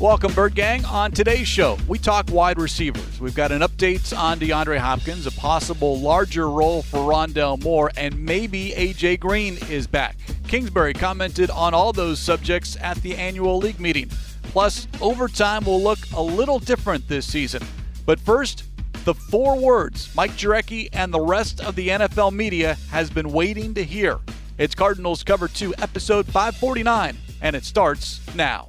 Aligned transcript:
Welcome, 0.00 0.32
Bird 0.32 0.54
Gang. 0.54 0.84
On 0.84 1.10
today's 1.10 1.48
show, 1.48 1.76
we 1.88 1.98
talk 1.98 2.30
wide 2.30 2.60
receivers. 2.60 3.20
We've 3.20 3.34
got 3.34 3.50
an 3.50 3.62
update 3.62 4.16
on 4.16 4.38
DeAndre 4.38 4.78
Hopkins, 4.78 5.26
a 5.26 5.32
possible 5.32 5.98
larger 5.98 6.48
role 6.48 6.82
for 6.82 6.98
Rondale 6.98 7.60
Moore, 7.60 7.90
and 7.96 8.16
maybe 8.24 8.70
AJ 8.76 9.18
Green 9.18 9.58
is 9.68 9.88
back. 9.88 10.16
Kingsbury 10.46 10.94
commented 10.94 11.50
on 11.50 11.74
all 11.74 11.92
those 11.92 12.20
subjects 12.20 12.76
at 12.80 12.96
the 12.98 13.16
annual 13.16 13.58
league 13.58 13.80
meeting. 13.80 14.08
Plus, 14.44 14.86
overtime 15.00 15.64
will 15.64 15.82
look 15.82 15.98
a 16.14 16.22
little 16.22 16.60
different 16.60 17.08
this 17.08 17.26
season. 17.26 17.64
But 18.06 18.20
first, 18.20 18.66
the 19.04 19.14
four 19.14 19.58
words 19.58 20.14
Mike 20.14 20.36
Jurecki 20.36 20.90
and 20.92 21.12
the 21.12 21.20
rest 21.20 21.60
of 21.60 21.74
the 21.74 21.88
NFL 21.88 22.32
media 22.32 22.76
has 22.92 23.10
been 23.10 23.32
waiting 23.32 23.74
to 23.74 23.82
hear. 23.82 24.20
It's 24.58 24.76
Cardinals 24.76 25.24
Cover 25.24 25.48
2, 25.48 25.74
episode 25.78 26.26
549, 26.26 27.16
and 27.42 27.56
it 27.56 27.64
starts 27.64 28.20
now. 28.36 28.68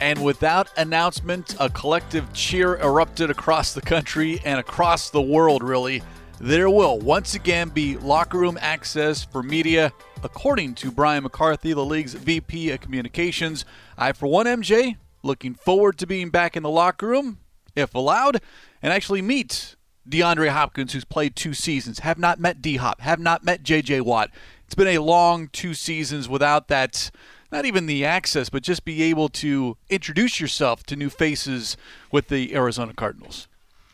and 0.00 0.22
without 0.22 0.68
announcement, 0.76 1.56
a 1.58 1.70
collective 1.70 2.32
cheer 2.32 2.76
erupted 2.76 3.30
across 3.30 3.72
the 3.72 3.80
country 3.80 4.40
and 4.44 4.60
across 4.60 5.10
the 5.10 5.22
world, 5.22 5.62
really. 5.62 6.02
There 6.38 6.68
will 6.68 6.98
once 6.98 7.34
again 7.34 7.70
be 7.70 7.96
locker 7.96 8.38
room 8.38 8.58
access 8.60 9.24
for 9.24 9.42
media, 9.42 9.92
according 10.22 10.74
to 10.76 10.90
Brian 10.90 11.22
McCarthy, 11.22 11.72
the 11.72 11.84
league's 11.84 12.12
VP 12.12 12.70
of 12.72 12.80
Communications. 12.80 13.64
I, 13.96 14.12
for 14.12 14.26
one, 14.26 14.44
MJ, 14.44 14.96
looking 15.22 15.54
forward 15.54 15.96
to 15.98 16.06
being 16.06 16.28
back 16.28 16.56
in 16.56 16.62
the 16.62 16.70
locker 16.70 17.06
room, 17.06 17.38
if 17.74 17.94
allowed, 17.94 18.42
and 18.82 18.92
actually 18.92 19.22
meet 19.22 19.76
DeAndre 20.08 20.50
Hopkins, 20.50 20.92
who's 20.92 21.04
played 21.06 21.34
two 21.34 21.54
seasons. 21.54 22.00
Have 22.00 22.18
not 22.18 22.38
met 22.38 22.60
D 22.60 22.76
Hop, 22.76 23.00
have 23.00 23.18
not 23.18 23.42
met 23.42 23.62
JJ 23.62 24.02
Watt. 24.02 24.30
It's 24.66 24.74
been 24.74 24.88
a 24.88 24.98
long 24.98 25.48
two 25.48 25.74
seasons 25.74 26.28
without 26.28 26.68
that 26.68 27.10
not 27.50 27.64
even 27.64 27.86
the 27.86 28.04
access, 28.04 28.48
but 28.48 28.62
just 28.62 28.84
be 28.84 29.02
able 29.04 29.28
to 29.30 29.76
introduce 29.88 30.40
yourself 30.40 30.84
to 30.84 30.96
new 30.96 31.10
faces 31.10 31.76
with 32.10 32.28
the 32.28 32.54
Arizona 32.54 32.92
Cardinals. 32.92 33.48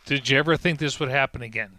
Did 0.07 0.29
you 0.29 0.39
ever 0.39 0.57
think 0.57 0.79
this 0.79 0.99
would 0.99 1.11
happen 1.11 1.43
again? 1.43 1.79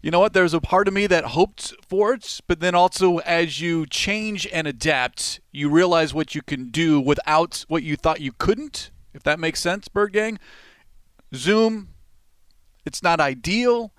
You 0.00 0.10
know 0.10 0.20
what? 0.20 0.34
There's 0.34 0.52
a 0.52 0.60
part 0.60 0.86
of 0.86 0.92
me 0.92 1.06
that 1.06 1.24
hoped 1.24 1.72
for 1.88 2.12
it, 2.12 2.40
but 2.46 2.60
then 2.60 2.74
also 2.74 3.18
as 3.18 3.60
you 3.60 3.86
change 3.86 4.46
and 4.52 4.66
adapt, 4.66 5.40
you 5.50 5.70
realize 5.70 6.12
what 6.12 6.34
you 6.34 6.42
can 6.42 6.68
do 6.68 7.00
without 7.00 7.64
what 7.68 7.82
you 7.82 7.96
thought 7.96 8.20
you 8.20 8.32
couldn't, 8.32 8.90
if 9.14 9.22
that 9.22 9.40
makes 9.40 9.60
sense, 9.60 9.88
Bird 9.88 10.12
Gang. 10.12 10.38
Zoom, 11.34 11.88
it's 12.84 13.02
not 13.02 13.18
ideal. 13.18 13.92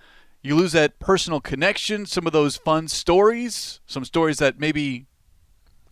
You 0.43 0.55
lose 0.55 0.73
that 0.73 0.99
personal 0.99 1.41
connection, 1.41 2.05
some 2.05 2.27
of 2.27 2.33
those 2.33 2.55
fun 2.55 2.87
stories, 2.87 3.79
some 3.87 4.05
stories 4.05 4.37
that 4.37 4.59
maybe 4.59 5.07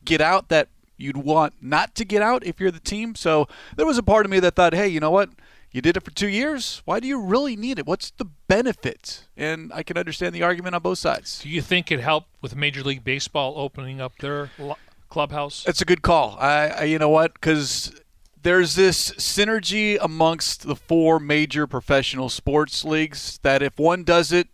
get 0.05 0.21
out 0.21 0.49
that 0.49 0.69
you'd 0.97 1.17
want 1.17 1.55
not 1.61 1.95
to 1.95 2.05
get 2.05 2.21
out 2.21 2.45
if 2.45 2.59
you're 2.59 2.71
the 2.71 2.79
team. 2.79 3.15
So 3.15 3.47
there 3.75 3.85
was 3.85 3.97
a 3.97 4.03
part 4.03 4.25
of 4.25 4.31
me 4.31 4.39
that 4.39 4.55
thought, 4.55 4.73
hey, 4.73 4.87
you 4.87 4.99
know 4.99 5.11
what? 5.11 5.29
You 5.71 5.81
did 5.81 5.97
it 5.97 6.03
for 6.03 6.11
two 6.11 6.27
years. 6.27 6.83
Why 6.85 6.99
do 6.99 7.07
you 7.07 7.19
really 7.19 7.55
need 7.55 7.79
it? 7.79 7.87
What's 7.87 8.11
the 8.11 8.25
benefit? 8.47 9.27
And 9.35 9.71
I 9.73 9.81
can 9.81 9.97
understand 9.97 10.35
the 10.35 10.43
argument 10.43 10.75
on 10.75 10.81
both 10.83 10.99
sides. 10.99 11.41
Do 11.41 11.49
you 11.49 11.63
think 11.63 11.91
it 11.91 11.99
helped 11.99 12.29
with 12.41 12.55
Major 12.55 12.83
League 12.83 13.03
Baseball 13.03 13.55
opening 13.57 13.99
up 13.99 14.13
their 14.19 14.51
clubhouse? 15.09 15.63
That's 15.63 15.81
a 15.81 15.85
good 15.85 16.03
call. 16.03 16.37
I, 16.39 16.67
I 16.67 16.83
you 16.83 16.99
know 16.99 17.09
what? 17.09 17.33
Because 17.33 17.91
there's 18.43 18.75
this 18.75 19.13
synergy 19.13 19.97
amongst 19.99 20.67
the 20.67 20.75
four 20.75 21.19
major 21.19 21.65
professional 21.65 22.29
sports 22.29 22.85
leagues 22.85 23.39
that 23.41 23.63
if 23.63 23.79
one 23.79 24.03
does 24.03 24.31
it, 24.31 24.49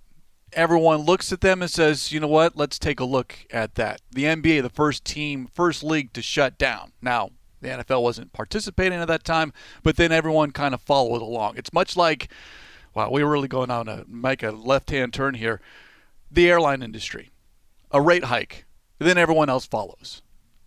everyone 0.53 1.01
looks 1.01 1.31
at 1.31 1.41
them 1.41 1.61
and 1.61 1.69
says, 1.71 2.11
you 2.11 2.19
know 2.19 2.27
what, 2.27 2.55
let's 2.55 2.79
take 2.79 2.99
a 2.99 3.05
look 3.05 3.35
at 3.51 3.75
that. 3.75 4.01
The 4.11 4.23
NBA, 4.23 4.61
the 4.61 4.69
first 4.69 5.05
team, 5.05 5.47
first 5.47 5.83
league 5.83 6.13
to 6.13 6.21
shut 6.21 6.57
down. 6.57 6.91
Now, 7.01 7.31
the 7.61 7.69
NFL 7.69 8.01
wasn't 8.01 8.33
participating 8.33 8.99
at 8.99 9.07
that 9.07 9.23
time, 9.23 9.53
but 9.83 9.97
then 9.97 10.11
everyone 10.11 10.51
kind 10.51 10.73
of 10.73 10.81
followed 10.81 11.21
along. 11.21 11.57
It's 11.57 11.73
much 11.73 11.97
like, 11.97 12.29
wow, 12.93 13.09
we're 13.11 13.29
really 13.29 13.47
going 13.47 13.71
on 13.71 13.85
to 13.87 14.05
make 14.07 14.43
a 14.43 14.51
left 14.51 14.89
hand 14.91 15.13
turn 15.13 15.35
here. 15.35 15.61
The 16.31 16.49
airline 16.49 16.83
industry, 16.83 17.31
a 17.91 18.01
rate 18.01 18.25
hike, 18.25 18.65
then 18.99 19.17
everyone 19.17 19.49
else 19.49 19.65
follows. 19.65 20.21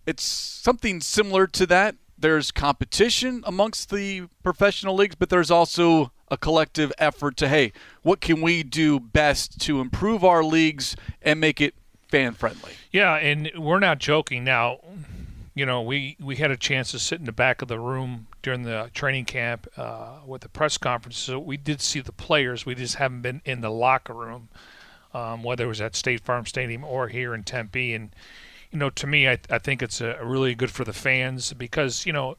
It's 0.05 0.23
something 0.23 1.01
similar 1.01 1.47
to 1.47 1.65
that. 1.67 1.95
There's 2.17 2.51
competition 2.51 3.43
amongst 3.45 3.89
the 3.89 4.27
professional 4.43 4.95
leagues, 4.95 5.15
but 5.15 5.29
there's 5.29 5.51
also 5.51 6.11
a 6.33 6.37
collective 6.37 6.91
effort 6.97 7.37
to, 7.37 7.47
hey, 7.47 7.71
what 8.01 8.19
can 8.19 8.41
we 8.41 8.63
do 8.63 8.99
best 8.99 9.61
to 9.61 9.79
improve 9.79 10.23
our 10.23 10.43
leagues 10.43 10.95
and 11.21 11.39
make 11.39 11.61
it 11.61 11.75
fan 12.07 12.33
friendly? 12.33 12.71
Yeah, 12.91 13.15
and 13.17 13.51
we're 13.55 13.79
not 13.79 13.99
joking 13.99 14.43
now. 14.43 14.79
You 15.53 15.67
know, 15.67 15.83
we, 15.83 16.17
we 16.19 16.37
had 16.37 16.49
a 16.49 16.57
chance 16.57 16.89
to 16.91 16.97
sit 16.97 17.19
in 17.19 17.25
the 17.25 17.31
back 17.31 17.61
of 17.61 17.67
the 17.67 17.79
room 17.79 18.25
during 18.41 18.63
the 18.63 18.89
training 18.95 19.25
camp 19.25 19.67
uh, 19.77 20.21
with 20.25 20.41
the 20.41 20.49
press 20.49 20.79
conference. 20.79 21.17
So 21.19 21.37
we 21.37 21.55
did 21.55 21.79
see 21.79 21.99
the 21.99 22.11
players. 22.11 22.65
We 22.65 22.73
just 22.73 22.95
haven't 22.95 23.21
been 23.21 23.43
in 23.45 23.61
the 23.61 23.69
locker 23.69 24.13
room, 24.15 24.49
um, 25.13 25.43
whether 25.43 25.65
it 25.65 25.67
was 25.67 25.81
at 25.81 25.95
State 25.95 26.21
Farm 26.21 26.47
Stadium 26.47 26.83
or 26.83 27.09
here 27.09 27.35
in 27.35 27.43
Tempe. 27.43 27.93
And, 27.93 28.09
you 28.71 28.79
know, 28.79 28.89
to 28.89 29.05
me, 29.05 29.29
I, 29.29 29.37
I 29.51 29.59
think 29.59 29.83
it's 29.83 30.01
a, 30.01 30.17
really 30.23 30.55
good 30.55 30.71
for 30.71 30.83
the 30.83 30.93
fans 30.93 31.53
because, 31.53 32.07
you 32.07 32.13
know, 32.13 32.37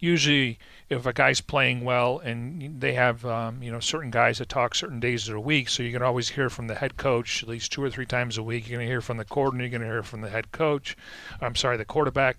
usually 0.00 0.58
if 0.88 1.06
a 1.06 1.12
guy's 1.12 1.40
playing 1.40 1.84
well 1.84 2.18
and 2.18 2.80
they 2.80 2.92
have 2.94 3.24
um, 3.24 3.62
you 3.62 3.70
know 3.70 3.80
certain 3.80 4.10
guys 4.10 4.38
that 4.38 4.48
talk 4.48 4.74
certain 4.74 5.00
days 5.00 5.28
of 5.28 5.34
the 5.34 5.40
week, 5.40 5.68
so 5.68 5.82
you 5.82 5.92
can 5.92 6.02
always 6.02 6.30
hear 6.30 6.50
from 6.50 6.66
the 6.66 6.74
head 6.74 6.96
coach 6.96 7.42
at 7.42 7.48
least 7.48 7.72
two 7.72 7.82
or 7.82 7.90
three 7.90 8.06
times 8.06 8.38
a 8.38 8.42
week. 8.42 8.68
You're 8.68 8.78
going 8.78 8.86
to 8.86 8.92
hear 8.92 9.00
from 9.00 9.16
the 9.16 9.24
coordinator, 9.24 9.68
you're 9.68 9.78
going 9.78 9.88
to 9.88 9.94
hear 9.94 10.02
from 10.02 10.20
the 10.20 10.30
head 10.30 10.52
coach. 10.52 10.96
I'm 11.40 11.56
sorry, 11.56 11.76
the 11.76 11.84
quarterback. 11.84 12.38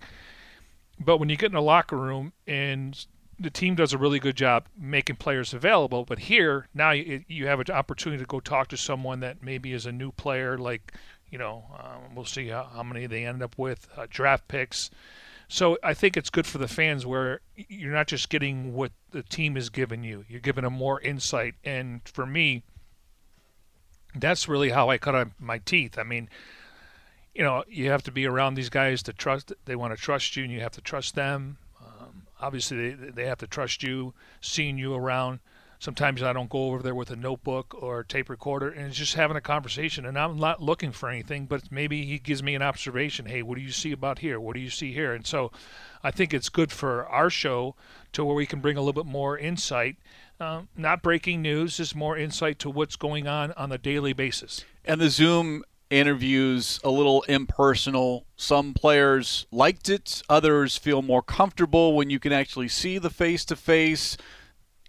But 1.00 1.18
when 1.18 1.30
you 1.30 1.38
get 1.38 1.48
in 1.48 1.56
the 1.56 1.62
locker 1.62 1.98
room 1.98 2.34
and 2.48 3.06
the 3.40 3.52
team 3.52 3.76
does 3.76 3.94
a 3.94 4.00
really 4.00 4.20
good 4.20 4.36
job 4.36 4.66
making 4.76 5.18
players 5.18 5.54
available, 5.54 6.06
but 6.06 6.20
here 6.20 6.68
now 6.74 6.92
you, 6.92 7.24
you 7.28 7.48
have 7.48 7.60
an 7.60 7.70
opportunity 7.72 8.24
to 8.24 8.28
go 8.28 8.40
talk 8.40 8.68
to 8.70 8.78
someone 8.78 9.20
that 9.20 9.44
maybe 9.44 9.74
is 9.74 9.86
a 9.86 9.92
new 9.92 10.12
player, 10.12 10.58
like 10.58 10.94
you 11.30 11.38
know, 11.38 11.66
um, 11.78 12.16
we'll 12.16 12.26
see 12.26 12.48
how, 12.48 12.70
how, 12.74 12.84
many 12.84 13.06
they 13.06 13.26
end 13.26 13.44
up 13.44 13.58
with, 13.58 13.90
uh, 13.98 14.08
draft 14.10 14.48
picks. 14.48 14.90
So 15.48 15.78
I 15.82 15.94
think 15.94 16.18
it's 16.18 16.30
good 16.30 16.46
for 16.46 16.58
the 16.58 16.68
fans 16.68 17.06
where 17.06 17.40
you're 17.56 17.94
not 17.94 18.08
just 18.08 18.30
getting 18.30 18.74
what 18.74 18.92
the 19.12 19.24
team 19.24 19.56
is 19.56 19.70
giving 19.70 20.04
you, 20.04 20.26
you're 20.28 20.42
giving 20.42 20.64
them 20.64 20.74
more 20.74 21.00
insight. 21.02 21.56
And 21.64 22.02
for 22.06 22.26
me, 22.26 22.64
that's 24.14 24.48
really 24.48 24.70
how 24.70 24.90
I 24.90 24.98
cut 24.98 25.30
my 25.40 25.60
teeth. 25.60 25.98
I 25.98 26.04
mean, 26.04 26.30
you 27.34 27.44
know, 27.44 27.64
you 27.68 27.90
have 27.92 28.04
to 28.04 28.12
be 28.12 28.26
around 28.26 28.56
these 28.56 28.70
guys 28.70 29.04
to 29.04 29.14
trust. 29.14 29.54
They 29.66 29.76
want 29.76 29.96
to 29.96 30.02
trust 30.02 30.36
you, 30.36 30.44
and 30.44 30.52
you 30.52 30.60
have 30.62 30.72
to 30.72 30.82
trust 30.82 31.16
them. 31.16 31.58
Um, 31.80 32.24
obviously, 32.42 32.96
they, 32.96 33.10
they 33.12 33.26
have 33.26 33.38
to 33.40 33.48
trust 33.48 33.84
you, 33.84 34.14
seeing 34.42 34.78
you 34.78 34.96
around. 34.96 35.40
Sometimes 35.80 36.24
I 36.24 36.34
don't 36.34 36.50
go 36.50 36.66
over 36.66 36.82
there 36.82 36.96
with 36.96 37.12
a 37.12 37.16
notebook 37.16 37.76
or 37.80 38.00
a 38.00 38.06
tape 38.06 38.30
recorder 38.30 38.70
and 38.70 38.88
it's 38.88 38.98
just 38.98 39.14
having 39.14 39.38
a 39.38 39.42
conversation. 39.42 40.06
And 40.06 40.18
I'm 40.18 40.38
not 40.38 40.62
looking 40.62 40.92
for 40.92 41.10
anything, 41.10 41.46
but 41.46 41.72
maybe 41.72 42.06
he 42.06 42.18
gives 42.18 42.42
me 42.42 42.56
an 42.56 42.62
observation. 42.62 43.28
Hey, 43.28 43.42
what 43.44 43.56
do 43.56 43.62
you 43.62 43.72
see 43.72 43.92
about 43.92 44.20
here? 44.20 44.40
What 44.40 44.56
do 44.56 44.60
you 44.60 44.70
see 44.70 44.94
here? 44.94 45.14
And 45.14 45.26
so 45.26 45.52
I 46.04 46.12
think 46.12 46.34
it's 46.34 46.50
good 46.50 46.72
for 46.72 47.06
our 47.08 47.30
show 47.30 47.76
to 48.14 48.26
where 48.26 48.36
we 48.36 48.46
can 48.46 48.60
bring 48.60 48.78
a 48.78 48.82
little 48.82 49.04
bit 49.04 49.10
more 49.10 49.38
insight. 49.38 49.98
Um, 50.40 50.68
not 50.76 51.02
breaking 51.02 51.42
news, 51.42 51.78
just 51.78 51.96
more 51.96 52.18
insight 52.18 52.60
to 52.60 52.70
what's 52.70 52.96
going 52.96 53.28
on 53.28 53.52
on 53.54 53.72
a 53.72 53.78
daily 53.78 54.14
basis. 54.14 54.64
And 54.86 55.02
the 55.02 55.10
Zoom 55.10 55.64
interviews 55.90 56.80
a 56.84 56.90
little 56.90 57.24
impersonal. 57.24 58.26
Some 58.36 58.74
players 58.74 59.46
liked 59.52 59.90
it, 59.90 60.22
others 60.30 60.78
feel 60.78 61.02
more 61.02 61.22
comfortable 61.22 61.96
when 61.96 62.10
you 62.10 62.20
can 62.20 62.34
actually 62.34 62.68
see 62.68 62.98
the 62.98 63.10
face 63.10 63.46
to 63.46 63.56
face 63.56 64.18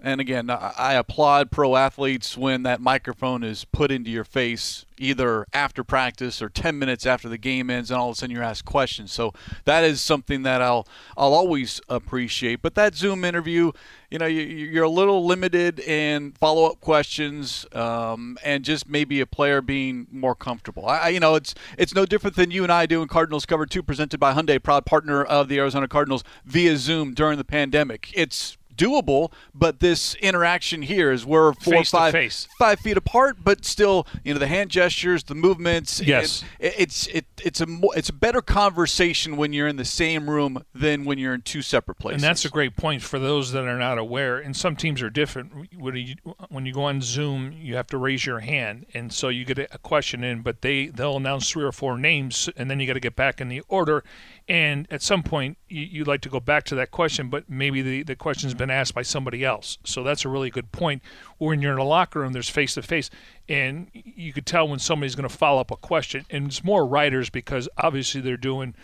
And 0.00 0.20
again, 0.20 0.48
I 0.48 0.94
applaud 0.94 1.50
pro 1.50 1.74
athletes 1.74 2.36
when 2.36 2.62
that 2.62 2.80
microphone 2.80 3.42
is 3.42 3.64
put 3.64 3.90
into 3.90 4.10
your 4.10 4.22
face, 4.22 4.86
either 4.96 5.44
after 5.52 5.82
practice 5.82 6.40
or 6.40 6.48
10 6.48 6.78
minutes 6.78 7.04
after 7.04 7.28
the 7.28 7.38
game 7.38 7.68
ends, 7.68 7.90
and 7.90 7.98
all 7.98 8.10
of 8.10 8.12
a 8.12 8.16
sudden 8.18 8.32
you're 8.34 8.44
asked 8.44 8.64
questions. 8.64 9.10
So 9.12 9.32
that 9.64 9.82
is 9.82 10.00
something 10.00 10.42
that 10.42 10.62
I'll 10.62 10.86
I'll 11.16 11.34
always 11.34 11.80
appreciate. 11.88 12.62
But 12.62 12.76
that 12.76 12.94
Zoom 12.94 13.24
interview, 13.24 13.72
you 14.08 14.18
know, 14.18 14.26
you're 14.26 14.84
a 14.84 14.88
little 14.90 15.26
limited 15.26 15.80
in 15.80 16.30
follow 16.32 16.66
up 16.66 16.80
questions, 16.80 17.66
um, 17.72 18.38
and 18.44 18.64
just 18.64 18.88
maybe 18.88 19.20
a 19.20 19.26
player 19.26 19.60
being 19.60 20.06
more 20.12 20.36
comfortable. 20.36 20.86
I, 20.86 21.08
you 21.08 21.18
know, 21.18 21.34
it's 21.34 21.56
it's 21.76 21.94
no 21.94 22.06
different 22.06 22.36
than 22.36 22.52
you 22.52 22.62
and 22.62 22.70
I 22.70 22.86
doing 22.86 23.08
Cardinals 23.08 23.46
Cover 23.46 23.66
Two, 23.66 23.82
presented 23.82 24.20
by 24.20 24.32
Hyundai, 24.32 24.62
proud 24.62 24.86
partner 24.86 25.24
of 25.24 25.48
the 25.48 25.58
Arizona 25.58 25.88
Cardinals, 25.88 26.22
via 26.44 26.76
Zoom 26.76 27.14
during 27.14 27.36
the 27.36 27.44
pandemic. 27.44 28.12
It's 28.14 28.57
doable, 28.78 29.32
but 29.54 29.80
this 29.80 30.14
interaction 30.14 30.82
here 30.82 31.12
is 31.12 31.26
we're 31.26 31.52
four 31.54 31.74
face 31.74 31.90
five, 31.90 32.12
face. 32.12 32.48
five 32.58 32.80
feet 32.80 32.96
apart, 32.96 33.38
but 33.44 33.64
still, 33.64 34.06
you 34.24 34.32
know, 34.32 34.38
the 34.38 34.46
hand 34.46 34.70
gestures, 34.70 35.24
the 35.24 35.34
movements. 35.34 36.00
Yes, 36.00 36.44
it, 36.58 36.74
it's 36.78 37.06
it, 37.08 37.26
it's 37.44 37.60
a 37.60 37.66
it's 37.96 38.08
a 38.08 38.12
better 38.12 38.40
conversation 38.40 39.36
when 39.36 39.52
you're 39.52 39.68
in 39.68 39.76
the 39.76 39.84
same 39.84 40.30
room 40.30 40.64
than 40.74 41.04
when 41.04 41.18
you're 41.18 41.34
in 41.34 41.42
two 41.42 41.60
separate 41.60 41.96
places. 41.96 42.22
And 42.22 42.28
that's 42.28 42.44
a 42.44 42.48
great 42.48 42.76
point 42.76 43.02
for 43.02 43.18
those 43.18 43.52
that 43.52 43.64
are 43.64 43.78
not 43.78 43.98
aware. 43.98 44.38
And 44.38 44.56
some 44.56 44.76
teams 44.76 45.02
are 45.02 45.10
different. 45.10 45.68
When 45.76 45.96
you, 45.96 46.14
when 46.48 46.64
you 46.64 46.72
go 46.72 46.84
on 46.84 47.02
Zoom, 47.02 47.52
you 47.52 47.74
have 47.74 47.88
to 47.88 47.98
raise 47.98 48.24
your 48.24 48.38
hand, 48.38 48.86
and 48.94 49.12
so 49.12 49.28
you 49.28 49.44
get 49.44 49.58
a 49.58 49.78
question 49.78 50.22
in, 50.22 50.42
but 50.42 50.62
they 50.62 50.86
they'll 50.86 51.16
announce 51.16 51.50
three 51.50 51.64
or 51.64 51.72
four 51.72 51.98
names, 51.98 52.48
and 52.56 52.70
then 52.70 52.78
you 52.78 52.86
got 52.86 52.94
to 52.94 53.00
get 53.00 53.16
back 53.16 53.40
in 53.40 53.48
the 53.48 53.62
order. 53.68 54.04
And 54.48 54.86
at 54.90 55.02
some 55.02 55.22
point, 55.22 55.58
you, 55.68 55.82
you'd 55.82 56.06
like 56.06 56.22
to 56.22 56.30
go 56.30 56.40
back 56.40 56.64
to 56.64 56.74
that 56.76 56.90
question, 56.90 57.28
but 57.28 57.50
maybe 57.50 57.82
the, 57.82 58.02
the 58.02 58.16
question's 58.16 58.54
been 58.54 58.70
asked 58.70 58.94
by 58.94 59.02
somebody 59.02 59.44
else. 59.44 59.76
So 59.84 60.02
that's 60.02 60.24
a 60.24 60.28
really 60.28 60.48
good 60.48 60.72
point. 60.72 61.02
or 61.38 61.50
When 61.50 61.60
you're 61.60 61.74
in 61.74 61.78
a 61.78 61.84
locker 61.84 62.20
room, 62.20 62.32
there's 62.32 62.48
face 62.48 62.74
to 62.74 62.82
face, 62.82 63.10
and 63.48 63.88
you 63.92 64.32
could 64.32 64.46
tell 64.46 64.66
when 64.66 64.78
somebody's 64.78 65.14
going 65.14 65.28
to 65.28 65.34
follow 65.34 65.60
up 65.60 65.70
a 65.70 65.76
question. 65.76 66.24
And 66.30 66.46
it's 66.46 66.64
more 66.64 66.86
writers 66.86 67.28
because 67.28 67.68
obviously 67.76 68.22
they're 68.22 68.38
doing 68.38 68.74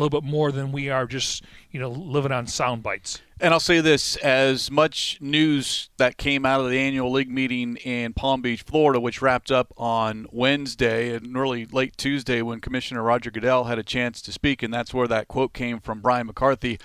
a 0.00 0.02
little 0.02 0.20
bit 0.20 0.28
more 0.28 0.50
than 0.50 0.72
we 0.72 0.88
are 0.88 1.06
just, 1.06 1.44
you 1.70 1.78
know, 1.78 1.90
living 1.90 2.32
on 2.32 2.46
sound 2.46 2.82
bites. 2.82 3.20
And 3.38 3.52
I'll 3.52 3.60
say 3.60 3.82
this 3.82 4.16
as 4.16 4.70
much 4.70 5.18
news 5.20 5.90
that 5.98 6.16
came 6.16 6.46
out 6.46 6.62
of 6.62 6.70
the 6.70 6.78
annual 6.78 7.12
league 7.12 7.30
meeting 7.30 7.76
in 7.76 8.14
Palm 8.14 8.40
Beach, 8.40 8.62
Florida, 8.62 8.98
which 8.98 9.20
wrapped 9.20 9.50
up 9.50 9.74
on 9.76 10.26
Wednesday 10.32 11.14
and 11.14 11.36
early 11.36 11.66
late 11.66 11.98
Tuesday 11.98 12.40
when 12.40 12.60
Commissioner 12.60 13.02
Roger 13.02 13.30
Goodell 13.30 13.64
had 13.64 13.78
a 13.78 13.82
chance 13.82 14.22
to 14.22 14.32
speak. 14.32 14.62
And 14.62 14.72
that's 14.72 14.94
where 14.94 15.06
that 15.06 15.28
quote 15.28 15.52
came 15.52 15.80
from 15.80 16.00
Brian 16.00 16.26
McCarthy. 16.26 16.78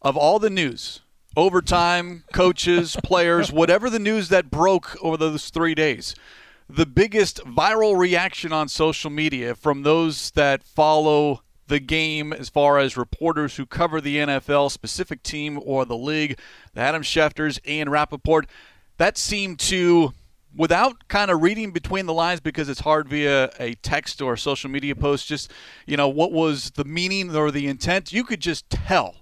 Of 0.00 0.16
all 0.16 0.38
the 0.38 0.50
news, 0.50 1.02
overtime, 1.36 2.24
coaches, 2.32 2.96
players, 3.04 3.52
whatever 3.52 3.90
the 3.90 3.98
news 3.98 4.30
that 4.30 4.50
broke 4.50 4.96
over 5.02 5.18
those 5.18 5.50
three 5.50 5.74
days, 5.74 6.14
the 6.70 6.86
biggest 6.86 7.36
viral 7.44 7.98
reaction 7.98 8.50
on 8.50 8.66
social 8.66 9.10
media 9.10 9.54
from 9.54 9.82
those 9.82 10.30
that 10.30 10.64
follow 10.64 11.42
the 11.68 11.80
game 11.80 12.32
as 12.32 12.48
far 12.48 12.78
as 12.78 12.96
reporters 12.96 13.56
who 13.56 13.66
cover 13.66 14.00
the 14.00 14.16
NFL, 14.16 14.70
specific 14.70 15.22
team, 15.22 15.60
or 15.64 15.84
the 15.84 15.96
league. 15.96 16.38
The 16.74 16.80
Adam 16.80 17.02
Schefters, 17.02 17.58
Ian 17.66 17.88
Rapoport, 17.88 18.46
that 18.98 19.16
seemed 19.16 19.58
to, 19.60 20.12
without 20.54 21.08
kind 21.08 21.30
of 21.30 21.42
reading 21.42 21.70
between 21.70 22.06
the 22.06 22.12
lines 22.12 22.40
because 22.40 22.68
it's 22.68 22.80
hard 22.80 23.08
via 23.08 23.50
a 23.58 23.74
text 23.76 24.20
or 24.20 24.34
a 24.34 24.38
social 24.38 24.70
media 24.70 24.94
post, 24.94 25.26
just, 25.26 25.50
you 25.86 25.96
know, 25.96 26.08
what 26.08 26.32
was 26.32 26.72
the 26.72 26.84
meaning 26.84 27.34
or 27.34 27.50
the 27.50 27.68
intent, 27.68 28.12
you 28.12 28.24
could 28.24 28.40
just 28.40 28.68
tell 28.68 29.21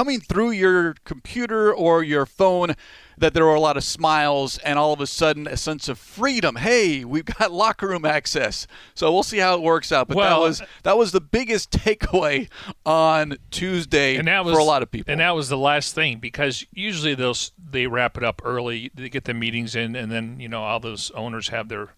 coming 0.00 0.18
through 0.18 0.50
your 0.50 0.94
computer 1.04 1.70
or 1.70 2.02
your 2.02 2.24
phone 2.24 2.74
that 3.18 3.34
there 3.34 3.44
were 3.44 3.54
a 3.54 3.60
lot 3.60 3.76
of 3.76 3.84
smiles 3.84 4.56
and 4.64 4.78
all 4.78 4.94
of 4.94 5.00
a 5.02 5.06
sudden 5.06 5.46
a 5.46 5.58
sense 5.58 5.90
of 5.90 5.98
freedom. 5.98 6.56
Hey, 6.56 7.04
we've 7.04 7.26
got 7.26 7.52
locker 7.52 7.86
room 7.86 8.06
access. 8.06 8.66
So 8.94 9.12
we'll 9.12 9.22
see 9.22 9.36
how 9.36 9.56
it 9.56 9.60
works 9.60 9.92
out. 9.92 10.08
But 10.08 10.16
well, 10.16 10.40
that 10.40 10.46
was 10.46 10.62
that 10.84 10.96
was 10.96 11.12
the 11.12 11.20
biggest 11.20 11.70
takeaway 11.84 12.48
on 12.86 13.36
Tuesday 13.50 14.16
and 14.16 14.26
that 14.26 14.42
was, 14.42 14.54
for 14.54 14.58
a 14.58 14.64
lot 14.64 14.82
of 14.82 14.90
people. 14.90 15.12
And 15.12 15.20
that 15.20 15.32
was 15.32 15.50
the 15.50 15.58
last 15.58 15.94
thing 15.94 16.18
because 16.18 16.64
usually 16.72 17.14
they'll 17.14 17.36
they 17.62 17.86
wrap 17.86 18.16
it 18.16 18.24
up 18.24 18.40
early. 18.42 18.90
They 18.94 19.10
get 19.10 19.24
the 19.24 19.34
meetings 19.34 19.76
in, 19.76 19.94
and 19.94 20.10
then 20.10 20.40
you 20.40 20.48
know 20.48 20.62
all 20.62 20.80
those 20.80 21.10
owners 21.10 21.48
have 21.48 21.68
their 21.68 21.90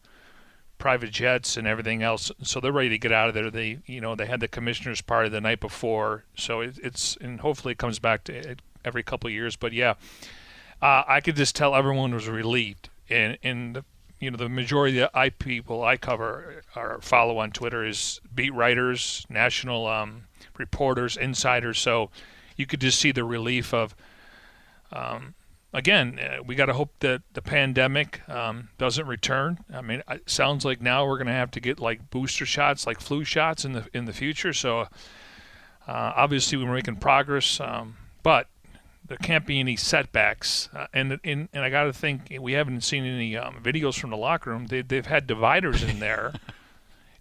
private 0.83 1.13
jets 1.13 1.57
and 1.57 1.65
everything 1.65 2.03
else, 2.03 2.33
so 2.43 2.59
they're 2.59 2.73
ready 2.73 2.89
to 2.89 2.99
get 2.99 3.13
out 3.13 3.29
of 3.29 3.35
there. 3.35 3.53
They, 3.53 3.79
you 3.87 4.01
know, 4.01 4.17
they 4.17 4.27
had 4.27 4.41
the 4.41 4.49
commissioners 4.49 5.01
party 5.01 5.29
the 5.29 5.41
night 5.41 5.61
before, 5.61 6.25
so 6.37 6.61
it, 6.61 6.77
it's 6.83 7.17
and 7.21 7.39
hopefully 7.39 7.71
it 7.71 7.79
comes 7.79 8.01
back 8.01 8.25
to 8.25 8.35
it 8.35 8.61
every 8.85 9.05
couple 9.05 9.29
of 9.29 9.33
years. 9.33 9.55
But 9.55 9.73
yeah, 9.73 9.95
uh, 10.83 11.05
I 11.07 11.21
could 11.21 11.37
just 11.37 11.55
tell 11.55 11.77
everyone 11.77 12.13
was 12.13 12.29
relieved, 12.29 12.89
and 13.09 13.39
and 13.45 13.77
the, 13.77 13.85
you 14.19 14.33
know 14.33 14.37
the 14.37 14.49
majority 14.49 14.99
of 14.99 15.13
the 15.13 15.17
I 15.17 15.31
people 15.31 15.85
I 15.85 15.97
cover 15.97 16.65
or 16.75 16.99
follow 17.01 17.39
on 17.39 17.53
Twitter 17.53 17.87
is 17.87 18.21
beat 18.35 18.53
writers, 18.53 19.25
national 19.29 19.87
um, 19.87 20.25
reporters, 20.59 21.17
insiders. 21.17 21.79
So 21.79 22.11
you 22.57 22.67
could 22.67 22.81
just 22.81 22.99
see 22.99 23.13
the 23.13 23.23
relief 23.23 23.73
of. 23.73 23.95
Um, 24.91 25.35
again, 25.73 26.19
uh, 26.19 26.43
we 26.45 26.55
got 26.55 26.67
to 26.67 26.75
hope 26.75 26.93
that 27.01 27.23
the 27.33 27.43
pandemic 27.43 28.29
um, 28.29 28.69
doesn't 28.79 29.07
return. 29.07 29.59
I 29.73 29.81
mean, 29.81 30.03
it 30.09 30.29
sounds 30.29 30.65
like 30.65 30.81
now 30.81 31.07
we're 31.07 31.17
going 31.17 31.27
to 31.29 31.33
have 31.33 31.51
to 31.53 31.61
get 31.61 31.81
like 31.81 32.11
booster 32.11 32.47
shots, 32.47 32.87
like 32.87 33.01
flu 33.01 33.25
shots 33.25 33.65
in 33.65 33.73
the 33.73 33.87
in 33.95 34.05
the 34.05 34.13
future. 34.13 34.53
So 34.53 34.81
uh, 34.81 36.13
obviously 36.17 36.59
we're 36.59 36.75
making 36.75 36.97
progress, 36.97 37.61
um, 37.61 37.97
but 38.23 38.49
there 39.07 39.19
can't 39.19 39.47
be 39.47 39.61
any 39.61 39.77
setbacks. 39.77 40.69
Uh, 40.75 40.87
and, 40.93 41.19
and 41.25 41.49
and 41.53 41.65
I 41.65 41.71
got 41.71 41.85
to 41.85 41.93
think 41.93 42.37
we 42.41 42.53
haven't 42.53 42.83
seen 42.83 43.05
any 43.05 43.37
um, 43.37 43.61
videos 43.63 43.99
from 43.99 44.11
the 44.11 44.17
locker 44.17 44.51
room. 44.51 44.67
They, 44.67 44.83
they've 44.83 45.07
had 45.07 45.27
dividers 45.27 45.83
in 45.83 45.99
there. 45.99 46.33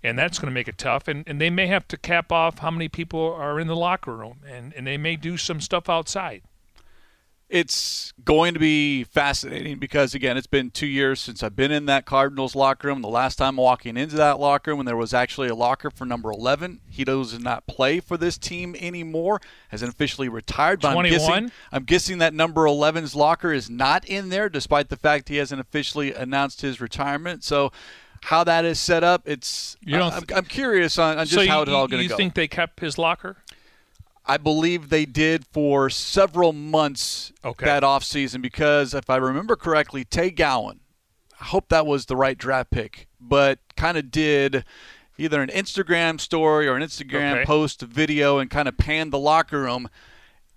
and 0.03 0.17
that's 0.17 0.39
going 0.39 0.47
to 0.47 0.53
make 0.53 0.67
it 0.67 0.79
tough. 0.79 1.07
And, 1.07 1.23
and 1.27 1.39
they 1.39 1.51
may 1.51 1.67
have 1.67 1.87
to 1.89 1.97
cap 1.97 2.31
off 2.31 2.57
how 2.57 2.71
many 2.71 2.89
people 2.89 3.33
are 3.33 3.59
in 3.59 3.67
the 3.67 3.75
locker 3.75 4.15
room, 4.15 4.39
and, 4.47 4.73
and 4.73 4.87
they 4.87 4.97
may 4.97 5.15
do 5.15 5.37
some 5.37 5.61
stuff 5.61 5.89
outside 5.89 6.41
it's 7.51 8.13
going 8.23 8.53
to 8.53 8.59
be 8.59 9.03
fascinating 9.03 9.77
because 9.77 10.15
again 10.15 10.37
it's 10.37 10.47
been 10.47 10.71
two 10.71 10.87
years 10.87 11.19
since 11.19 11.43
i've 11.43 11.55
been 11.55 11.71
in 11.71 11.85
that 11.85 12.05
cardinals 12.05 12.55
locker 12.55 12.87
room. 12.87 13.01
The 13.01 13.09
last 13.09 13.35
time 13.35 13.57
walking 13.57 13.97
into 13.97 14.15
that 14.15 14.39
locker 14.39 14.71
room 14.71 14.77
when 14.77 14.85
there 14.85 14.95
was 14.95 15.13
actually 15.13 15.49
a 15.49 15.55
locker 15.55 15.91
for 15.91 16.05
number 16.05 16.31
11 16.31 16.79
he 16.89 17.03
does 17.03 17.37
not 17.39 17.67
play 17.67 17.99
for 17.99 18.15
this 18.15 18.37
team 18.37 18.75
anymore 18.79 19.41
has 19.69 19.81
officially 19.83 20.29
retired 20.29 20.79
but 20.79 20.93
21? 20.93 21.05
I'm, 21.05 21.11
guessing, 21.11 21.51
I'm 21.71 21.83
guessing 21.83 22.17
that 22.19 22.33
number 22.33 22.63
11's 22.63 23.15
locker 23.15 23.51
is 23.51 23.69
not 23.69 24.05
in 24.05 24.29
there 24.29 24.47
despite 24.47 24.89
the 24.89 24.97
fact 24.97 25.27
he 25.27 25.37
hasn't 25.37 25.59
officially 25.59 26.13
announced 26.13 26.61
his 26.61 26.79
retirement. 26.79 27.43
So 27.43 27.71
how 28.23 28.43
that 28.43 28.65
is 28.65 28.79
set 28.79 29.03
up 29.03 29.27
it's 29.27 29.75
you 29.81 29.97
know, 29.97 30.09
I'm, 30.09 30.23
I'm, 30.35 30.45
curious 30.45 30.99
on, 30.99 31.17
on 31.17 31.25
just 31.25 31.43
so 31.43 31.47
how 31.47 31.63
it's 31.63 31.71
all 31.71 31.87
going 31.87 32.03
to 32.03 32.07
go. 32.07 32.13
you 32.13 32.17
think 32.17 32.35
they 32.35 32.47
kept 32.47 32.79
his 32.79 32.97
locker 32.97 33.37
I 34.25 34.37
believe 34.37 34.89
they 34.89 35.05
did 35.05 35.45
for 35.47 35.89
several 35.89 36.53
months 36.53 37.31
okay. 37.43 37.65
that 37.65 37.83
offseason 37.83 38.41
because 38.41 38.93
if 38.93 39.09
I 39.09 39.17
remember 39.17 39.55
correctly, 39.55 40.05
Tay 40.05 40.29
Gowan, 40.29 40.79
I 41.39 41.45
hope 41.45 41.69
that 41.69 41.87
was 41.87 42.05
the 42.05 42.15
right 42.15 42.37
draft 42.37 42.69
pick, 42.69 43.07
but 43.19 43.59
kind 43.75 43.97
of 43.97 44.11
did 44.11 44.63
either 45.17 45.41
an 45.41 45.49
Instagram 45.49 46.19
story 46.19 46.67
or 46.67 46.75
an 46.75 46.83
Instagram 46.83 47.33
okay. 47.33 47.45
post 47.45 47.81
video 47.81 48.37
and 48.37 48.49
kind 48.49 48.67
of 48.67 48.77
panned 48.77 49.11
the 49.11 49.19
locker 49.19 49.61
room. 49.61 49.89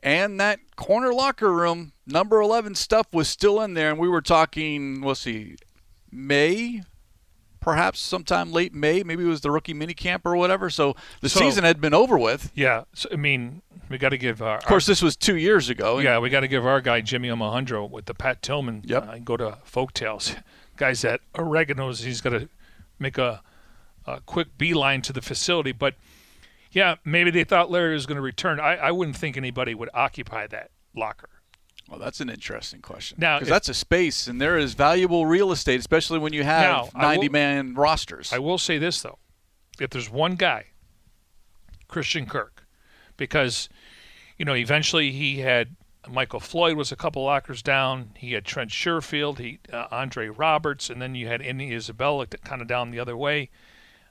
And 0.02 0.38
that 0.40 0.60
corner 0.76 1.14
locker 1.14 1.50
room, 1.50 1.92
number 2.06 2.40
11 2.40 2.74
stuff 2.74 3.06
was 3.12 3.28
still 3.28 3.60
in 3.62 3.72
there. 3.72 3.90
And 3.90 3.98
we 3.98 4.08
were 4.08 4.20
talking, 4.20 5.00
we'll 5.00 5.14
see, 5.14 5.56
May, 6.12 6.82
perhaps 7.64 7.98
sometime 7.98 8.52
late 8.52 8.74
May. 8.74 9.02
Maybe 9.02 9.24
it 9.24 9.26
was 9.26 9.40
the 9.40 9.50
rookie 9.50 9.72
minicamp 9.72 10.20
or 10.26 10.36
whatever. 10.36 10.68
So 10.68 10.94
the 11.22 11.30
so, 11.30 11.40
season 11.40 11.64
had 11.64 11.80
been 11.80 11.94
over 11.94 12.18
with. 12.18 12.52
Yeah, 12.54 12.84
so, 12.92 13.08
I 13.10 13.16
mean, 13.16 13.62
we 13.88 13.96
got 13.96 14.10
to 14.10 14.18
give. 14.18 14.42
Our, 14.42 14.58
of 14.58 14.66
course, 14.66 14.86
our, 14.86 14.92
this 14.92 15.00
was 15.00 15.16
two 15.16 15.36
years 15.36 15.70
ago. 15.70 15.98
Yeah, 15.98 16.18
we 16.18 16.28
got 16.28 16.40
to 16.40 16.48
give 16.48 16.66
our 16.66 16.82
guy 16.82 17.00
Jimmy 17.00 17.30
Omahundro 17.30 17.88
with 17.88 18.04
the 18.04 18.12
Pat 18.12 18.42
Tillman. 18.42 18.82
Yep. 18.84 19.08
Uh, 19.08 19.18
go 19.18 19.38
to 19.38 19.58
Folktales. 19.66 20.36
Guys 20.76 21.02
that 21.02 21.20
oregano's. 21.36 22.00
He's 22.00 22.20
got 22.20 22.30
to 22.30 22.48
make 22.98 23.16
a, 23.16 23.42
a 24.06 24.20
quick 24.22 24.58
beeline 24.58 25.02
to 25.02 25.12
the 25.12 25.22
facility, 25.22 25.72
but. 25.72 25.94
Yeah, 26.72 26.96
maybe 27.04 27.30
they 27.30 27.44
thought 27.44 27.70
Larry 27.70 27.94
was 27.94 28.04
going 28.04 28.16
to 28.16 28.22
return. 28.22 28.58
I, 28.58 28.74
I 28.74 28.90
wouldn't 28.90 29.16
think 29.16 29.36
anybody 29.36 29.76
would 29.76 29.90
occupy 29.94 30.48
that 30.48 30.72
locker. 30.92 31.28
Well, 31.88 31.98
that's 31.98 32.20
an 32.20 32.30
interesting 32.30 32.80
question. 32.80 33.18
Now, 33.20 33.38
because 33.38 33.50
that's 33.50 33.68
a 33.68 33.74
space, 33.74 34.26
and 34.26 34.40
there 34.40 34.56
is 34.56 34.74
valuable 34.74 35.26
real 35.26 35.52
estate, 35.52 35.80
especially 35.80 36.18
when 36.18 36.32
you 36.32 36.42
have 36.42 36.92
now, 36.94 37.00
ninety-man 37.00 37.74
rosters. 37.74 38.32
I 38.32 38.38
will 38.38 38.58
say 38.58 38.78
this 38.78 39.02
though: 39.02 39.18
if 39.78 39.90
there's 39.90 40.10
one 40.10 40.36
guy, 40.36 40.66
Christian 41.88 42.26
Kirk, 42.26 42.66
because 43.16 43.68
you 44.38 44.44
know 44.44 44.54
eventually 44.54 45.12
he 45.12 45.40
had 45.40 45.76
Michael 46.08 46.40
Floyd 46.40 46.76
was 46.76 46.90
a 46.90 46.96
couple 46.96 47.22
lockers 47.22 47.62
down. 47.62 48.12
He 48.16 48.32
had 48.32 48.46
Trent 48.46 48.70
Sherfield, 48.70 49.38
he 49.38 49.58
uh, 49.70 49.86
Andre 49.90 50.28
Roberts, 50.28 50.88
and 50.88 51.02
then 51.02 51.14
you 51.14 51.26
had 51.28 51.42
Andy 51.42 51.72
Isabella 51.74 52.26
kind 52.26 52.62
of 52.62 52.68
down 52.68 52.90
the 52.90 53.00
other 53.00 53.16
way. 53.16 53.50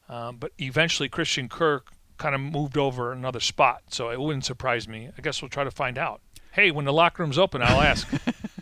Um, 0.10 0.38
but 0.38 0.52
eventually, 0.60 1.10
Christian 1.10 1.50
Kirk 1.50 1.92
kind 2.18 2.36
of 2.36 2.42
moved 2.42 2.78
over 2.78 3.12
another 3.12 3.40
spot, 3.40 3.82
so 3.90 4.10
it 4.12 4.20
wouldn't 4.20 4.46
surprise 4.46 4.88
me. 4.88 5.10
I 5.18 5.22
guess 5.22 5.42
we'll 5.42 5.50
try 5.50 5.64
to 5.64 5.72
find 5.72 5.98
out 5.98 6.22
hey, 6.54 6.72
when 6.72 6.86
the 6.86 6.94
locker 6.94 7.24
room's 7.24 7.38
open, 7.38 7.62
I'll 7.62 7.82
ask. 7.82 8.08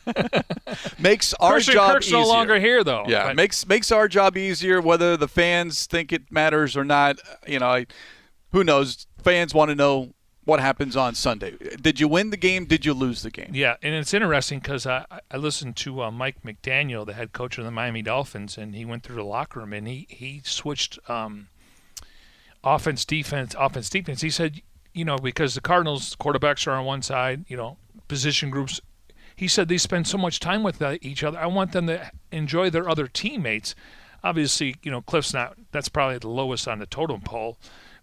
makes 1.00 1.34
our 1.36 1.54
Christian 1.54 1.74
job 1.76 1.94
Kirk's 1.94 2.08
easier. 2.08 2.20
no 2.20 2.28
longer 2.28 2.60
here, 2.60 2.84
though. 2.84 3.06
Yeah, 3.08 3.28
But- 3.28 3.36
makes 3.36 3.68
makes 3.68 3.92
our 3.92 4.08
job 4.08 4.38
easier. 4.38 4.82
Whether 4.82 5.18
the 5.18 5.28
fans 5.28 5.86
think 5.86 6.12
it 6.12 6.32
matters 6.32 6.76
or 6.76 6.84
not, 6.84 7.18
you 7.48 7.60
know, 7.60 7.68
I, 7.68 7.86
who 8.52 8.64
knows? 8.64 9.08
Fans 9.22 9.54
want 9.54 9.70
to 9.70 9.76
know 9.76 10.14
what 10.44 10.60
happens 10.60 10.96
on 10.98 11.14
Sunday. 11.14 11.56
Did 11.80 12.00
you 12.00 12.08
win 12.08 12.32
the 12.32 12.38
game? 12.38 12.66
Did 12.66 12.84
you 12.86 12.94
lose 12.96 13.22
the 13.22 13.30
game? 13.30 13.52
Yeah, 13.54 13.76
and 13.84 13.94
it's 13.94 14.14
interesting 14.14 14.58
because 14.60 14.88
I, 14.88 15.06
I 15.30 15.38
listened 15.38 15.76
to 15.78 16.02
uh, 16.02 16.12
Mike 16.12 16.42
McDaniel, 16.44 17.06
the 17.06 17.14
head 17.14 17.32
coach 17.32 17.60
of 17.60 17.64
the 17.66 17.70
Miami 17.72 18.02
Dolphins, 18.02 18.58
and 18.58 18.74
he 18.76 18.84
went 18.84 19.04
through 19.04 19.18
the 19.18 19.24
locker 19.24 19.60
room 19.60 19.74
and 19.74 19.88
he 19.88 20.08
he 20.10 20.42
switched 20.44 20.98
um, 21.08 21.48
offense, 22.64 23.06
defense, 23.06 23.56
offense, 23.58 23.90
defense. 23.90 24.22
He 24.22 24.30
said, 24.32 24.62
you 24.94 25.06
know, 25.06 25.18
because 25.18 25.56
the 25.56 25.62
Cardinals 25.62 26.16
quarterbacks 26.16 26.68
are 26.68 26.72
on 26.72 26.86
one 26.86 27.02
side, 27.02 27.46
you 27.48 27.58
know, 27.58 27.78
position 28.08 28.50
groups. 28.50 28.82
He 29.36 29.48
said 29.48 29.68
they 29.68 29.78
spend 29.78 30.08
so 30.08 30.18
much 30.18 30.40
time 30.40 30.64
with 30.64 30.82
each 31.02 31.24
other. 31.24 31.40
I 31.40 31.48
want 31.48 31.72
them 31.72 31.88
to 31.88 32.12
enjoy 32.32 32.70
their 32.70 32.88
other 32.88 33.08
teammates. 33.08 33.74
Obviously, 34.24 34.76
you 34.84 34.92
know, 34.92 35.02
Cliff's 35.02 35.34
not. 35.34 35.58
That's 35.72 35.90
probably 35.90 36.20
the 36.20 36.30
lowest 36.30 36.68
on 36.68 36.80
the 36.80 36.86
totem 36.86 37.22
pole. 37.22 37.58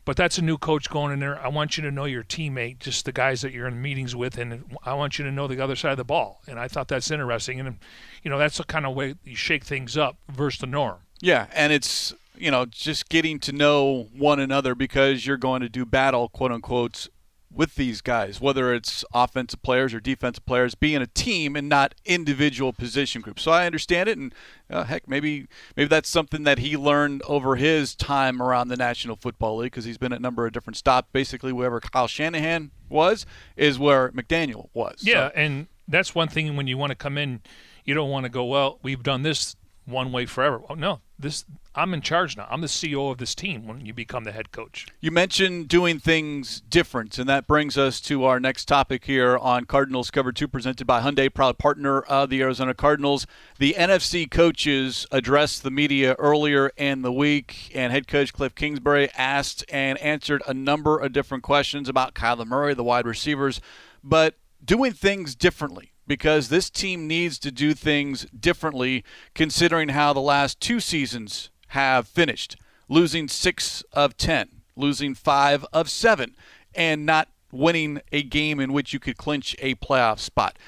But 0.04 0.16
that's 0.16 0.38
a 0.38 0.42
new 0.42 0.56
coach 0.56 0.88
going 0.88 1.12
in 1.12 1.20
there. 1.20 1.38
I 1.38 1.48
want 1.48 1.76
you 1.76 1.82
to 1.82 1.90
know 1.90 2.06
your 2.06 2.24
teammate, 2.24 2.78
just 2.78 3.04
the 3.04 3.12
guys 3.12 3.42
that 3.42 3.52
you're 3.52 3.68
in 3.68 3.82
meetings 3.82 4.16
with, 4.16 4.38
and 4.38 4.64
I 4.82 4.94
want 4.94 5.18
you 5.18 5.24
to 5.26 5.30
know 5.30 5.46
the 5.46 5.62
other 5.62 5.76
side 5.76 5.90
of 5.90 5.98
the 5.98 6.04
ball. 6.04 6.40
And 6.48 6.58
I 6.58 6.66
thought 6.66 6.88
that's 6.88 7.10
interesting. 7.10 7.60
And 7.60 7.76
you 8.22 8.30
know, 8.30 8.38
that's 8.38 8.56
the 8.56 8.64
kind 8.64 8.86
of 8.86 8.96
way 8.96 9.16
you 9.22 9.36
shake 9.36 9.64
things 9.64 9.98
up 9.98 10.16
versus 10.30 10.60
the 10.60 10.66
norm. 10.66 11.00
Yeah, 11.20 11.46
and 11.52 11.74
it's 11.74 12.14
you 12.40 12.50
know 12.50 12.66
just 12.66 13.08
getting 13.08 13.38
to 13.40 13.52
know 13.52 14.08
one 14.16 14.40
another 14.40 14.74
because 14.74 15.26
you're 15.26 15.36
going 15.36 15.60
to 15.62 15.68
do 15.68 15.84
battle, 15.84 16.28
quote 16.28 16.52
unquote, 16.52 17.08
with 17.50 17.76
these 17.76 18.00
guys, 18.02 18.40
whether 18.40 18.74
it's 18.74 19.04
offensive 19.14 19.62
players 19.62 19.94
or 19.94 20.00
defensive 20.00 20.44
players, 20.44 20.74
being 20.74 21.00
a 21.00 21.06
team 21.06 21.56
and 21.56 21.66
not 21.68 21.94
individual 22.04 22.72
position 22.74 23.22
groups. 23.22 23.42
So 23.42 23.50
I 23.50 23.64
understand 23.64 24.08
it, 24.08 24.18
and 24.18 24.34
uh, 24.70 24.84
heck, 24.84 25.08
maybe 25.08 25.48
maybe 25.76 25.88
that's 25.88 26.08
something 26.10 26.42
that 26.44 26.58
he 26.58 26.76
learned 26.76 27.22
over 27.26 27.56
his 27.56 27.94
time 27.94 28.42
around 28.42 28.68
the 28.68 28.76
National 28.76 29.16
Football 29.16 29.56
League 29.58 29.72
because 29.72 29.86
he's 29.86 29.98
been 29.98 30.12
at 30.12 30.18
a 30.18 30.22
number 30.22 30.46
of 30.46 30.52
different 30.52 30.76
stops. 30.76 31.08
Basically, 31.12 31.52
wherever 31.52 31.80
Kyle 31.80 32.06
Shanahan 32.06 32.70
was 32.88 33.24
is 33.56 33.78
where 33.78 34.10
McDaniel 34.12 34.68
was. 34.74 34.96
Yeah, 35.02 35.28
So- 35.28 35.32
and 35.34 35.68
that's 35.88 36.14
one 36.14 36.28
thing 36.28 36.54
when 36.54 36.66
you 36.66 36.76
want 36.76 36.90
to 36.90 36.96
come 36.96 37.16
in, 37.16 37.40
you 37.86 37.94
don't 37.94 38.10
want 38.10 38.24
to 38.24 38.28
go, 38.28 38.44
well, 38.44 38.78
we've 38.82 39.02
done 39.02 39.22
this 39.22 39.56
one 39.88 40.12
way 40.12 40.26
forever. 40.26 40.60
Oh, 40.68 40.74
no, 40.74 41.00
this 41.18 41.44
I'm 41.74 41.94
in 41.94 42.00
charge 42.00 42.36
now. 42.36 42.48
I'm 42.50 42.60
the 42.60 42.66
CEO 42.66 43.12
of 43.12 43.18
this 43.18 43.36
team 43.36 43.68
when 43.68 43.86
you 43.86 43.94
become 43.94 44.24
the 44.24 44.32
head 44.32 44.50
coach. 44.50 44.86
You 45.00 45.12
mentioned 45.12 45.68
doing 45.68 46.00
things 46.00 46.60
different, 46.60 47.18
and 47.18 47.28
that 47.28 47.46
brings 47.46 47.78
us 47.78 48.00
to 48.02 48.24
our 48.24 48.40
next 48.40 48.64
topic 48.64 49.04
here 49.04 49.36
on 49.36 49.64
Cardinals 49.64 50.10
Cover 50.10 50.32
2, 50.32 50.48
presented 50.48 50.86
by 50.88 51.00
Hyundai, 51.00 51.32
proud 51.32 51.56
partner 51.56 52.00
of 52.00 52.30
the 52.30 52.42
Arizona 52.42 52.74
Cardinals. 52.74 53.28
The 53.58 53.76
NFC 53.78 54.28
coaches 54.28 55.06
addressed 55.12 55.62
the 55.62 55.70
media 55.70 56.16
earlier 56.18 56.72
in 56.76 57.02
the 57.02 57.12
week, 57.12 57.70
and 57.74 57.92
head 57.92 58.08
coach 58.08 58.32
Cliff 58.32 58.56
Kingsbury 58.56 59.08
asked 59.16 59.64
and 59.68 59.98
answered 59.98 60.42
a 60.48 60.54
number 60.54 60.98
of 60.98 61.12
different 61.12 61.44
questions 61.44 61.88
about 61.88 62.14
Kyler 62.14 62.46
Murray, 62.46 62.74
the 62.74 62.82
wide 62.82 63.06
receivers, 63.06 63.60
but 64.02 64.34
doing 64.64 64.92
things 64.92 65.36
differently 65.36 65.92
because 66.08 66.48
this 66.48 66.70
team 66.70 67.06
needs 67.06 67.38
to 67.38 67.52
do 67.52 67.74
things 67.74 68.26
differently 68.38 69.04
considering 69.34 69.90
how 69.90 70.12
the 70.12 70.20
last 70.20 70.60
two 70.60 70.80
seasons 70.80 71.50
have 71.68 72.08
finished 72.08 72.56
losing 72.88 73.28
six 73.28 73.82
of 73.92 74.16
10, 74.16 74.48
losing 74.74 75.14
five 75.14 75.64
of 75.72 75.90
seven, 75.90 76.34
and 76.74 77.04
not 77.04 77.28
winning 77.52 78.00
a 78.12 78.22
game 78.22 78.60
in 78.60 78.72
which 78.72 78.92
you 78.92 78.98
could 78.98 79.16
clinch 79.16 79.54
a 79.58 79.74
playoff 79.76 80.18
spot. 80.18 80.58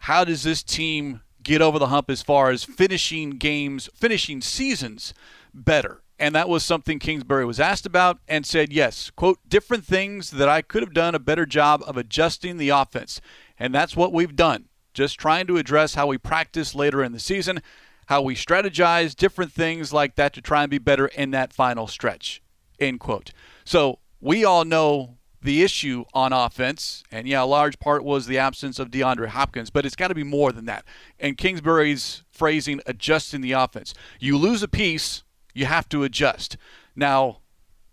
How 0.00 0.24
does 0.24 0.42
this 0.42 0.62
team 0.62 1.22
get 1.42 1.62
over 1.62 1.78
the 1.78 1.88
hump 1.88 2.10
as 2.10 2.22
far 2.22 2.50
as 2.50 2.64
finishing 2.64 3.30
games, 3.30 3.88
finishing 3.94 4.40
seasons 4.40 5.14
better? 5.54 6.02
And 6.18 6.34
that 6.34 6.48
was 6.48 6.64
something 6.64 6.98
Kingsbury 6.98 7.44
was 7.44 7.60
asked 7.60 7.84
about 7.84 8.18
and 8.26 8.46
said, 8.46 8.72
yes, 8.72 9.10
quote, 9.10 9.38
different 9.46 9.84
things 9.84 10.30
that 10.30 10.48
I 10.48 10.62
could 10.62 10.82
have 10.82 10.94
done 10.94 11.14
a 11.14 11.18
better 11.18 11.44
job 11.44 11.82
of 11.86 11.98
adjusting 11.98 12.56
the 12.56 12.70
offense. 12.70 13.20
And 13.58 13.74
that's 13.74 13.96
what 13.96 14.14
we've 14.14 14.34
done. 14.34 14.68
Just 14.96 15.18
trying 15.18 15.46
to 15.48 15.58
address 15.58 15.94
how 15.94 16.06
we 16.06 16.16
practice 16.16 16.74
later 16.74 17.04
in 17.04 17.12
the 17.12 17.18
season, 17.20 17.60
how 18.06 18.22
we 18.22 18.34
strategize, 18.34 19.14
different 19.14 19.52
things 19.52 19.92
like 19.92 20.14
that 20.14 20.32
to 20.32 20.40
try 20.40 20.62
and 20.62 20.70
be 20.70 20.78
better 20.78 21.08
in 21.08 21.32
that 21.32 21.52
final 21.52 21.86
stretch. 21.86 22.42
End 22.80 22.98
quote. 22.98 23.32
So 23.62 23.98
we 24.22 24.42
all 24.42 24.64
know 24.64 25.18
the 25.42 25.62
issue 25.62 26.06
on 26.14 26.32
offense, 26.32 27.04
and 27.12 27.28
yeah, 27.28 27.42
a 27.42 27.44
large 27.44 27.78
part 27.78 28.04
was 28.04 28.26
the 28.26 28.38
absence 28.38 28.78
of 28.78 28.90
DeAndre 28.90 29.28
Hopkins, 29.28 29.68
but 29.68 29.84
it's 29.84 29.96
got 29.96 30.08
to 30.08 30.14
be 30.14 30.24
more 30.24 30.50
than 30.50 30.64
that. 30.64 30.86
And 31.20 31.36
Kingsbury's 31.36 32.22
phrasing, 32.30 32.80
adjusting 32.86 33.42
the 33.42 33.52
offense. 33.52 33.92
You 34.18 34.38
lose 34.38 34.62
a 34.62 34.68
piece, 34.68 35.24
you 35.52 35.66
have 35.66 35.90
to 35.90 36.04
adjust. 36.04 36.56
Now, 36.96 37.40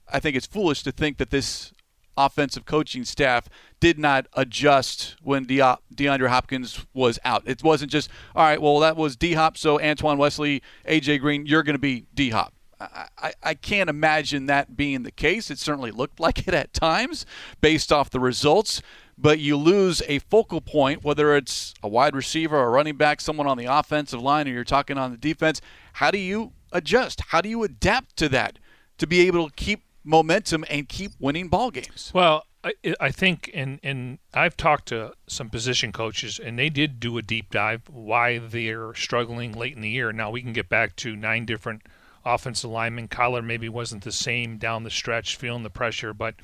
I 0.09 0.21
think 0.21 0.37
it's 0.37 0.47
foolish 0.47 0.83
to 0.83 0.93
think 0.93 1.17
that 1.17 1.31
this 1.31 1.73
offensive 2.15 2.63
coaching 2.63 3.03
staff 3.03 3.49
did 3.83 3.99
not 3.99 4.27
adjust 4.31 5.17
when 5.21 5.43
De- 5.43 5.77
DeAndre 5.93 6.29
Hopkins 6.29 6.85
was 6.93 7.19
out. 7.25 7.43
It 7.45 7.61
wasn't 7.61 7.91
just, 7.91 8.09
all 8.33 8.45
right, 8.45 8.61
well, 8.61 8.79
that 8.79 8.95
was 8.95 9.17
D 9.17 9.33
Hop, 9.33 9.57
so 9.57 9.77
Antoine 9.81 10.17
Wesley, 10.17 10.63
AJ 10.87 11.19
Green, 11.19 11.45
you're 11.45 11.63
going 11.63 11.75
to 11.75 11.79
be 11.79 12.05
D 12.13 12.29
Hop. 12.29 12.53
I, 12.79 13.33
I, 13.43 13.53
can't 13.53 13.89
imagine 13.89 14.45
that 14.45 14.77
being 14.77 15.03
the 15.03 15.11
case. 15.11 15.51
It 15.51 15.59
certainly 15.59 15.91
looked 15.91 16.21
like 16.21 16.47
it 16.47 16.53
at 16.53 16.73
times 16.73 17.25
based 17.59 17.91
off 17.91 18.09
the 18.09 18.21
results. 18.21 18.81
But 19.17 19.39
you 19.39 19.57
lose 19.57 20.01
a 20.07 20.19
focal 20.19 20.61
point, 20.61 21.03
whether 21.03 21.35
it's 21.35 21.73
a 21.83 21.89
wide 21.89 22.15
receiver, 22.15 22.57
a 22.57 22.69
running 22.69 22.95
back, 22.95 23.19
someone 23.19 23.47
on 23.47 23.57
the 23.57 23.65
offensive 23.65 24.21
line, 24.21 24.47
or 24.47 24.51
you're 24.51 24.63
talking 24.63 24.97
on 24.97 25.11
the 25.11 25.17
defense. 25.17 25.59
How 25.93 26.09
do 26.09 26.17
you 26.17 26.53
adjust? 26.71 27.19
How 27.27 27.41
do 27.41 27.49
you 27.49 27.63
adapt 27.63 28.15
to 28.17 28.29
that 28.29 28.59
to 28.97 29.07
be 29.07 29.27
able 29.27 29.49
to 29.49 29.55
keep 29.55 29.83
momentum 30.05 30.63
and 30.69 30.87
keep 30.87 31.11
winning 31.19 31.49
ball 31.49 31.69
games? 31.69 32.11
Well, 32.13 32.45
I, 32.63 32.73
I 32.99 33.11
think, 33.11 33.51
and 33.53 33.79
and 33.83 34.19
I've 34.33 34.55
talked 34.55 34.87
to 34.87 35.13
some 35.27 35.49
position 35.49 35.91
coaches, 35.91 36.39
and 36.39 36.57
they 36.57 36.69
did 36.69 36.99
do 36.99 37.17
a 37.17 37.21
deep 37.21 37.51
dive 37.51 37.89
why 37.89 38.39
they're 38.39 38.93
struggling 38.95 39.51
late 39.51 39.75
in 39.75 39.81
the 39.81 39.89
year. 39.89 40.11
Now 40.13 40.31
we 40.31 40.41
can 40.41 40.53
get 40.53 40.69
back 40.69 40.95
to 40.97 41.15
nine 41.15 41.45
different 41.45 41.83
offensive 42.25 42.69
linemen. 42.69 43.09
Kyler 43.09 43.43
maybe 43.43 43.67
wasn't 43.67 44.03
the 44.03 44.11
same 44.11 44.57
down 44.57 44.83
the 44.83 44.89
stretch, 44.89 45.35
feeling 45.35 45.63
the 45.63 45.69
pressure, 45.69 46.13
but 46.13 46.35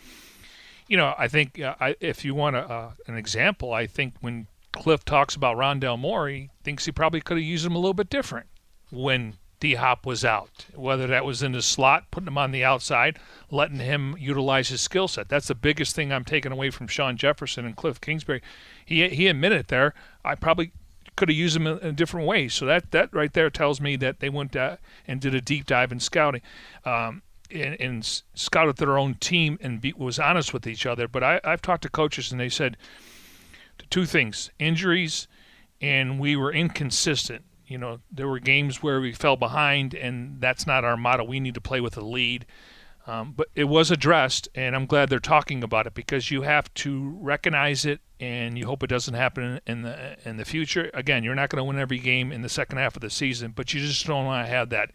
you 0.87 0.97
know, 0.97 1.13
I 1.17 1.27
think 1.27 1.59
uh, 1.59 1.75
I, 1.79 1.95
if 1.99 2.25
you 2.25 2.35
want 2.35 2.55
a, 2.55 2.69
uh, 2.69 2.91
an 3.07 3.15
example, 3.15 3.71
I 3.71 3.85
think 3.87 4.15
when 4.19 4.47
Cliff 4.73 5.05
talks 5.05 5.35
about 5.35 5.55
Rondale 5.55 5.99
Moore, 5.99 6.27
he 6.27 6.49
thinks 6.63 6.85
he 6.85 6.91
probably 6.91 7.21
could 7.21 7.37
have 7.37 7.45
used 7.45 7.65
him 7.65 7.75
a 7.75 7.79
little 7.79 7.93
bit 7.93 8.09
different 8.09 8.47
when 8.91 9.35
D 9.59 9.75
Hop 9.75 10.05
was 10.05 10.23
out, 10.23 10.67
whether 10.73 11.07
that 11.07 11.25
was 11.25 11.43
in 11.43 11.51
the 11.51 11.61
slot, 11.61 12.05
putting 12.11 12.27
him 12.27 12.37
on 12.37 12.51
the 12.51 12.63
outside, 12.63 13.19
letting 13.51 13.79
him 13.79 14.15
utilize 14.17 14.69
his 14.69 14.81
skill 14.81 15.07
set. 15.07 15.27
That's 15.27 15.47
the 15.47 15.55
biggest 15.55 15.95
thing 15.95 16.13
I'm 16.13 16.23
taking 16.23 16.51
away 16.51 16.69
from 16.69 16.87
Shawn 16.87 17.17
Jefferson 17.17 17.65
and 17.65 17.75
Cliff 17.75 17.99
Kingsbury. 17.99 18.41
He 18.85 19.07
he 19.09 19.27
admitted 19.27 19.67
there, 19.67 19.93
I 20.23 20.35
probably 20.35 20.71
could 21.15 21.27
have 21.27 21.37
used 21.37 21.57
him 21.57 21.67
in 21.67 21.77
a 21.81 21.91
different 21.91 22.25
way. 22.25 22.47
So 22.47 22.65
that 22.65 22.91
that 22.91 23.13
right 23.13 23.33
there 23.33 23.49
tells 23.49 23.81
me 23.81 23.97
that 23.97 24.21
they 24.21 24.29
went 24.29 24.55
uh, 24.55 24.77
and 25.05 25.19
did 25.19 25.35
a 25.35 25.41
deep 25.41 25.65
dive 25.65 25.91
in 25.91 25.99
scouting. 25.99 26.41
Um, 26.85 27.21
and, 27.51 27.75
and 27.81 28.21
scouted 28.35 28.77
their 28.77 28.97
own 28.97 29.15
team 29.15 29.57
and 29.59 29.81
be, 29.81 29.91
was 29.93 30.19
honest 30.19 30.53
with 30.53 30.67
each 30.67 30.85
other. 30.85 31.07
But 31.07 31.23
I, 31.23 31.41
I've 31.43 31.63
talked 31.63 31.81
to 31.81 31.89
coaches 31.89 32.31
and 32.31 32.39
they 32.39 32.47
said 32.47 32.77
two 33.89 34.05
things: 34.05 34.51
injuries, 34.59 35.27
and 35.81 36.19
we 36.19 36.35
were 36.35 36.53
inconsistent. 36.53 37.43
You 37.69 37.77
know, 37.77 37.99
there 38.11 38.27
were 38.27 38.39
games 38.39 38.83
where 38.83 38.99
we 38.99 39.13
fell 39.13 39.35
behind, 39.35 39.93
and 39.93 40.41
that's 40.41 40.65
not 40.65 40.83
our 40.83 40.97
model. 40.97 41.27
We 41.27 41.39
need 41.39 41.53
to 41.53 41.61
play 41.61 41.79
with 41.79 41.95
a 41.97 42.01
lead. 42.01 42.45
Um, 43.07 43.33
but 43.35 43.47
it 43.55 43.63
was 43.63 43.89
addressed, 43.89 44.49
and 44.53 44.75
I'm 44.75 44.85
glad 44.85 45.09
they're 45.09 45.19
talking 45.19 45.63
about 45.63 45.87
it 45.87 45.95
because 45.95 46.29
you 46.29 46.43
have 46.43 46.71
to 46.75 47.17
recognize 47.19 47.83
it, 47.85 48.01
and 48.19 48.57
you 48.57 48.67
hope 48.67 48.83
it 48.83 48.87
doesn't 48.87 49.15
happen 49.15 49.59
in 49.65 49.81
the 49.81 50.17
in 50.29 50.37
the 50.37 50.45
future. 50.45 50.91
Again, 50.93 51.23
you're 51.23 51.33
not 51.33 51.49
going 51.49 51.57
to 51.57 51.63
win 51.63 51.79
every 51.79 51.97
game 51.97 52.31
in 52.31 52.41
the 52.41 52.49
second 52.49 52.77
half 52.77 52.95
of 52.95 53.01
the 53.01 53.09
season, 53.09 53.51
but 53.55 53.73
you 53.73 53.79
just 53.79 54.05
don't 54.05 54.25
want 54.25 54.45
to 54.45 54.51
have 54.51 54.69
that 54.69 54.91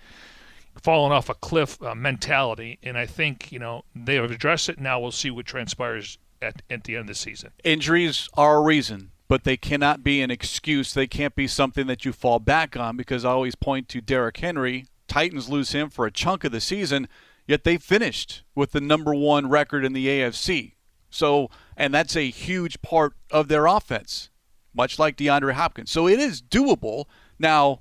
falling 0.81 1.13
off 1.13 1.29
a 1.29 1.35
cliff 1.35 1.83
uh, 1.83 1.95
mentality. 1.95 2.79
And 2.85 2.97
I 2.97 3.07
think 3.07 3.51
you 3.51 3.59
know 3.59 3.85
they 3.97 4.15
have 4.15 4.31
addressed 4.31 4.69
it. 4.69 4.79
Now 4.79 5.01
we'll 5.01 5.11
see 5.11 5.31
what 5.31 5.47
transpires 5.47 6.19
at 6.41 6.63
at 6.71 6.85
the 6.85 6.95
end 6.95 7.03
of 7.03 7.07
the 7.09 7.15
season. 7.17 7.51
Injuries 7.65 8.29
are 8.35 8.59
a 8.59 8.61
reason, 8.61 9.11
but 9.29 9.45
they 9.45 9.57
cannot 9.57 10.03
be 10.03 10.21
an 10.21 10.31
excuse. 10.31 10.93
They 10.93 11.07
can't 11.07 11.35
be 11.35 11.47
something 11.47 11.87
that 11.87 12.05
you 12.05 12.13
fall 12.13 12.39
back 12.39 12.77
on 12.77 12.97
because 12.97 13.25
I 13.25 13.31
always 13.31 13.55
point 13.55 13.89
to 13.91 14.01
Derrick 14.01 14.37
Henry. 14.37 14.87
Titans 15.09 15.49
lose 15.49 15.73
him 15.73 15.91
for 15.91 16.07
a 16.07 16.11
chunk 16.11 16.45
of 16.45 16.53
the 16.53 16.61
season, 16.61 17.09
yet 17.47 17.65
they 17.65 17.77
finished 17.77 18.43
with 18.55 18.73
the 18.73 18.81
number 18.81 19.15
one 19.15 19.49
record 19.49 19.85
in 19.85 19.93
the 19.93 20.07
AFC. 20.07 20.73
So, 21.11 21.49
and 21.77 21.95
that's 21.95 22.17
a 22.17 22.31
huge 22.31 22.83
part 22.83 23.15
of 23.31 23.49
their 23.49 23.67
offense, 23.67 24.31
much 24.75 24.99
like 24.99 25.17
DeAndre 25.17 25.53
Hopkins. 25.53 25.91
So 25.91 26.09
it 26.09 26.19
is 26.19 26.43
doable. 26.43 27.05
Now, 27.39 27.81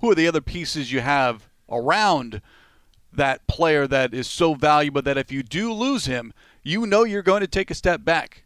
who 0.00 0.10
are 0.10 0.14
the 0.14 0.28
other 0.28 0.40
pieces 0.40 0.92
you 0.92 1.00
have 1.00 1.48
around 1.70 2.42
that 3.12 3.46
player 3.46 3.86
that 3.86 4.14
is 4.14 4.26
so 4.26 4.54
valuable 4.54 5.02
that 5.02 5.18
if 5.18 5.32
you 5.32 5.42
do 5.42 5.72
lose 5.72 6.06
him, 6.06 6.32
you 6.62 6.86
know 6.86 7.04
you're 7.04 7.22
going 7.22 7.40
to 7.40 7.46
take 7.46 7.70
a 7.70 7.74
step 7.74 8.04
back. 8.04 8.44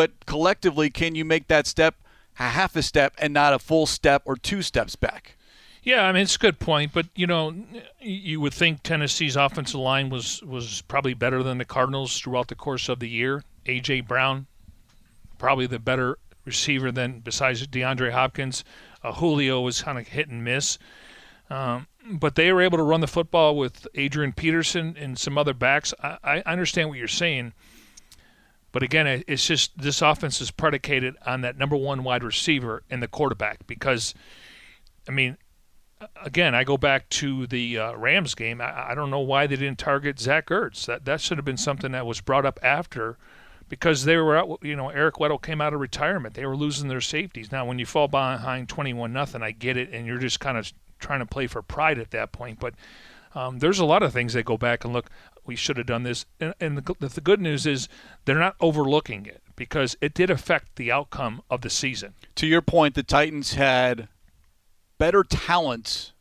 But 0.00 0.24
collectively, 0.24 0.88
can 0.88 1.14
you 1.14 1.24
make 1.24 1.48
that 1.48 1.66
step? 1.66 1.94
a 2.40 2.48
half 2.48 2.74
a 2.74 2.82
step 2.82 3.12
and 3.18 3.34
not 3.34 3.52
a 3.52 3.58
full 3.58 3.86
step 3.86 4.22
or 4.24 4.34
two 4.34 4.62
steps 4.62 4.96
back. 4.96 5.36
Yeah, 5.82 6.04
I 6.04 6.12
mean 6.12 6.22
it's 6.22 6.36
a 6.36 6.38
good 6.38 6.58
point, 6.58 6.92
but 6.92 7.06
you 7.14 7.26
know, 7.26 7.54
you 8.00 8.40
would 8.40 8.54
think 8.54 8.82
Tennessee's 8.82 9.36
offensive 9.36 9.80
line 9.80 10.10
was 10.10 10.42
was 10.42 10.82
probably 10.88 11.14
better 11.14 11.42
than 11.42 11.58
the 11.58 11.64
Cardinals 11.64 12.18
throughout 12.18 12.48
the 12.48 12.54
course 12.54 12.88
of 12.88 12.98
the 12.98 13.08
year. 13.08 13.44
AJ 13.66 14.08
Brown, 14.08 14.46
probably 15.38 15.66
the 15.66 15.78
better 15.78 16.18
receiver 16.44 16.90
than 16.90 17.20
besides 17.20 17.66
DeAndre 17.66 18.12
Hopkins. 18.12 18.64
Uh, 19.02 19.12
Julio 19.12 19.60
was 19.60 19.82
kind 19.82 19.98
of 19.98 20.08
hit 20.08 20.28
and 20.28 20.44
miss, 20.44 20.78
um, 21.48 21.86
but 22.10 22.34
they 22.34 22.52
were 22.52 22.62
able 22.62 22.78
to 22.78 22.84
run 22.84 23.00
the 23.00 23.06
football 23.06 23.56
with 23.56 23.86
Adrian 23.94 24.32
Peterson 24.32 24.96
and 24.98 25.18
some 25.18 25.38
other 25.38 25.54
backs. 25.54 25.94
I, 26.02 26.18
I 26.22 26.52
understand 26.52 26.90
what 26.90 26.98
you're 26.98 27.08
saying, 27.08 27.54
but 28.72 28.82
again, 28.82 29.24
it's 29.26 29.46
just 29.46 29.76
this 29.78 30.02
offense 30.02 30.40
is 30.40 30.50
predicated 30.50 31.16
on 31.26 31.40
that 31.40 31.58
number 31.58 31.76
one 31.76 32.04
wide 32.04 32.22
receiver 32.22 32.82
and 32.90 33.02
the 33.02 33.08
quarterback 33.08 33.66
because, 33.66 34.14
I 35.08 35.12
mean 35.12 35.36
again, 36.24 36.54
I 36.54 36.64
go 36.64 36.76
back 36.76 37.08
to 37.10 37.46
the 37.46 37.78
uh, 37.78 37.94
Rams 37.94 38.34
game. 38.34 38.60
I, 38.60 38.90
I, 38.90 38.94
don't 38.94 39.10
know 39.10 39.20
why 39.20 39.46
they 39.46 39.56
didn't 39.56 39.78
target 39.78 40.18
Zach 40.18 40.46
Ertz. 40.46 40.86
That 40.86 41.04
that 41.04 41.20
should 41.20 41.38
have 41.38 41.44
been 41.44 41.56
something 41.56 41.92
that 41.92 42.06
was 42.06 42.20
brought 42.20 42.46
up 42.46 42.58
after, 42.62 43.18
because 43.68 44.04
they 44.04 44.16
were 44.16 44.36
out. 44.36 44.58
You 44.62 44.76
know, 44.76 44.88
Eric 44.88 45.16
Weddle 45.16 45.40
came 45.40 45.60
out 45.60 45.74
of 45.74 45.80
retirement. 45.80 46.34
They 46.34 46.46
were 46.46 46.56
losing 46.56 46.88
their 46.88 47.00
safeties. 47.00 47.52
Now, 47.52 47.64
when 47.64 47.78
you 47.78 47.86
fall 47.86 48.08
behind 48.08 48.68
twenty-one 48.68 49.12
nothing, 49.12 49.42
I 49.42 49.50
get 49.50 49.76
it, 49.76 49.90
and 49.92 50.06
you're 50.06 50.18
just 50.18 50.40
kind 50.40 50.56
of 50.56 50.72
trying 50.98 51.20
to 51.20 51.26
play 51.26 51.46
for 51.46 51.62
pride 51.62 51.98
at 51.98 52.10
that 52.10 52.32
point. 52.32 52.58
But 52.60 52.74
um, 53.34 53.58
there's 53.58 53.78
a 53.78 53.84
lot 53.84 54.02
of 54.02 54.12
things 54.12 54.32
that 54.34 54.44
go 54.44 54.56
back 54.56 54.84
and 54.84 54.92
look. 54.92 55.10
We 55.44 55.56
should 55.56 55.76
have 55.76 55.86
done 55.86 56.02
this, 56.02 56.26
and, 56.38 56.54
and 56.60 56.78
the, 56.78 57.08
the 57.08 57.20
good 57.20 57.40
news 57.40 57.66
is 57.66 57.88
they're 58.24 58.38
not 58.38 58.56
overlooking 58.60 59.26
it 59.26 59.42
because 59.56 59.96
it 60.00 60.14
did 60.14 60.30
affect 60.30 60.76
the 60.76 60.90
outcome 60.90 61.42
of 61.50 61.60
the 61.60 61.70
season. 61.70 62.14
To 62.36 62.46
your 62.46 62.62
point, 62.62 62.94
the 62.94 63.02
Titans 63.02 63.54
had 63.54 64.08
better 64.98 65.24
talent 65.24 66.12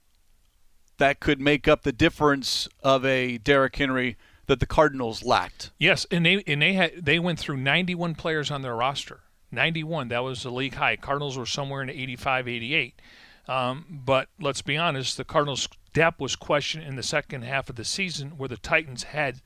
that 0.97 1.19
could 1.19 1.39
make 1.39 1.67
up 1.67 1.83
the 1.83 1.91
difference 1.91 2.67
of 2.83 3.05
a 3.05 3.37
Derrick 3.37 3.75
Henry 3.75 4.17
that 4.47 4.59
the 4.59 4.65
Cardinals 4.65 5.23
lacked. 5.23 5.71
Yes, 5.77 6.05
and 6.11 6.25
they 6.25 6.43
and 6.47 6.61
they 6.61 6.73
had 6.73 7.05
they 7.05 7.19
went 7.19 7.39
through 7.39 7.57
91 7.57 8.15
players 8.15 8.51
on 8.51 8.61
their 8.61 8.75
roster. 8.75 9.21
91, 9.51 10.09
that 10.09 10.23
was 10.23 10.43
the 10.43 10.51
league 10.51 10.75
high. 10.75 10.95
Cardinals 10.95 11.37
were 11.37 11.45
somewhere 11.45 11.81
in 11.81 11.89
85, 11.89 12.47
88. 12.47 13.01
Um, 13.49 13.85
but 13.89 14.29
let's 14.39 14.61
be 14.61 14.77
honest, 14.77 15.17
the 15.17 15.23
Cardinals' 15.23 15.67
depth 15.91 16.19
was 16.19 16.35
questioned 16.35 16.83
in 16.83 16.95
the 16.95 17.03
second 17.03 17.41
half 17.41 17.67
of 17.67 17.77
the 17.77 17.83
season, 17.83 18.37
where 18.37 18.47
the 18.47 18.57
Titans 18.57 19.03
had 19.03 19.41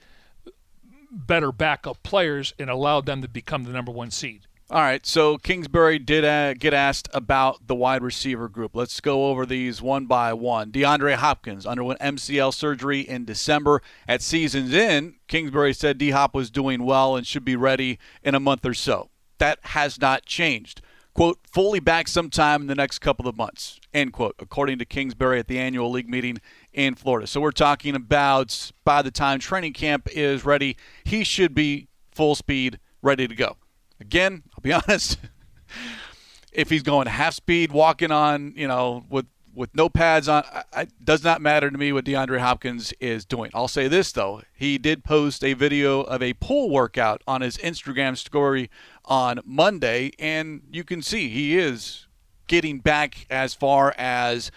better 1.09 1.53
backup 1.53 2.03
players 2.03 2.53
and 2.59 2.69
allowed 2.69 3.05
them 3.05 3.21
to 3.21 3.29
become 3.29 3.63
the 3.63 3.71
number 3.71 3.93
one 3.93 4.11
seed. 4.11 4.41
All 4.69 4.81
right, 4.81 5.05
so 5.05 5.37
Kingsbury 5.37 5.99
did 5.99 6.25
uh, 6.25 6.53
get 6.53 6.73
asked 6.73 7.07
about 7.13 7.67
the 7.67 7.75
wide 7.75 8.01
receiver 8.01 8.49
group. 8.49 8.75
Let's 8.75 8.99
go 8.99 9.27
over 9.27 9.45
these 9.45 9.81
one 9.81 10.05
by 10.05 10.33
one. 10.33 10.71
DeAndre 10.71 11.15
Hopkins 11.15 11.65
underwent 11.65 11.99
MCL 12.01 12.53
surgery 12.53 13.01
in 13.01 13.23
December. 13.23 13.81
At 14.07 14.21
season's 14.21 14.73
end, 14.73 15.15
Kingsbury 15.27 15.73
said 15.73 15.97
D 15.97 16.09
Hop 16.09 16.33
was 16.33 16.49
doing 16.49 16.83
well 16.83 17.15
and 17.15 17.25
should 17.25 17.45
be 17.45 17.55
ready 17.55 17.99
in 18.21 18.35
a 18.35 18.39
month 18.39 18.65
or 18.65 18.73
so. 18.73 19.11
That 19.37 19.59
has 19.61 20.01
not 20.01 20.25
changed. 20.25 20.81
Quote, 21.13 21.39
fully 21.51 21.79
back 21.79 22.07
sometime 22.07 22.61
in 22.61 22.67
the 22.67 22.73
next 22.73 22.99
couple 22.99 23.27
of 23.27 23.37
months, 23.37 23.79
end 23.93 24.13
quote, 24.13 24.35
according 24.39 24.79
to 24.79 24.85
Kingsbury 24.85 25.37
at 25.37 25.47
the 25.47 25.59
annual 25.59 25.91
league 25.91 26.09
meeting 26.09 26.37
in 26.73 26.95
Florida. 26.95 27.27
So 27.27 27.39
we're 27.39 27.51
talking 27.51 27.95
about 27.95 28.71
by 28.83 29.03
the 29.03 29.11
time 29.11 29.39
training 29.39 29.73
camp 29.73 30.07
is 30.11 30.43
ready, 30.43 30.75
he 31.03 31.23
should 31.23 31.53
be 31.53 31.87
full 32.11 32.33
speed, 32.33 32.79
ready 33.03 33.27
to 33.27 33.35
go. 33.35 33.57
Again, 33.99 34.41
I'll 34.53 34.61
be 34.61 34.73
honest. 34.87 35.19
if 36.51 36.69
he's 36.69 36.83
going 36.83 37.07
half 37.07 37.35
speed, 37.35 37.71
walking 37.71 38.11
on, 38.11 38.53
you 38.55 38.67
know, 38.67 39.05
with 39.07 39.27
with 39.53 39.73
no 39.75 39.89
pads 39.89 40.27
on, 40.27 40.43
it 40.75 40.91
does 41.03 41.23
not 41.23 41.41
matter 41.41 41.69
to 41.69 41.77
me 41.77 41.91
what 41.93 42.05
DeAndre 42.05 42.39
Hopkins 42.39 42.93
is 42.99 43.25
doing. 43.25 43.51
I'll 43.53 43.67
say 43.67 43.87
this 43.87 44.11
though, 44.11 44.41
he 44.53 44.77
did 44.77 45.03
post 45.03 45.43
a 45.43 45.53
video 45.53 46.01
of 46.01 46.21
a 46.21 46.33
pull 46.33 46.69
workout 46.69 47.21
on 47.27 47.41
his 47.41 47.57
Instagram 47.57 48.17
story 48.17 48.69
on 49.05 49.39
Monday, 49.45 50.11
and 50.19 50.63
you 50.71 50.83
can 50.83 51.01
see 51.01 51.29
he 51.29 51.57
is 51.57 52.07
getting 52.47 52.79
back 52.79 53.25
as 53.29 53.53
far 53.53 53.93
as 53.97 54.51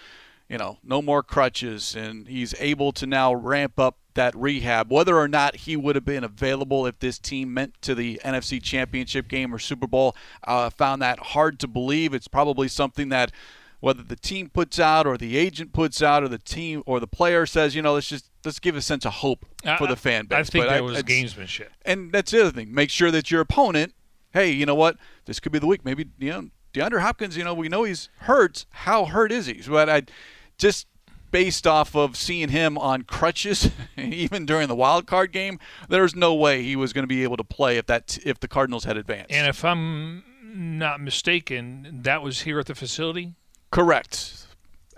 you 0.48 0.58
know, 0.58 0.78
no 0.84 1.02
more 1.02 1.22
crutches, 1.22 1.96
and 1.96 2.28
he's 2.28 2.54
able 2.60 2.92
to 2.92 3.06
now 3.06 3.34
ramp 3.34 3.80
up 3.80 3.98
that 4.14 4.34
rehab. 4.36 4.90
Whether 4.92 5.16
or 5.16 5.28
not 5.28 5.56
he 5.56 5.76
would 5.76 5.96
have 5.96 6.04
been 6.04 6.24
available 6.24 6.86
if 6.86 6.98
this 7.00 7.18
team 7.18 7.52
meant 7.52 7.74
to 7.82 7.94
the 7.94 8.20
NFC 8.24 8.62
Championship 8.62 9.28
game 9.28 9.52
or 9.54 9.58
Super 9.58 9.88
Bowl, 9.88 10.16
I 10.44 10.66
uh, 10.66 10.70
found 10.70 11.02
that 11.02 11.18
hard 11.18 11.58
to 11.60 11.68
believe. 11.68 12.14
It's 12.14 12.28
probably 12.28 12.68
something 12.68 13.08
that 13.08 13.32
whether 13.80 14.02
the 14.02 14.16
team 14.16 14.48
puts 14.48 14.78
out 14.78 15.06
or 15.06 15.16
the 15.16 15.36
agent 15.36 15.72
puts 15.72 16.02
out 16.02 16.22
or 16.22 16.28
the 16.28 16.38
team 16.38 16.82
or 16.86 17.00
the 17.00 17.06
player 17.06 17.46
says, 17.46 17.74
you 17.74 17.82
know, 17.82 17.94
let's 17.94 18.08
just 18.08 18.30
let's 18.44 18.58
give 18.58 18.76
a 18.76 18.82
sense 18.82 19.04
of 19.04 19.14
hope 19.14 19.44
for 19.78 19.86
the 19.86 19.96
fan 19.96 20.26
base. 20.26 20.38
I 20.38 20.42
think 20.44 20.64
but 20.64 20.70
that 20.70 20.78
I, 20.78 20.80
was 20.80 21.02
gamesmanship. 21.02 21.68
And 21.84 22.12
that's 22.12 22.32
the 22.32 22.40
other 22.40 22.50
thing. 22.50 22.74
Make 22.74 22.90
sure 22.90 23.10
that 23.10 23.30
your 23.30 23.40
opponent, 23.40 23.94
hey, 24.32 24.50
you 24.50 24.66
know 24.66 24.74
what, 24.74 24.96
this 25.26 25.40
could 25.40 25.52
be 25.52 25.58
the 25.58 25.66
week. 25.66 25.84
Maybe 25.84 26.06
you 26.18 26.30
know 26.30 26.48
DeAndre 26.72 27.00
Hopkins. 27.00 27.36
You 27.36 27.44
know, 27.44 27.54
we 27.54 27.68
know 27.68 27.84
he's 27.84 28.08
hurt. 28.20 28.66
How 28.70 29.06
hurt 29.06 29.32
is 29.32 29.46
he? 29.46 29.62
But 29.68 29.88
I 29.88 30.02
just 30.58 30.86
based 31.30 31.66
off 31.66 31.94
of 31.94 32.16
seeing 32.16 32.48
him 32.48 32.78
on 32.78 33.02
crutches, 33.02 33.70
even 33.96 34.46
during 34.46 34.68
the 34.68 34.76
wild 34.76 35.06
card 35.06 35.32
game, 35.32 35.58
there's 35.88 36.14
no 36.14 36.34
way 36.34 36.62
he 36.62 36.76
was 36.76 36.92
going 36.92 37.02
to 37.02 37.08
be 37.08 37.22
able 37.24 37.36
to 37.36 37.44
play 37.44 37.76
if 37.76 37.86
that 37.86 38.18
if 38.24 38.40
the 38.40 38.48
Cardinals 38.48 38.84
had 38.84 38.96
advanced. 38.96 39.30
And 39.30 39.46
if 39.46 39.64
I'm 39.64 40.24
not 40.42 41.00
mistaken, 41.00 42.00
that 42.02 42.22
was 42.22 42.42
here 42.42 42.58
at 42.58 42.66
the 42.66 42.74
facility. 42.74 43.34
Correct. 43.76 44.46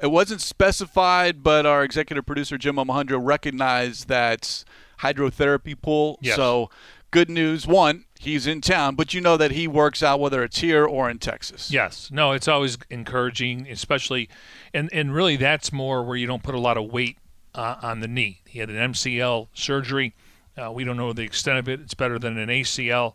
It 0.01 0.07
wasn't 0.07 0.41
specified, 0.41 1.43
but 1.43 1.67
our 1.67 1.83
executive 1.83 2.25
producer 2.25 2.57
Jim 2.57 2.77
Omahundro 2.77 3.19
recognized 3.21 4.07
that 4.07 4.62
hydrotherapy 5.01 5.75
pool. 5.83 6.17
Yes. 6.23 6.37
So 6.37 6.71
good 7.11 7.29
news. 7.29 7.67
One, 7.67 8.05
he's 8.21 8.47
in 8.47 8.61
town, 8.61 8.95
but 8.95 9.12
you 9.12 9.21
know 9.21 9.37
that 9.37 9.51
he 9.51 9.67
works 9.67 10.01
out 10.01 10.21
whether 10.21 10.45
it's 10.45 10.61
here 10.61 10.85
or 10.85 11.11
in 11.11 11.19
Texas. 11.19 11.73
Yes. 11.73 12.09
No, 12.12 12.31
it's 12.31 12.47
always 12.47 12.79
encouraging, 12.88 13.67
especially, 13.69 14.29
and, 14.73 14.88
and 14.93 15.12
really 15.12 15.35
that's 15.35 15.73
more 15.73 16.05
where 16.05 16.17
you 16.17 16.29
don't 16.29 16.45
put 16.45 16.55
a 16.55 16.61
lot 16.61 16.77
of 16.77 16.85
weight 16.85 17.19
uh, 17.57 17.79
on 17.83 17.99
the 17.99 18.07
knee. 18.07 18.43
He 18.47 18.61
had 18.61 18.71
an 18.71 18.93
MCL 18.93 19.49
surgery. 19.55 20.14
Uh, 20.57 20.71
we 20.71 20.85
don't 20.85 20.97
know 20.97 21.12
the 21.12 21.23
extent 21.23 21.59
of 21.59 21.69
it. 21.69 21.81
It's 21.81 21.95
better 21.95 22.17
than 22.17 22.38
an 22.38 22.49
ACL. 22.49 23.14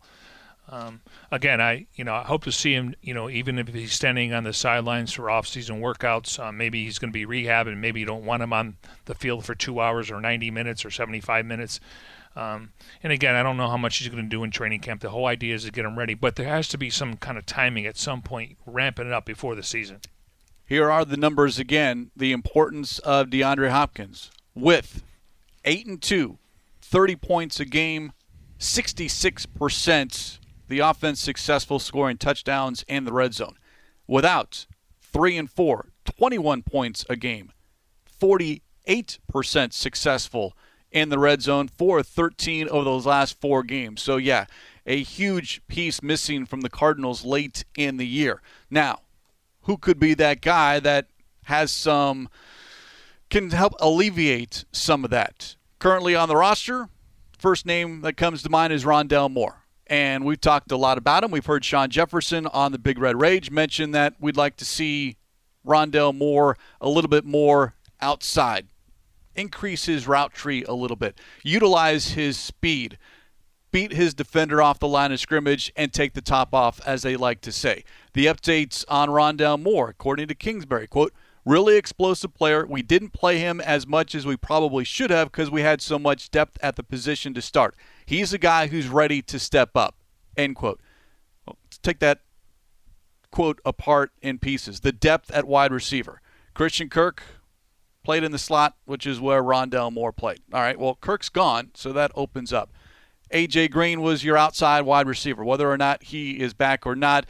Um, 0.69 1.01
again, 1.31 1.59
I 1.59 1.87
you 1.95 2.03
know 2.03 2.15
I 2.15 2.23
hope 2.23 2.43
to 2.45 2.51
see 2.51 2.73
him. 2.73 2.95
You 3.01 3.13
know, 3.13 3.29
even 3.29 3.59
if 3.59 3.67
he's 3.67 3.93
standing 3.93 4.33
on 4.33 4.43
the 4.43 4.53
sidelines 4.53 5.13
for 5.13 5.29
off-season 5.29 5.81
workouts, 5.81 6.39
uh, 6.39 6.51
maybe 6.51 6.83
he's 6.85 6.99
going 6.99 7.11
to 7.11 7.13
be 7.13 7.25
rehab, 7.25 7.67
and 7.67 7.81
maybe 7.81 7.99
you 7.99 8.05
don't 8.05 8.25
want 8.25 8.43
him 8.43 8.53
on 8.53 8.77
the 9.05 9.15
field 9.15 9.45
for 9.45 9.55
two 9.55 9.81
hours 9.81 10.09
or 10.09 10.21
90 10.21 10.51
minutes 10.51 10.85
or 10.85 10.89
75 10.89 11.45
minutes. 11.45 11.79
Um, 12.35 12.71
and 13.03 13.13
again, 13.13 13.35
I 13.35 13.43
don't 13.43 13.57
know 13.57 13.69
how 13.69 13.77
much 13.77 13.97
he's 13.97 14.09
going 14.09 14.23
to 14.23 14.29
do 14.29 14.43
in 14.43 14.49
training 14.49 14.79
camp. 14.79 15.01
The 15.01 15.11
whole 15.11 15.27
idea 15.27 15.53
is 15.53 15.65
to 15.65 15.71
get 15.71 15.85
him 15.85 15.99
ready, 15.99 16.15
but 16.15 16.35
there 16.35 16.47
has 16.47 16.67
to 16.69 16.77
be 16.77 16.89
some 16.89 17.17
kind 17.17 17.37
of 17.37 17.45
timing 17.45 17.85
at 17.85 17.97
some 17.97 18.21
point, 18.21 18.57
ramping 18.65 19.07
it 19.07 19.13
up 19.13 19.25
before 19.25 19.53
the 19.53 19.63
season. 19.63 19.99
Here 20.65 20.89
are 20.89 21.05
the 21.05 21.17
numbers 21.17 21.59
again. 21.59 22.09
The 22.15 22.31
importance 22.31 22.97
of 22.99 23.27
DeAndre 23.27 23.69
Hopkins 23.69 24.31
with 24.55 25.03
eight 25.65 25.85
and 25.85 26.01
two, 26.01 26.39
30 26.81 27.17
points 27.17 27.59
a 27.59 27.65
game, 27.65 28.13
66 28.57 29.45
percent 29.45 30.39
the 30.73 30.79
offense 30.79 31.19
successful 31.19 31.77
scoring 31.77 32.17
touchdowns 32.17 32.83
in 32.87 33.05
the 33.05 33.13
red 33.13 33.31
zone. 33.31 33.55
Without 34.07 34.65
three 34.99 35.37
and 35.37 35.47
four, 35.47 35.89
21 36.05 36.63
points 36.63 37.05
a 37.07 37.15
game, 37.15 37.51
48 38.05 39.19
percent 39.31 39.71
successful 39.71 40.57
in 40.91 41.09
the 41.09 41.19
red 41.19 41.43
zone, 41.43 41.67
4 41.67 42.01
13 42.01 42.67
over 42.69 42.85
those 42.85 43.05
last 43.05 43.39
four 43.39 43.61
games. 43.61 44.01
So, 44.01 44.17
yeah, 44.17 44.45
a 44.87 45.03
huge 45.03 45.61
piece 45.67 46.01
missing 46.01 46.43
from 46.47 46.61
the 46.61 46.71
Cardinals 46.71 47.23
late 47.23 47.65
in 47.77 47.97
the 47.97 48.07
year. 48.07 48.41
Now, 48.71 49.01
who 49.61 49.77
could 49.77 49.99
be 49.99 50.15
that 50.15 50.41
guy 50.41 50.79
that 50.79 51.05
has 51.43 51.71
some, 51.71 52.29
can 53.29 53.51
help 53.51 53.73
alleviate 53.79 54.65
some 54.71 55.03
of 55.03 55.11
that? 55.11 55.55
Currently 55.77 56.15
on 56.15 56.29
the 56.29 56.35
roster, 56.35 56.89
first 57.37 57.67
name 57.67 58.01
that 58.01 58.17
comes 58.17 58.41
to 58.41 58.49
mind 58.49 58.73
is 58.73 58.85
Rondale 58.85 59.29
Moore. 59.29 59.62
And 59.87 60.23
we've 60.23 60.39
talked 60.39 60.71
a 60.71 60.77
lot 60.77 60.97
about 60.97 61.23
him. 61.23 61.31
We've 61.31 61.45
heard 61.45 61.65
Shawn 61.65 61.89
Jefferson 61.89 62.47
on 62.47 62.71
the 62.71 62.79
Big 62.79 62.97
Red 62.97 63.19
Rage 63.19 63.51
mention 63.51 63.91
that 63.91 64.15
we'd 64.19 64.37
like 64.37 64.55
to 64.57 64.65
see 64.65 65.17
Rondale 65.65 66.15
Moore 66.15 66.57
a 66.79 66.89
little 66.89 67.09
bit 67.09 67.25
more 67.25 67.75
outside 68.01 68.67
increase 69.35 69.85
his 69.85 70.07
route 70.07 70.33
tree 70.33 70.63
a 70.65 70.73
little 70.73 70.97
bit, 70.97 71.19
utilize 71.43 72.09
his 72.09 72.37
speed, 72.37 72.97
beat 73.71 73.91
his 73.91 74.13
defender 74.13 74.61
off 74.61 74.79
the 74.79 74.87
line 74.87 75.11
of 75.11 75.19
scrimmage, 75.19 75.71
and 75.75 75.91
take 75.91 76.13
the 76.13 76.21
top 76.21 76.53
off, 76.53 76.79
as 76.85 77.01
they 77.01 77.15
like 77.15 77.41
to 77.41 77.51
say. 77.51 77.83
The 78.13 78.27
updates 78.27 78.85
on 78.87 79.09
Rondale 79.09 79.61
Moore, 79.61 79.89
according 79.89 80.27
to 80.27 80.35
Kingsbury, 80.35 80.87
quote, 80.87 81.13
really 81.45 81.75
explosive 81.75 82.33
player. 82.33 82.65
We 82.65 82.81
didn't 82.81 83.09
play 83.11 83.39
him 83.39 83.59
as 83.59 83.85
much 83.85 84.15
as 84.15 84.25
we 84.25 84.37
probably 84.37 84.83
should 84.83 85.09
have 85.09 85.31
because 85.31 85.51
we 85.51 85.61
had 85.61 85.81
so 85.81 85.99
much 85.99 86.31
depth 86.31 86.57
at 86.61 86.75
the 86.75 86.83
position 86.83 87.33
to 87.33 87.41
start. 87.41 87.75
He's 88.05 88.33
a 88.33 88.37
guy 88.37 88.67
who's 88.67 88.87
ready 88.87 89.21
to 89.23 89.39
step 89.39 89.75
up, 89.75 89.95
end 90.37 90.55
quote. 90.55 90.81
Well, 91.45 91.57
let's 91.65 91.77
take 91.77 91.99
that 91.99 92.21
quote 93.31 93.59
apart 93.65 94.11
in 94.21 94.39
pieces. 94.39 94.81
The 94.81 94.91
depth 94.91 95.31
at 95.31 95.45
wide 95.45 95.71
receiver. 95.71 96.21
Christian 96.53 96.89
Kirk 96.89 97.23
played 98.03 98.23
in 98.23 98.31
the 98.31 98.37
slot, 98.37 98.75
which 98.85 99.07
is 99.07 99.19
where 99.19 99.41
Rondale 99.41 99.91
Moore 99.91 100.11
played. 100.11 100.41
All 100.53 100.61
right, 100.61 100.77
well, 100.77 100.97
Kirk's 101.01 101.29
gone, 101.29 101.71
so 101.73 101.91
that 101.93 102.11
opens 102.15 102.53
up. 102.53 102.71
AJ 103.31 103.71
Green 103.71 104.01
was 104.01 104.23
your 104.23 104.37
outside 104.37 104.81
wide 104.81 105.07
receiver. 105.07 105.43
Whether 105.43 105.69
or 105.71 105.77
not 105.77 106.03
he 106.03 106.39
is 106.39 106.53
back 106.53 106.85
or 106.85 106.95
not, 106.95 107.25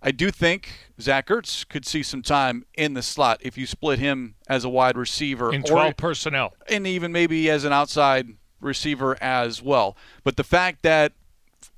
I 0.00 0.12
do 0.12 0.30
think 0.30 0.70
Zach 1.00 1.26
Ertz 1.26 1.68
could 1.68 1.84
see 1.84 2.04
some 2.04 2.22
time 2.22 2.64
in 2.74 2.94
the 2.94 3.02
slot 3.02 3.40
if 3.42 3.58
you 3.58 3.66
split 3.66 3.98
him 3.98 4.36
as 4.48 4.64
a 4.64 4.68
wide 4.68 4.96
receiver 4.96 5.52
in 5.52 5.64
12 5.64 5.90
or, 5.90 5.94
personnel, 5.94 6.54
and 6.68 6.86
even 6.86 7.10
maybe 7.10 7.50
as 7.50 7.64
an 7.64 7.72
outside 7.72 8.28
receiver 8.60 9.16
as 9.22 9.62
well. 9.62 9.96
But 10.24 10.36
the 10.36 10.44
fact 10.44 10.82
that 10.82 11.12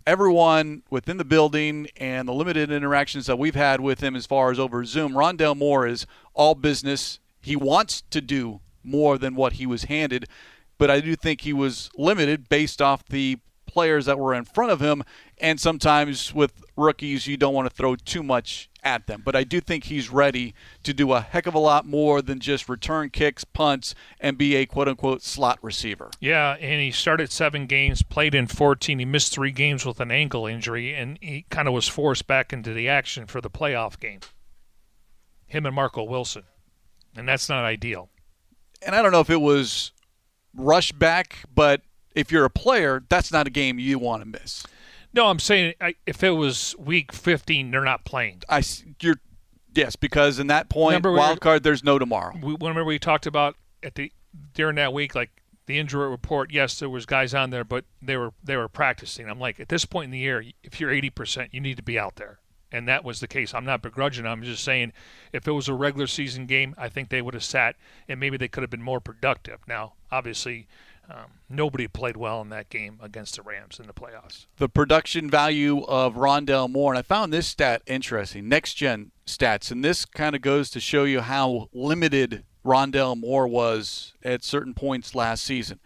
everyone 0.06 0.82
within 0.90 1.18
the 1.18 1.24
building 1.24 1.88
and 1.96 2.26
the 2.26 2.32
limited 2.32 2.70
interactions 2.70 3.26
that 3.26 3.38
we've 3.38 3.54
had 3.54 3.80
with 3.80 4.00
him 4.00 4.16
as 4.16 4.26
far 4.26 4.50
as 4.50 4.58
over 4.58 4.84
Zoom, 4.84 5.12
Rondale 5.12 5.56
Moore 5.56 5.86
is 5.86 6.06
all 6.34 6.54
business. 6.54 7.20
He 7.42 7.56
wants 7.56 8.02
to 8.10 8.20
do 8.20 8.60
more 8.82 9.18
than 9.18 9.34
what 9.34 9.54
he 9.54 9.66
was 9.66 9.84
handed, 9.84 10.26
but 10.78 10.90
I 10.90 11.00
do 11.00 11.14
think 11.14 11.42
he 11.42 11.52
was 11.52 11.90
limited 11.96 12.48
based 12.48 12.80
off 12.80 13.04
the 13.04 13.38
players 13.66 14.06
that 14.06 14.18
were 14.18 14.34
in 14.34 14.44
front 14.44 14.72
of 14.72 14.80
him. 14.80 15.02
And 15.38 15.60
sometimes 15.60 16.34
with 16.34 16.64
rookies, 16.76 17.26
you 17.26 17.36
don't 17.36 17.54
want 17.54 17.68
to 17.68 17.74
throw 17.74 17.94
too 17.94 18.22
much 18.22 18.69
at 18.82 19.06
them. 19.06 19.22
But 19.24 19.36
I 19.36 19.44
do 19.44 19.60
think 19.60 19.84
he's 19.84 20.10
ready 20.10 20.54
to 20.82 20.92
do 20.92 21.12
a 21.12 21.20
heck 21.20 21.46
of 21.46 21.54
a 21.54 21.58
lot 21.58 21.86
more 21.86 22.22
than 22.22 22.40
just 22.40 22.68
return 22.68 23.10
kicks, 23.10 23.44
punts, 23.44 23.94
and 24.20 24.38
be 24.38 24.56
a 24.56 24.66
quote 24.66 24.88
unquote 24.88 25.22
slot 25.22 25.58
receiver. 25.62 26.10
Yeah, 26.20 26.56
and 26.60 26.80
he 26.80 26.90
started 26.90 27.30
seven 27.30 27.66
games, 27.66 28.02
played 28.02 28.34
in 28.34 28.46
14. 28.46 28.98
He 28.98 29.04
missed 29.04 29.32
three 29.32 29.52
games 29.52 29.84
with 29.84 30.00
an 30.00 30.10
ankle 30.10 30.46
injury, 30.46 30.94
and 30.94 31.18
he 31.20 31.46
kind 31.50 31.68
of 31.68 31.74
was 31.74 31.88
forced 31.88 32.26
back 32.26 32.52
into 32.52 32.72
the 32.72 32.88
action 32.88 33.26
for 33.26 33.40
the 33.40 33.50
playoff 33.50 33.98
game. 33.98 34.20
Him 35.46 35.66
and 35.66 35.74
Marco 35.74 36.02
Wilson. 36.04 36.44
And 37.16 37.28
that's 37.28 37.48
not 37.48 37.64
ideal. 37.64 38.08
And 38.82 38.94
I 38.94 39.02
don't 39.02 39.12
know 39.12 39.20
if 39.20 39.30
it 39.30 39.40
was 39.40 39.92
rush 40.54 40.92
back, 40.92 41.38
but 41.52 41.82
if 42.14 42.32
you're 42.32 42.44
a 42.44 42.50
player, 42.50 43.02
that's 43.08 43.32
not 43.32 43.46
a 43.46 43.50
game 43.50 43.78
you 43.78 43.98
want 43.98 44.22
to 44.22 44.28
miss. 44.28 44.64
No, 45.12 45.26
I'm 45.26 45.38
saying 45.38 45.74
if 46.06 46.22
it 46.22 46.30
was 46.30 46.74
week 46.78 47.12
15, 47.12 47.70
they're 47.70 47.84
not 47.84 48.04
playing. 48.04 48.42
I 48.48 48.62
you're 49.00 49.16
yes, 49.74 49.96
because 49.96 50.38
in 50.38 50.46
that 50.48 50.68
point, 50.68 50.92
remember 50.92 51.12
wild 51.12 51.36
we, 51.36 51.40
card, 51.40 51.62
there's 51.62 51.84
no 51.84 51.98
tomorrow. 51.98 52.36
We, 52.40 52.52
remember 52.52 52.84
we 52.84 52.98
talked 52.98 53.26
about 53.26 53.56
at 53.82 53.94
the 53.94 54.12
during 54.54 54.76
that 54.76 54.92
week, 54.92 55.14
like 55.14 55.30
the 55.66 55.78
injury 55.78 56.08
report. 56.08 56.52
Yes, 56.52 56.78
there 56.78 56.88
was 56.88 57.06
guys 57.06 57.34
on 57.34 57.50
there, 57.50 57.64
but 57.64 57.84
they 58.00 58.16
were 58.16 58.32
they 58.42 58.56
were 58.56 58.68
practicing. 58.68 59.28
I'm 59.28 59.40
like, 59.40 59.58
at 59.58 59.68
this 59.68 59.84
point 59.84 60.06
in 60.06 60.10
the 60.12 60.18
year, 60.18 60.44
if 60.62 60.80
you're 60.80 60.90
80 60.90 61.10
percent, 61.10 61.54
you 61.54 61.60
need 61.60 61.76
to 61.76 61.82
be 61.82 61.98
out 61.98 62.16
there, 62.16 62.38
and 62.70 62.86
that 62.88 63.04
was 63.04 63.20
the 63.20 63.28
case. 63.28 63.52
I'm 63.52 63.64
not 63.64 63.82
begrudging. 63.82 64.26
I'm 64.26 64.42
just 64.42 64.62
saying, 64.62 64.92
if 65.32 65.48
it 65.48 65.52
was 65.52 65.68
a 65.68 65.74
regular 65.74 66.06
season 66.06 66.46
game, 66.46 66.74
I 66.78 66.88
think 66.88 67.08
they 67.08 67.22
would 67.22 67.34
have 67.34 67.44
sat, 67.44 67.76
and 68.08 68.20
maybe 68.20 68.36
they 68.36 68.48
could 68.48 68.62
have 68.62 68.70
been 68.70 68.82
more 68.82 69.00
productive. 69.00 69.60
Now, 69.66 69.94
obviously 70.12 70.68
um, 71.10 71.32
nobody 71.48 71.88
played 71.88 72.16
well 72.16 72.40
in 72.40 72.48
that 72.50 72.68
game 72.68 72.98
against 73.02 73.36
the 73.36 73.42
Rams 73.42 73.80
in 73.80 73.86
the 73.86 73.92
playoffs. 73.92 74.46
The 74.56 74.68
production 74.68 75.28
value 75.28 75.82
of 75.84 76.14
Rondale 76.14 76.70
Moore, 76.70 76.92
and 76.92 76.98
I 76.98 77.02
found 77.02 77.32
this 77.32 77.46
stat 77.46 77.82
interesting. 77.86 78.48
Next 78.48 78.74
gen 78.74 79.10
stats, 79.26 79.70
and 79.70 79.84
this 79.84 80.04
kind 80.04 80.36
of 80.36 80.42
goes 80.42 80.70
to 80.70 80.80
show 80.80 81.04
you 81.04 81.20
how 81.20 81.68
limited 81.72 82.44
Rondale 82.64 83.18
Moore 83.18 83.48
was 83.48 84.14
at 84.22 84.44
certain 84.44 84.74
points 84.74 85.14
last 85.14 85.44
season. 85.44 85.80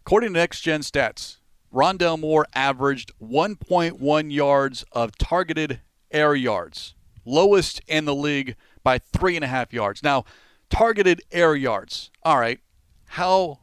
According 0.00 0.32
to 0.32 0.38
Next 0.38 0.60
Gen 0.60 0.80
Stats, 0.80 1.38
Rondale 1.72 2.18
Moore 2.18 2.46
averaged 2.54 3.12
1.1 3.20 4.32
yards 4.32 4.84
of 4.92 5.18
targeted 5.18 5.80
air 6.10 6.34
yards, 6.34 6.94
lowest 7.24 7.80
in 7.86 8.04
the 8.04 8.14
league 8.14 8.56
by 8.82 8.98
three 8.98 9.36
and 9.36 9.44
a 9.44 9.48
half 9.48 9.72
yards. 9.72 10.02
Now, 10.02 10.24
targeted 10.70 11.22
air 11.32 11.54
yards. 11.54 12.10
All 12.22 12.38
right, 12.38 12.60
how 13.08 13.60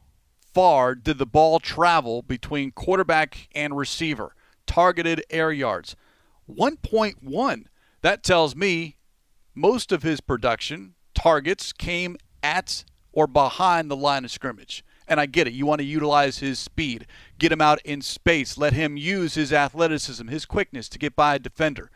far 0.54 0.94
did 0.94 1.18
the 1.18 1.26
ball 1.26 1.58
travel 1.58 2.22
between 2.22 2.70
quarterback 2.70 3.48
and 3.54 3.76
receiver? 3.76 4.34
Targeted 4.66 5.24
air 5.28 5.52
yards. 5.52 5.96
1.1. 6.48 7.64
That 8.02 8.22
tells 8.22 8.54
me 8.54 8.96
most 9.54 9.92
of 9.92 10.02
his 10.02 10.20
production 10.20 10.94
targets 11.14 11.72
came 11.72 12.16
at 12.42 12.84
or 13.12 13.26
behind 13.26 13.90
the 13.90 13.96
line 13.96 14.24
of 14.24 14.30
scrimmage. 14.30 14.84
And 15.06 15.20
I 15.20 15.26
get 15.26 15.46
it. 15.46 15.52
You 15.52 15.66
want 15.66 15.80
to 15.80 15.86
utilize 15.86 16.38
his 16.38 16.58
speed, 16.58 17.06
get 17.38 17.52
him 17.52 17.60
out 17.60 17.80
in 17.84 18.00
space, 18.00 18.56
let 18.56 18.72
him 18.72 18.96
use 18.96 19.34
his 19.34 19.52
athleticism, 19.52 20.28
his 20.28 20.46
quickness 20.46 20.88
to 20.88 20.98
get 20.98 21.14
by 21.14 21.34
a 21.34 21.38
defender. 21.38 21.90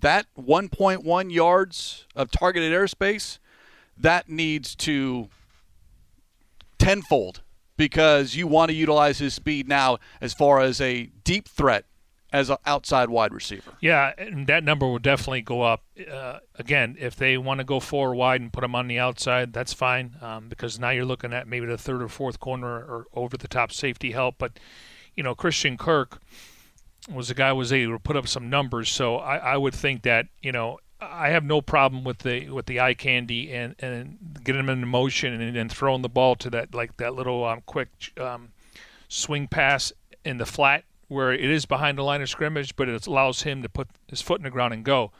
That 0.00 0.26
1.1 0.38 1.30
yards 1.30 2.06
of 2.16 2.30
targeted 2.30 2.72
airspace, 2.72 3.38
that 3.98 4.30
needs 4.30 4.74
to 4.76 5.28
tenfold 6.78 7.42
because 7.80 8.34
you 8.34 8.46
want 8.46 8.68
to 8.68 8.74
utilize 8.74 9.20
his 9.20 9.32
speed 9.32 9.66
now 9.66 9.96
as 10.20 10.34
far 10.34 10.60
as 10.60 10.82
a 10.82 11.06
deep 11.24 11.48
threat 11.48 11.86
as 12.30 12.50
an 12.50 12.58
outside 12.66 13.08
wide 13.08 13.32
receiver. 13.32 13.72
Yeah, 13.80 14.12
and 14.18 14.46
that 14.48 14.64
number 14.64 14.86
will 14.86 14.98
definitely 14.98 15.40
go 15.40 15.62
up. 15.62 15.82
Uh, 15.98 16.40
again, 16.56 16.94
if 17.00 17.16
they 17.16 17.38
want 17.38 17.56
to 17.56 17.64
go 17.64 17.80
four 17.80 18.14
wide 18.14 18.42
and 18.42 18.52
put 18.52 18.62
him 18.64 18.74
on 18.74 18.86
the 18.86 18.98
outside, 18.98 19.54
that's 19.54 19.72
fine 19.72 20.16
um, 20.20 20.50
because 20.50 20.78
now 20.78 20.90
you're 20.90 21.06
looking 21.06 21.32
at 21.32 21.48
maybe 21.48 21.64
the 21.64 21.78
third 21.78 22.02
or 22.02 22.08
fourth 22.08 22.38
corner 22.38 22.68
or 22.68 23.06
over 23.14 23.38
the 23.38 23.48
top 23.48 23.72
safety 23.72 24.12
help. 24.12 24.34
But 24.36 24.60
you 25.16 25.22
know, 25.22 25.34
Christian 25.34 25.78
Kirk 25.78 26.20
was 27.10 27.30
a 27.30 27.34
guy 27.34 27.48
who 27.48 27.56
was 27.56 27.72
able 27.72 27.94
to 27.94 27.98
put 27.98 28.14
up 28.14 28.28
some 28.28 28.50
numbers, 28.50 28.90
so 28.90 29.16
I, 29.16 29.36
I 29.38 29.56
would 29.56 29.74
think 29.74 30.02
that 30.02 30.26
you 30.42 30.52
know 30.52 30.80
I 31.20 31.30
have 31.30 31.44
no 31.44 31.60
problem 31.60 32.02
with 32.02 32.20
the 32.20 32.48
with 32.48 32.64
the 32.64 32.80
eye 32.80 32.94
candy 32.94 33.52
and, 33.52 33.74
and 33.78 34.40
getting 34.42 34.64
them 34.64 34.70
in 34.70 34.88
motion 34.88 35.38
and, 35.38 35.56
and 35.56 35.70
throwing 35.70 36.00
the 36.00 36.08
ball 36.08 36.34
to 36.36 36.50
that 36.50 36.74
like 36.74 36.96
that 36.96 37.14
little 37.14 37.44
um, 37.44 37.62
quick 37.66 37.88
um, 38.18 38.48
swing 39.08 39.46
pass 39.46 39.92
in 40.24 40.38
the 40.38 40.46
flat 40.46 40.84
where 41.08 41.32
it 41.32 41.50
is 41.50 41.66
behind 41.66 41.98
the 41.98 42.04
line 42.04 42.22
of 42.22 42.28
scrimmage, 42.28 42.74
but 42.76 42.88
it 42.88 43.06
allows 43.06 43.42
him 43.42 43.62
to 43.62 43.68
put 43.68 43.88
his 44.08 44.22
foot 44.22 44.38
in 44.38 44.44
the 44.44 44.50
ground 44.50 44.72
and 44.72 44.84
go. 44.84 45.12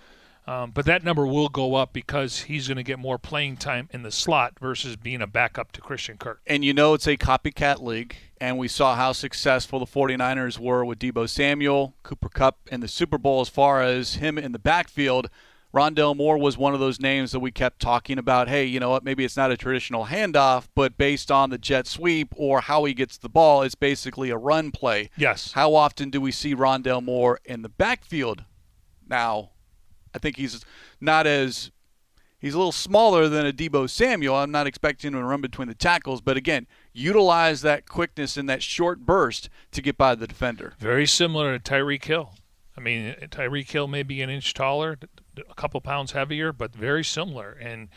Um, 0.46 0.70
but 0.70 0.86
that 0.86 1.04
number 1.04 1.26
will 1.26 1.48
go 1.48 1.74
up 1.74 1.92
because 1.92 2.42
he's 2.42 2.68
going 2.68 2.76
to 2.76 2.82
get 2.82 2.98
more 2.98 3.18
playing 3.18 3.56
time 3.56 3.88
in 3.92 4.02
the 4.02 4.10
slot 4.10 4.58
versus 4.58 4.96
being 4.96 5.20
a 5.20 5.26
backup 5.26 5.72
to 5.72 5.80
Christian 5.80 6.16
Kirk. 6.16 6.40
And 6.46 6.64
you 6.64 6.72
know 6.72 6.94
it's 6.94 7.06
a 7.06 7.16
copycat 7.16 7.82
league, 7.82 8.16
and 8.40 8.56
we 8.56 8.68
saw 8.68 8.94
how 8.94 9.12
successful 9.12 9.80
the 9.80 9.86
49ers 9.86 10.58
were 10.58 10.84
with 10.84 10.98
Deebo 10.98 11.28
Samuel, 11.28 11.94
Cooper 12.04 12.28
Kupp, 12.28 12.56
in 12.70 12.80
the 12.80 12.88
Super 12.88 13.18
Bowl 13.18 13.40
as 13.40 13.48
far 13.48 13.82
as 13.82 14.14
him 14.14 14.38
in 14.38 14.52
the 14.52 14.58
backfield– 14.58 15.28
Rondale 15.72 16.16
Moore 16.16 16.36
was 16.36 16.58
one 16.58 16.74
of 16.74 16.80
those 16.80 16.98
names 16.98 17.30
that 17.30 17.40
we 17.40 17.52
kept 17.52 17.80
talking 17.80 18.18
about. 18.18 18.48
Hey, 18.48 18.64
you 18.64 18.80
know 18.80 18.90
what? 18.90 19.04
Maybe 19.04 19.24
it's 19.24 19.36
not 19.36 19.52
a 19.52 19.56
traditional 19.56 20.06
handoff, 20.06 20.66
but 20.74 20.98
based 20.98 21.30
on 21.30 21.50
the 21.50 21.58
jet 21.58 21.86
sweep 21.86 22.32
or 22.36 22.60
how 22.60 22.84
he 22.84 22.94
gets 22.94 23.16
the 23.16 23.28
ball, 23.28 23.62
it's 23.62 23.76
basically 23.76 24.30
a 24.30 24.36
run 24.36 24.72
play. 24.72 25.10
Yes. 25.16 25.52
How 25.52 25.74
often 25.74 26.10
do 26.10 26.20
we 26.20 26.32
see 26.32 26.56
Rondale 26.56 27.02
Moore 27.02 27.38
in 27.44 27.62
the 27.62 27.68
backfield? 27.68 28.44
Now, 29.08 29.50
I 30.12 30.18
think 30.18 30.36
he's 30.36 30.64
not 31.00 31.26
as 31.28 31.70
he's 32.40 32.54
a 32.54 32.58
little 32.58 32.72
smaller 32.72 33.28
than 33.28 33.46
a 33.46 33.52
Deebo 33.52 33.88
Samuel. 33.88 34.34
I'm 34.34 34.50
not 34.50 34.66
expecting 34.66 35.08
him 35.08 35.20
to 35.20 35.24
run 35.24 35.40
between 35.40 35.68
the 35.68 35.74
tackles, 35.74 36.20
but 36.20 36.36
again, 36.36 36.66
utilize 36.92 37.62
that 37.62 37.88
quickness 37.88 38.36
in 38.36 38.46
that 38.46 38.62
short 38.62 39.06
burst 39.06 39.48
to 39.70 39.82
get 39.82 39.96
by 39.96 40.16
the 40.16 40.26
defender. 40.26 40.74
Very 40.80 41.06
similar 41.06 41.56
to 41.56 41.72
Tyreek 41.72 42.04
Hill. 42.04 42.34
I 42.76 42.80
mean, 42.80 43.14
Tyreek 43.30 43.70
Hill 43.70 43.88
may 43.88 44.02
be 44.02 44.22
an 44.22 44.30
inch 44.30 44.54
taller, 44.54 44.98
a 45.36 45.54
couple 45.54 45.80
pounds 45.80 46.12
heavier, 46.12 46.52
but 46.52 46.74
very 46.74 47.04
similar. 47.04 47.52
And 47.52 47.88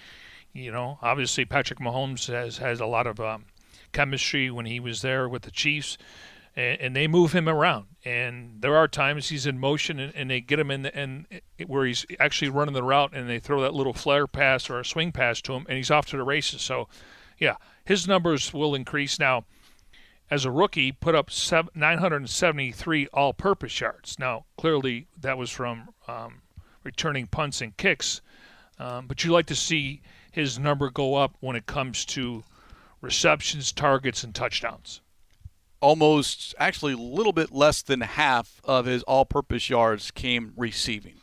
you 0.53 0.71
know, 0.71 0.99
obviously 1.01 1.45
Patrick 1.45 1.79
Mahomes 1.79 2.27
has 2.27 2.57
has 2.57 2.79
a 2.79 2.86
lot 2.86 3.07
of 3.07 3.19
um, 3.19 3.45
chemistry 3.91 4.51
when 4.51 4.65
he 4.65 4.79
was 4.79 5.01
there 5.01 5.27
with 5.27 5.43
the 5.43 5.51
Chiefs, 5.51 5.97
and, 6.55 6.79
and, 6.79 6.95
they 6.95 7.07
move 7.07 7.33
him 7.33 7.49
around. 7.49 7.88
And 8.05 8.62
there 8.62 8.75
are 8.75 8.88
times 8.88 9.29
he's 9.29 9.47
in 9.47 9.57
motion, 9.57 9.99
and, 9.99 10.13
and 10.15 10.29
they 10.29 10.41
get 10.41 10.59
him 10.59 10.69
in 10.69 10.83
the 10.83 10.95
and 10.95 11.25
where 11.65 11.86
he's 11.86 12.05
actually 12.19 12.49
running 12.49 12.75
the 12.75 12.83
route, 12.83 13.13
and 13.13 13.27
they 13.29 13.39
throw 13.39 13.62
that 13.62 13.73
little 13.73 13.93
flare 13.93 14.27
pass 14.27 14.69
or 14.69 14.79
a 14.79 14.86
swing 14.86 15.12
pass 15.12 15.41
to 15.41 15.53
him, 15.53 15.65
and 15.67 15.77
he's 15.77 15.91
off 15.91 16.05
to 16.07 16.17
the 16.17 16.23
races. 16.23 16.62
So, 16.62 16.88
yeah, 17.39 17.55
his 17.86 18.07
numbers 18.07 18.53
will 18.53 18.75
increase 18.75 19.17
now 19.17 19.45
as 20.29 20.45
a 20.45 20.51
rookie, 20.51 20.91
put 20.91 21.15
up 21.15 21.29
973 21.75 23.07
all 23.13 23.33
purpose 23.33 23.79
yards. 23.79 24.17
Now, 24.17 24.45
clearly, 24.57 25.07
that 25.19 25.38
was 25.38 25.49
from 25.49 25.89
um, 26.07 26.41
returning 26.83 27.27
punts 27.27 27.62
and 27.62 27.75
kicks, 27.77 28.21
um, 28.79 29.07
but 29.07 29.23
you 29.23 29.31
like 29.31 29.45
to 29.47 29.55
see 29.55 30.01
his 30.31 30.57
number 30.57 30.89
go 30.89 31.15
up 31.15 31.36
when 31.39 31.55
it 31.55 31.65
comes 31.65 32.05
to 32.05 32.43
receptions, 33.01 33.71
targets, 33.71 34.23
and 34.23 34.33
touchdowns. 34.33 35.01
Almost, 35.79 36.55
actually, 36.57 36.93
a 36.93 36.97
little 36.97 37.33
bit 37.33 37.51
less 37.51 37.81
than 37.81 38.01
half 38.01 38.62
of 38.63 38.86
his 38.86 39.03
all 39.03 39.25
purpose 39.25 39.69
yards 39.69 40.09
came 40.12 40.53
receiving. 40.55 41.21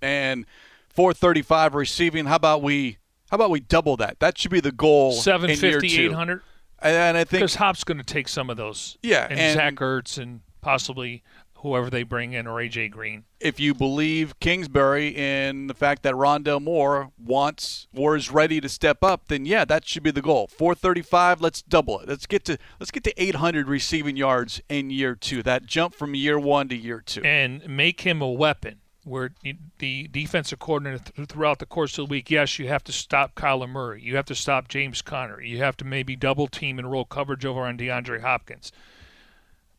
And 0.00 0.46
435 0.88 1.74
receiving, 1.74 2.26
how 2.26 2.36
about 2.36 2.62
we. 2.62 2.98
How 3.30 3.34
about 3.34 3.50
we 3.50 3.60
double 3.60 3.98
that? 3.98 4.20
That 4.20 4.38
should 4.38 4.50
be 4.50 4.60
the 4.60 4.72
goal. 4.72 5.12
750, 5.12 6.06
800. 6.06 6.40
And 6.80 7.16
I 7.16 7.24
think 7.24 7.40
because 7.40 7.56
Hop's 7.56 7.84
going 7.84 7.98
to 7.98 8.04
take 8.04 8.28
some 8.28 8.50
of 8.50 8.56
those. 8.56 8.98
Yeah, 9.02 9.26
and, 9.28 9.38
and 9.38 9.56
Zach 9.56 9.74
Ertz 9.74 10.18
and 10.18 10.40
possibly 10.60 11.22
whoever 11.58 11.90
they 11.90 12.04
bring 12.04 12.32
in 12.32 12.46
or 12.46 12.60
AJ 12.60 12.90
Green. 12.90 13.24
If 13.40 13.58
you 13.58 13.74
believe 13.74 14.38
Kingsbury 14.40 15.08
in 15.08 15.66
the 15.66 15.74
fact 15.74 16.02
that 16.04 16.14
Rondale 16.14 16.62
Moore 16.62 17.10
wants 17.18 17.88
or 17.94 18.16
is 18.16 18.30
ready 18.30 18.60
to 18.60 18.68
step 18.68 19.02
up, 19.02 19.28
then 19.28 19.44
yeah, 19.44 19.64
that 19.64 19.86
should 19.86 20.02
be 20.02 20.10
the 20.10 20.22
goal. 20.22 20.46
435, 20.46 21.40
let's 21.40 21.62
double 21.62 22.00
it. 22.00 22.08
Let's 22.08 22.26
get 22.26 22.44
to 22.44 22.58
let's 22.78 22.90
get 22.90 23.04
to 23.04 23.22
800 23.22 23.68
receiving 23.68 24.16
yards 24.16 24.60
in 24.68 24.90
year 24.90 25.14
2. 25.14 25.42
That 25.42 25.66
jump 25.66 25.94
from 25.94 26.14
year 26.14 26.38
1 26.38 26.68
to 26.68 26.76
year 26.76 27.02
2. 27.04 27.22
And 27.22 27.68
make 27.68 28.02
him 28.02 28.22
a 28.22 28.30
weapon 28.30 28.80
where 29.08 29.30
the 29.78 30.08
defensive 30.08 30.58
coordinator 30.58 30.98
th- 30.98 31.28
throughout 31.28 31.58
the 31.58 31.66
course 31.66 31.98
of 31.98 32.08
the 32.08 32.10
week, 32.10 32.30
yes, 32.30 32.58
you 32.58 32.68
have 32.68 32.84
to 32.84 32.92
stop 32.92 33.34
Kyler 33.34 33.68
Murray. 33.68 34.02
You 34.02 34.16
have 34.16 34.26
to 34.26 34.34
stop 34.34 34.68
James 34.68 35.02
Conner. 35.02 35.40
You 35.40 35.58
have 35.58 35.76
to 35.78 35.84
maybe 35.84 36.16
double 36.16 36.46
team 36.46 36.78
and 36.78 36.90
roll 36.90 37.04
coverage 37.04 37.44
over 37.44 37.62
on 37.62 37.78
DeAndre 37.78 38.20
Hopkins. 38.20 38.72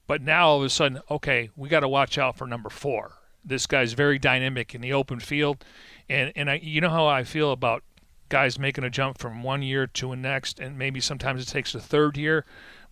But 0.07 0.21
now 0.21 0.47
all 0.47 0.57
of 0.57 0.63
a 0.63 0.69
sudden, 0.69 1.01
okay, 1.09 1.51
we 1.55 1.69
got 1.69 1.81
to 1.81 1.87
watch 1.87 2.17
out 2.17 2.35
for 2.35 2.47
number 2.47 2.69
four. 2.69 3.11
This 3.45 3.67
guy's 3.67 3.93
very 3.93 4.17
dynamic 4.17 4.73
in 4.73 4.81
the 4.81 4.91
open 4.91 5.19
field, 5.19 5.63
and 6.09 6.33
and 6.35 6.49
I, 6.49 6.55
you 6.55 6.81
know 6.81 6.89
how 6.89 7.05
I 7.05 7.23
feel 7.23 7.51
about 7.51 7.83
guys 8.27 8.59
making 8.59 8.83
a 8.83 8.89
jump 8.89 9.17
from 9.17 9.43
one 9.43 9.61
year 9.61 9.87
to 9.87 10.09
the 10.09 10.15
next, 10.15 10.59
and 10.59 10.77
maybe 10.77 10.99
sometimes 10.99 11.41
it 11.41 11.47
takes 11.47 11.75
a 11.75 11.79
third 11.79 12.17
year. 12.17 12.45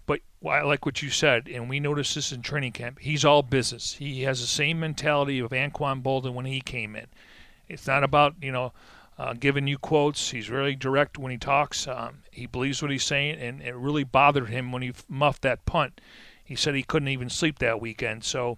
But 0.07 0.21
I 0.43 0.61
like 0.61 0.85
what 0.85 1.03
you 1.03 1.11
said, 1.11 1.47
and 1.47 1.69
we 1.69 1.79
noticed 1.79 2.15
this 2.15 2.31
in 2.31 2.41
training 2.41 2.71
camp. 2.71 2.99
He's 2.99 3.23
all 3.23 3.43
business. 3.43 3.93
He 3.93 4.23
has 4.23 4.41
the 4.41 4.47
same 4.47 4.79
mentality 4.79 5.37
of 5.37 5.51
Anquan 5.51 6.01
Boldin 6.01 6.33
when 6.33 6.45
he 6.45 6.61
came 6.61 6.95
in. 6.95 7.05
It's 7.67 7.85
not 7.85 8.03
about 8.03 8.33
you 8.41 8.51
know 8.51 8.73
uh, 9.19 9.33
giving 9.33 9.67
you 9.67 9.77
quotes. 9.77 10.31
He's 10.31 10.49
really 10.49 10.75
direct 10.75 11.17
when 11.17 11.31
he 11.31 11.37
talks. 11.37 11.87
Um, 11.87 12.23
he 12.31 12.45
believes 12.45 12.81
what 12.81 12.91
he's 12.91 13.03
saying, 13.03 13.39
and 13.39 13.61
it 13.61 13.75
really 13.75 14.03
bothered 14.03 14.49
him 14.49 14.71
when 14.71 14.81
he 14.81 14.93
muffed 15.07 15.43
that 15.43 15.65
punt. 15.65 16.01
He 16.43 16.55
said 16.55 16.75
he 16.75 16.83
couldn't 16.83 17.09
even 17.09 17.29
sleep 17.29 17.59
that 17.59 17.81
weekend. 17.81 18.23
So 18.23 18.57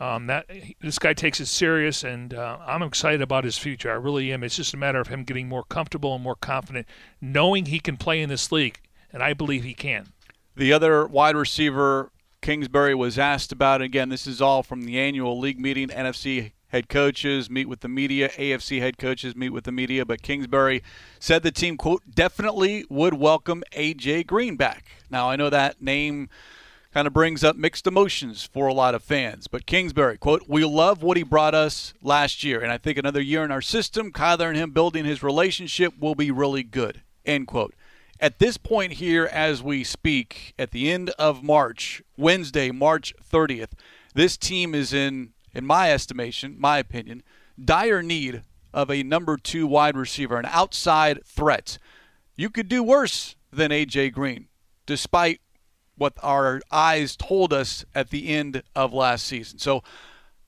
um, 0.00 0.28
that 0.28 0.46
this 0.80 0.98
guy 0.98 1.12
takes 1.12 1.40
it 1.40 1.46
serious, 1.46 2.04
and 2.04 2.32
uh, 2.32 2.58
I'm 2.64 2.82
excited 2.82 3.20
about 3.20 3.44
his 3.44 3.58
future. 3.58 3.90
I 3.90 3.94
really 3.94 4.32
am. 4.32 4.44
It's 4.44 4.56
just 4.56 4.72
a 4.72 4.78
matter 4.78 5.00
of 5.00 5.08
him 5.08 5.24
getting 5.24 5.48
more 5.48 5.64
comfortable 5.64 6.14
and 6.14 6.22
more 6.22 6.36
confident, 6.36 6.86
knowing 7.20 7.66
he 7.66 7.80
can 7.80 7.96
play 7.96 8.22
in 8.22 8.28
this 8.28 8.50
league, 8.52 8.80
and 9.12 9.22
I 9.22 9.34
believe 9.34 9.64
he 9.64 9.74
can. 9.74 10.12
The 10.58 10.72
other 10.72 11.06
wide 11.06 11.36
receiver 11.36 12.10
Kingsbury 12.42 12.92
was 12.92 13.16
asked 13.16 13.52
about. 13.52 13.80
Again, 13.80 14.08
this 14.08 14.26
is 14.26 14.42
all 14.42 14.64
from 14.64 14.82
the 14.82 14.98
annual 14.98 15.38
league 15.38 15.60
meeting. 15.60 15.86
NFC 15.86 16.50
head 16.66 16.88
coaches 16.88 17.48
meet 17.48 17.68
with 17.68 17.78
the 17.78 17.88
media. 17.88 18.30
AFC 18.30 18.80
head 18.80 18.98
coaches 18.98 19.36
meet 19.36 19.50
with 19.50 19.62
the 19.62 19.70
media. 19.70 20.04
But 20.04 20.20
Kingsbury 20.20 20.82
said 21.20 21.44
the 21.44 21.52
team, 21.52 21.76
quote, 21.76 22.02
definitely 22.12 22.84
would 22.90 23.14
welcome 23.14 23.62
A.J. 23.74 24.24
Green 24.24 24.56
back. 24.56 24.86
Now, 25.08 25.30
I 25.30 25.36
know 25.36 25.48
that 25.48 25.80
name 25.80 26.28
kind 26.92 27.06
of 27.06 27.12
brings 27.12 27.44
up 27.44 27.54
mixed 27.54 27.86
emotions 27.86 28.42
for 28.52 28.66
a 28.66 28.74
lot 28.74 28.96
of 28.96 29.04
fans. 29.04 29.46
But 29.46 29.64
Kingsbury, 29.64 30.18
quote, 30.18 30.48
we 30.48 30.64
love 30.64 31.04
what 31.04 31.16
he 31.16 31.22
brought 31.22 31.54
us 31.54 31.94
last 32.02 32.42
year. 32.42 32.60
And 32.60 32.72
I 32.72 32.78
think 32.78 32.98
another 32.98 33.20
year 33.20 33.44
in 33.44 33.52
our 33.52 33.62
system, 33.62 34.10
Kyler 34.10 34.48
and 34.48 34.56
him 34.56 34.72
building 34.72 35.04
his 35.04 35.22
relationship 35.22 35.94
will 36.00 36.16
be 36.16 36.32
really 36.32 36.64
good, 36.64 37.02
end 37.24 37.46
quote. 37.46 37.76
At 38.20 38.38
this 38.40 38.56
point 38.56 38.94
here, 38.94 39.26
as 39.26 39.62
we 39.62 39.84
speak, 39.84 40.54
at 40.58 40.72
the 40.72 40.90
end 40.90 41.10
of 41.10 41.42
March, 41.42 42.02
Wednesday, 42.16 42.70
March 42.70 43.14
30th, 43.22 43.70
this 44.14 44.36
team 44.36 44.74
is 44.74 44.92
in, 44.92 45.34
in 45.54 45.64
my 45.64 45.92
estimation, 45.92 46.56
my 46.58 46.78
opinion, 46.78 47.22
dire 47.62 48.02
need 48.02 48.42
of 48.74 48.90
a 48.90 49.02
number 49.02 49.36
two 49.36 49.66
wide 49.66 49.96
receiver, 49.96 50.36
an 50.36 50.46
outside 50.46 51.24
threat. 51.24 51.78
You 52.34 52.50
could 52.50 52.68
do 52.68 52.82
worse 52.82 53.36
than 53.52 53.70
A.J. 53.70 54.10
Green, 54.10 54.48
despite 54.84 55.40
what 55.96 56.14
our 56.22 56.60
eyes 56.70 57.16
told 57.16 57.52
us 57.52 57.84
at 57.94 58.10
the 58.10 58.28
end 58.28 58.62
of 58.74 58.92
last 58.92 59.26
season. 59.26 59.58
So 59.58 59.82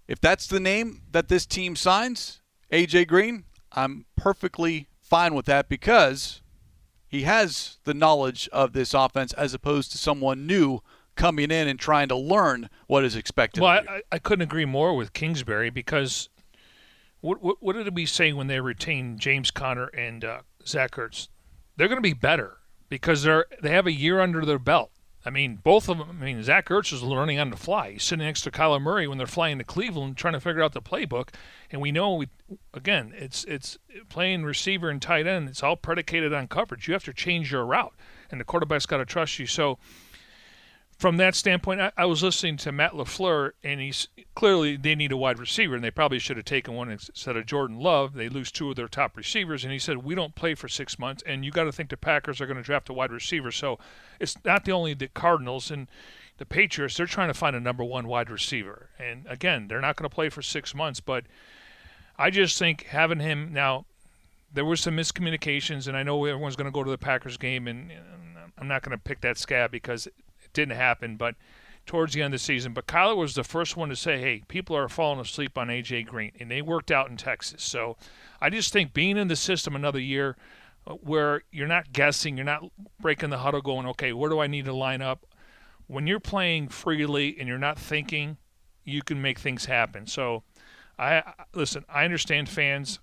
if 0.08 0.20
that's 0.20 0.46
the 0.46 0.60
name 0.60 1.02
that 1.10 1.28
this 1.28 1.46
team 1.46 1.76
signs, 1.76 2.40
AJ 2.72 3.08
Green, 3.08 3.44
I'm 3.72 4.06
perfectly 4.16 4.88
fine 5.00 5.34
with 5.34 5.46
that 5.46 5.68
because 5.68 6.42
he 7.10 7.22
has 7.22 7.78
the 7.84 7.92
knowledge 7.92 8.48
of 8.52 8.72
this 8.72 8.94
offense 8.94 9.32
as 9.32 9.52
opposed 9.52 9.90
to 9.92 9.98
someone 9.98 10.46
new 10.46 10.80
coming 11.16 11.50
in 11.50 11.66
and 11.66 11.78
trying 11.78 12.06
to 12.08 12.16
learn 12.16 12.70
what 12.86 13.04
is 13.04 13.16
expected. 13.16 13.62
Well, 13.62 13.82
I, 13.88 14.02
I, 14.12 14.18
couldn't 14.20 14.44
agree 14.44 14.64
more 14.64 14.96
with 14.96 15.12
Kingsbury 15.12 15.70
because 15.70 16.28
what, 17.20 17.42
what, 17.42 17.56
what 17.60 17.74
did 17.74 17.94
we 17.94 18.06
say 18.06 18.32
when 18.32 18.46
they 18.46 18.60
retained 18.60 19.18
James 19.18 19.50
Conner 19.50 19.88
and 19.88 20.24
uh, 20.24 20.40
Zach 20.64 20.92
Ertz? 20.92 21.26
They're 21.76 21.88
going 21.88 21.98
to 21.98 22.02
be 22.02 22.14
better 22.14 22.58
because 22.88 23.24
they're 23.24 23.46
they 23.60 23.70
have 23.70 23.86
a 23.86 23.92
year 23.92 24.20
under 24.20 24.44
their 24.44 24.58
belt. 24.58 24.92
I 25.24 25.30
mean, 25.30 25.56
both 25.56 25.88
of 25.88 25.98
them. 25.98 26.08
I 26.10 26.24
mean, 26.24 26.42
Zach 26.42 26.68
Ertz 26.68 26.92
is 26.92 27.02
learning 27.02 27.38
on 27.38 27.50
the 27.50 27.56
fly. 27.56 27.92
He's 27.92 28.04
sitting 28.04 28.24
next 28.24 28.40
to 28.42 28.50
Kyler 28.50 28.80
Murray 28.80 29.06
when 29.06 29.18
they're 29.18 29.26
flying 29.26 29.58
to 29.58 29.64
Cleveland, 29.64 30.16
trying 30.16 30.32
to 30.32 30.40
figure 30.40 30.62
out 30.62 30.72
the 30.72 30.80
playbook. 30.80 31.28
And 31.70 31.82
we 31.82 31.92
know, 31.92 32.14
we, 32.14 32.28
again, 32.72 33.12
it's 33.14 33.44
it's 33.44 33.78
playing 34.08 34.44
receiver 34.44 34.88
and 34.88 35.00
tight 35.00 35.26
end. 35.26 35.48
It's 35.48 35.62
all 35.62 35.76
predicated 35.76 36.32
on 36.32 36.48
coverage. 36.48 36.88
You 36.88 36.94
have 36.94 37.04
to 37.04 37.12
change 37.12 37.52
your 37.52 37.66
route, 37.66 37.94
and 38.30 38.40
the 38.40 38.44
quarterback's 38.44 38.86
got 38.86 38.96
to 38.98 39.04
trust 39.04 39.38
you. 39.38 39.46
So 39.46 39.78
from 41.00 41.16
that 41.16 41.34
standpoint, 41.34 41.80
I, 41.80 41.92
I, 41.96 42.04
was 42.04 42.22
listening 42.22 42.58
to 42.58 42.72
Matt 42.72 42.92
LaFleur, 42.92 43.52
and 43.64 43.80
he's 43.80 44.06
clearly 44.34 44.76
they 44.76 44.94
need 44.94 45.12
a 45.12 45.16
wide 45.16 45.38
receiver, 45.38 45.74
and 45.74 45.82
they 45.82 45.90
probably 45.90 46.18
should 46.18 46.36
have 46.36 46.44
taken 46.44 46.74
one 46.74 46.90
instead 46.90 47.38
of 47.38 47.46
Jordan 47.46 47.80
Love. 47.80 48.12
They 48.12 48.28
lose 48.28 48.52
two 48.52 48.68
of 48.68 48.76
their 48.76 48.86
top 48.86 49.16
receivers, 49.16 49.64
and 49.64 49.72
he 49.72 49.78
said, 49.78 50.04
We 50.04 50.14
don't 50.14 50.34
play 50.34 50.54
for 50.54 50.68
six 50.68 50.98
months, 50.98 51.22
and 51.24 51.42
you 51.42 51.52
got 51.52 51.64
to 51.64 51.72
think 51.72 51.88
the 51.88 51.96
Packers 51.96 52.38
are 52.38 52.46
going 52.46 52.58
to 52.58 52.62
draft 52.62 52.90
a 52.90 52.92
wide 52.92 53.12
receiver. 53.12 53.50
So 53.50 53.78
it's 54.20 54.36
not 54.44 54.66
the 54.66 54.72
only 54.72 54.92
the 54.92 55.08
Cardinals 55.08 55.70
and 55.70 55.88
the 56.36 56.44
Patriots, 56.44 56.96
they're 56.96 57.06
trying 57.06 57.28
to 57.28 57.34
find 57.34 57.56
a 57.56 57.60
number 57.60 57.82
one 57.82 58.06
wide 58.06 58.28
receiver. 58.28 58.90
And 58.98 59.24
again, 59.26 59.68
they're 59.68 59.80
not 59.80 59.96
going 59.96 60.08
to 60.08 60.14
play 60.14 60.28
for 60.28 60.42
six 60.42 60.74
months, 60.74 61.00
but 61.00 61.24
I 62.18 62.28
just 62.28 62.58
think 62.58 62.84
having 62.84 63.20
him 63.20 63.54
now, 63.54 63.86
there 64.52 64.66
were 64.66 64.76
some 64.76 64.96
miscommunications, 64.96 65.88
and 65.88 65.96
I 65.96 66.02
know 66.02 66.22
everyone's 66.26 66.56
going 66.56 66.66
to 66.66 66.70
go 66.70 66.84
to 66.84 66.90
the 66.90 66.98
Packers 66.98 67.38
game, 67.38 67.66
and, 67.66 67.90
and 67.90 68.36
I'm 68.58 68.68
not 68.68 68.82
going 68.82 68.96
to 68.96 69.02
pick 69.02 69.22
that 69.22 69.38
scab 69.38 69.70
because 69.70 70.08
didn't 70.52 70.76
happen, 70.76 71.16
but 71.16 71.34
towards 71.86 72.14
the 72.14 72.22
end 72.22 72.34
of 72.34 72.40
the 72.40 72.44
season. 72.44 72.72
But 72.72 72.86
Kyler 72.86 73.16
was 73.16 73.34
the 73.34 73.44
first 73.44 73.76
one 73.76 73.88
to 73.88 73.96
say, 73.96 74.20
hey, 74.20 74.42
people 74.48 74.76
are 74.76 74.88
falling 74.88 75.20
asleep 75.20 75.58
on 75.58 75.70
A.J. 75.70 76.04
Green, 76.04 76.32
and 76.38 76.50
they 76.50 76.62
worked 76.62 76.90
out 76.90 77.10
in 77.10 77.16
Texas. 77.16 77.62
So 77.62 77.96
I 78.40 78.50
just 78.50 78.72
think 78.72 78.92
being 78.92 79.16
in 79.16 79.28
the 79.28 79.36
system 79.36 79.74
another 79.74 79.98
year 79.98 80.36
uh, 80.86 80.94
where 80.94 81.42
you're 81.50 81.66
not 81.66 81.92
guessing, 81.92 82.36
you're 82.36 82.44
not 82.44 82.64
breaking 83.00 83.30
the 83.30 83.38
huddle 83.38 83.60
going, 83.60 83.86
okay, 83.86 84.12
where 84.12 84.30
do 84.30 84.40
I 84.40 84.46
need 84.46 84.66
to 84.66 84.72
line 84.72 85.02
up? 85.02 85.26
When 85.86 86.06
you're 86.06 86.20
playing 86.20 86.68
freely 86.68 87.36
and 87.38 87.48
you're 87.48 87.58
not 87.58 87.78
thinking, 87.78 88.36
you 88.84 89.02
can 89.02 89.20
make 89.20 89.38
things 89.38 89.64
happen. 89.64 90.06
So 90.06 90.44
I 90.98 91.22
listen, 91.54 91.84
I 91.88 92.04
understand 92.04 92.48
fans 92.48 93.00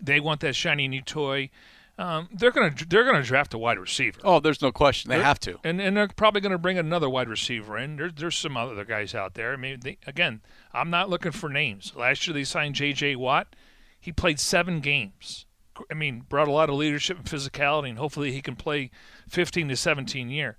they 0.00 0.20
want 0.20 0.40
that 0.40 0.54
shiny 0.54 0.88
new 0.88 1.02
toy. 1.02 1.50
Um, 1.98 2.28
they're 2.30 2.50
gonna 2.50 2.74
they're 2.88 3.04
gonna 3.04 3.22
draft 3.22 3.54
a 3.54 3.58
wide 3.58 3.78
receiver. 3.78 4.20
Oh, 4.22 4.38
there's 4.38 4.60
no 4.60 4.70
question. 4.70 5.08
They 5.08 5.16
they're, 5.16 5.24
have 5.24 5.40
to, 5.40 5.58
and 5.64 5.80
and 5.80 5.96
they're 5.96 6.08
probably 6.08 6.42
gonna 6.42 6.58
bring 6.58 6.78
another 6.78 7.08
wide 7.08 7.28
receiver 7.28 7.78
in. 7.78 7.96
There's 7.96 8.12
there's 8.14 8.36
some 8.36 8.56
other 8.56 8.84
guys 8.84 9.14
out 9.14 9.32
there. 9.34 9.54
I 9.54 9.56
mean, 9.56 9.80
they, 9.80 9.96
again, 10.06 10.42
I'm 10.74 10.90
not 10.90 11.08
looking 11.08 11.32
for 11.32 11.48
names. 11.48 11.94
Last 11.96 12.26
year 12.26 12.34
they 12.34 12.44
signed 12.44 12.74
J.J. 12.74 13.16
Watt. 13.16 13.56
He 13.98 14.12
played 14.12 14.38
seven 14.38 14.80
games. 14.80 15.46
I 15.90 15.94
mean, 15.94 16.24
brought 16.28 16.48
a 16.48 16.52
lot 16.52 16.68
of 16.68 16.76
leadership 16.76 17.16
and 17.16 17.26
physicality, 17.26 17.88
and 17.88 17.98
hopefully 17.98 18.30
he 18.32 18.42
can 18.42 18.56
play 18.56 18.90
15 19.28 19.68
to 19.68 19.76
17 19.76 20.30
year. 20.30 20.56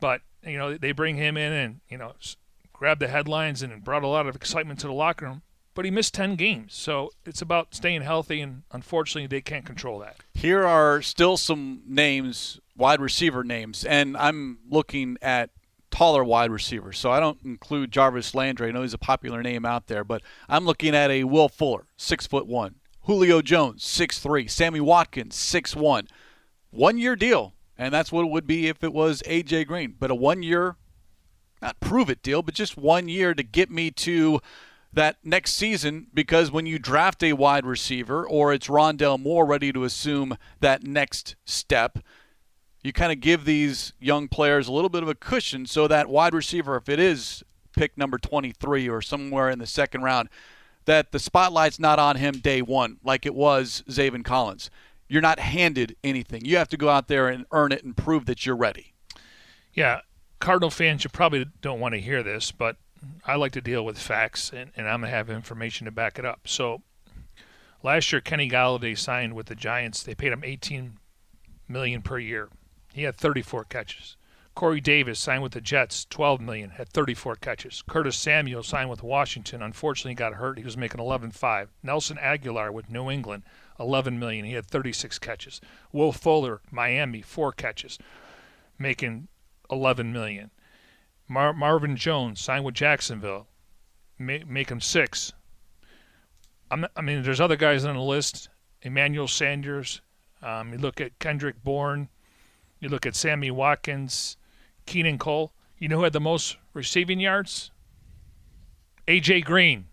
But 0.00 0.22
you 0.44 0.58
know, 0.58 0.76
they 0.76 0.90
bring 0.90 1.16
him 1.16 1.36
in 1.36 1.52
and 1.52 1.80
you 1.88 1.96
know, 1.96 2.14
grab 2.72 2.98
the 2.98 3.08
headlines 3.08 3.62
and 3.62 3.84
brought 3.84 4.02
a 4.02 4.08
lot 4.08 4.26
of 4.26 4.34
excitement 4.34 4.80
to 4.80 4.88
the 4.88 4.92
locker 4.92 5.26
room 5.26 5.42
but 5.74 5.84
he 5.84 5.90
missed 5.90 6.14
10 6.14 6.36
games. 6.36 6.74
So 6.74 7.10
it's 7.24 7.42
about 7.42 7.74
staying 7.74 8.02
healthy, 8.02 8.40
and 8.40 8.62
unfortunately, 8.72 9.26
they 9.26 9.40
can't 9.40 9.64
control 9.64 9.98
that. 10.00 10.16
Here 10.34 10.66
are 10.66 11.02
still 11.02 11.36
some 11.36 11.82
names, 11.86 12.60
wide 12.76 13.00
receiver 13.00 13.44
names, 13.44 13.84
and 13.84 14.16
I'm 14.16 14.58
looking 14.68 15.16
at 15.22 15.50
taller 15.90 16.24
wide 16.24 16.50
receivers. 16.50 16.98
So 16.98 17.10
I 17.10 17.20
don't 17.20 17.38
include 17.44 17.92
Jarvis 17.92 18.34
Landry. 18.34 18.68
I 18.68 18.72
know 18.72 18.82
he's 18.82 18.94
a 18.94 18.98
popular 18.98 19.42
name 19.42 19.64
out 19.64 19.86
there, 19.86 20.02
but 20.02 20.22
I'm 20.48 20.64
looking 20.64 20.94
at 20.94 21.10
a 21.10 21.24
Will 21.24 21.48
Fuller, 21.48 21.86
six 21.96 22.26
foot 22.26 22.46
one. 22.46 22.76
Julio 23.02 23.42
Jones, 23.42 23.84
six 23.84 24.18
three. 24.18 24.46
Sammy 24.48 24.80
Watkins, 24.80 25.36
six 25.36 25.76
one. 25.76 26.08
One 26.70 26.98
year 26.98 27.14
deal, 27.14 27.54
and 27.76 27.92
that's 27.92 28.10
what 28.10 28.24
it 28.24 28.30
would 28.30 28.46
be 28.46 28.68
if 28.68 28.82
it 28.82 28.92
was 28.92 29.22
AJ 29.26 29.66
Green. 29.66 29.94
But 29.98 30.10
a 30.10 30.14
one 30.14 30.42
year, 30.42 30.76
not 31.60 31.78
prove 31.80 32.08
it 32.08 32.22
deal, 32.22 32.42
but 32.42 32.54
just 32.54 32.76
one 32.76 33.08
year 33.08 33.34
to 33.34 33.42
get 33.42 33.70
me 33.70 33.90
to 33.90 34.40
that 34.92 35.16
next 35.24 35.54
season 35.54 36.06
because 36.12 36.50
when 36.50 36.66
you 36.66 36.78
draft 36.78 37.22
a 37.22 37.32
wide 37.32 37.64
receiver 37.64 38.26
or 38.26 38.52
it's 38.52 38.66
Rondale 38.66 39.20
Moore 39.20 39.46
ready 39.46 39.72
to 39.72 39.84
assume 39.84 40.36
that 40.60 40.82
next 40.82 41.36
step, 41.44 41.98
you 42.82 42.92
kind 42.92 43.12
of 43.12 43.20
give 43.20 43.44
these 43.44 43.92
young 44.00 44.28
players 44.28 44.68
a 44.68 44.72
little 44.72 44.90
bit 44.90 45.02
of 45.02 45.08
a 45.08 45.14
cushion 45.14 45.66
so 45.66 45.88
that 45.88 46.08
wide 46.08 46.34
receiver, 46.34 46.76
if 46.76 46.88
it 46.88 46.98
is 46.98 47.42
pick 47.72 47.96
number 47.96 48.18
23 48.18 48.88
or 48.88 49.00
somewhere 49.00 49.48
in 49.48 49.58
the 49.58 49.66
second 49.66 50.02
round, 50.02 50.28
that 50.84 51.12
the 51.12 51.18
spotlight's 51.18 51.78
not 51.78 51.98
on 51.98 52.16
him 52.16 52.34
day 52.38 52.60
one 52.60 52.98
like 53.04 53.24
it 53.24 53.34
was 53.34 53.82
Zaven 53.88 54.24
Collins. 54.24 54.70
You're 55.08 55.22
not 55.22 55.38
handed 55.38 55.96
anything. 56.02 56.44
You 56.44 56.56
have 56.56 56.68
to 56.70 56.76
go 56.76 56.88
out 56.88 57.08
there 57.08 57.28
and 57.28 57.46
earn 57.52 57.72
it 57.72 57.84
and 57.84 57.96
prove 57.96 58.26
that 58.26 58.44
you're 58.44 58.56
ready. 58.56 58.94
Yeah, 59.74 60.00
Cardinal 60.40 60.70
fans, 60.70 61.04
you 61.04 61.10
probably 61.10 61.46
don't 61.60 61.80
want 61.80 61.94
to 61.94 62.00
hear 62.00 62.22
this, 62.22 62.50
but 62.50 62.76
I 63.24 63.36
like 63.36 63.52
to 63.52 63.60
deal 63.60 63.84
with 63.84 63.98
facts, 63.98 64.50
and, 64.52 64.70
and 64.76 64.88
I'm 64.88 65.00
gonna 65.00 65.10
have 65.10 65.30
information 65.30 65.84
to 65.86 65.90
back 65.90 66.18
it 66.18 66.24
up. 66.24 66.46
So, 66.46 66.82
last 67.82 68.12
year 68.12 68.20
Kenny 68.20 68.48
Golladay 68.48 68.96
signed 68.96 69.34
with 69.34 69.46
the 69.46 69.54
Giants. 69.54 70.02
They 70.02 70.14
paid 70.14 70.32
him 70.32 70.44
18 70.44 70.98
million 71.68 72.02
per 72.02 72.18
year. 72.18 72.48
He 72.92 73.04
had 73.04 73.16
34 73.16 73.64
catches. 73.64 74.16
Corey 74.54 74.80
Davis 74.80 75.18
signed 75.18 75.42
with 75.42 75.52
the 75.52 75.62
Jets, 75.62 76.04
12 76.10 76.40
million, 76.40 76.70
had 76.70 76.90
34 76.90 77.36
catches. 77.36 77.82
Curtis 77.88 78.16
Samuel 78.16 78.62
signed 78.62 78.90
with 78.90 79.02
Washington, 79.02 79.62
unfortunately 79.62 80.14
got 80.14 80.34
hurt. 80.34 80.58
He 80.58 80.64
was 80.64 80.76
making 80.76 81.00
11.5. 81.00 81.68
Nelson 81.82 82.18
Agholor 82.18 82.70
with 82.70 82.90
New 82.90 83.10
England, 83.10 83.44
11 83.80 84.18
million. 84.18 84.44
He 84.44 84.52
had 84.52 84.66
36 84.66 85.18
catches. 85.20 85.60
Will 85.90 86.12
Fuller, 86.12 86.60
Miami, 86.70 87.22
four 87.22 87.50
catches, 87.52 87.98
making 88.78 89.28
11 89.70 90.12
million. 90.12 90.50
Mar- 91.32 91.54
Marvin 91.54 91.96
Jones 91.96 92.40
signed 92.40 92.64
with 92.64 92.74
Jacksonville, 92.74 93.48
make, 94.18 94.46
make 94.46 94.70
him 94.70 94.80
six. 94.80 95.32
I'm, 96.70 96.86
I 96.94 97.00
mean, 97.00 97.22
there's 97.22 97.40
other 97.40 97.56
guys 97.56 97.84
on 97.84 97.96
the 97.96 98.02
list. 98.02 98.48
Emmanuel 98.82 99.28
Sanders. 99.28 100.00
Um, 100.42 100.72
you 100.72 100.78
look 100.78 101.00
at 101.00 101.18
Kendrick 101.18 101.62
Bourne. 101.62 102.08
You 102.80 102.88
look 102.88 103.06
at 103.06 103.14
Sammy 103.14 103.50
Watkins, 103.50 104.36
Keelan 104.86 105.18
Cole. 105.18 105.52
You 105.78 105.88
know 105.88 105.98
who 105.98 106.04
had 106.04 106.12
the 106.12 106.20
most 106.20 106.56
receiving 106.74 107.20
yards? 107.20 107.70
AJ 109.06 109.44
Green. 109.44 109.86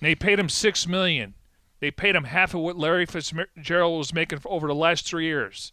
They 0.00 0.14
paid 0.14 0.38
him 0.38 0.48
six 0.48 0.86
million. 0.86 1.34
They 1.80 1.90
paid 1.90 2.16
him 2.16 2.24
half 2.24 2.54
of 2.54 2.60
what 2.60 2.76
Larry 2.76 3.06
Fitzgerald 3.06 3.98
was 3.98 4.14
making 4.14 4.40
over 4.44 4.66
the 4.66 4.74
last 4.74 5.06
three 5.06 5.26
years. 5.26 5.72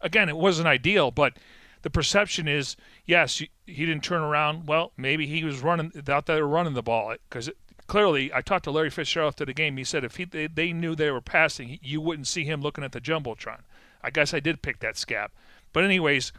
Again, 0.00 0.28
it 0.28 0.36
wasn't 0.36 0.66
ideal, 0.66 1.10
but 1.10 1.34
the 1.82 1.90
perception 1.90 2.46
is 2.48 2.76
yes, 3.06 3.38
he 3.38 3.86
didn't 3.86 4.04
turn 4.04 4.22
around. 4.22 4.66
Well, 4.66 4.92
maybe 4.96 5.26
he 5.26 5.44
was 5.44 5.60
running 5.60 5.92
out 6.08 6.26
there 6.26 6.46
running 6.46 6.74
the 6.74 6.82
ball 6.82 7.14
because 7.28 7.50
clearly 7.86 8.32
I 8.32 8.40
talked 8.40 8.64
to 8.64 8.70
Larry 8.70 8.90
Fitzgerald 8.90 9.32
after 9.32 9.44
the 9.44 9.54
game. 9.54 9.76
He 9.76 9.84
said 9.84 10.04
if 10.04 10.16
he, 10.16 10.24
they, 10.24 10.46
they 10.46 10.72
knew 10.72 10.94
they 10.94 11.10
were 11.10 11.20
passing, 11.20 11.78
you 11.82 12.00
wouldn't 12.00 12.28
see 12.28 12.44
him 12.44 12.60
looking 12.60 12.84
at 12.84 12.92
the 12.92 13.00
jumbotron. 13.00 13.60
I 14.02 14.10
guess 14.10 14.32
I 14.32 14.40
did 14.40 14.62
pick 14.62 14.80
that 14.80 14.96
scab. 14.96 15.30
But 15.72 15.84
anyways, 15.84 16.32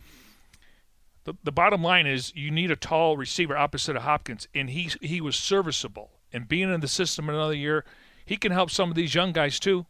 the, 1.23 1.35
the 1.43 1.51
bottom 1.51 1.83
line 1.83 2.07
is 2.07 2.33
you 2.35 2.51
need 2.51 2.71
a 2.71 2.75
tall 2.75 3.17
receiver 3.17 3.55
opposite 3.55 3.95
of 3.95 4.03
Hopkins, 4.03 4.47
and 4.53 4.69
he 4.69 4.91
he 5.01 5.21
was 5.21 5.35
serviceable. 5.35 6.11
And 6.33 6.47
being 6.47 6.73
in 6.73 6.79
the 6.79 6.87
system 6.87 7.29
another 7.29 7.53
year, 7.53 7.83
he 8.25 8.37
can 8.37 8.51
help 8.51 8.71
some 8.71 8.89
of 8.89 8.95
these 8.95 9.13
young 9.13 9.31
guys 9.31 9.59
too. 9.59 9.85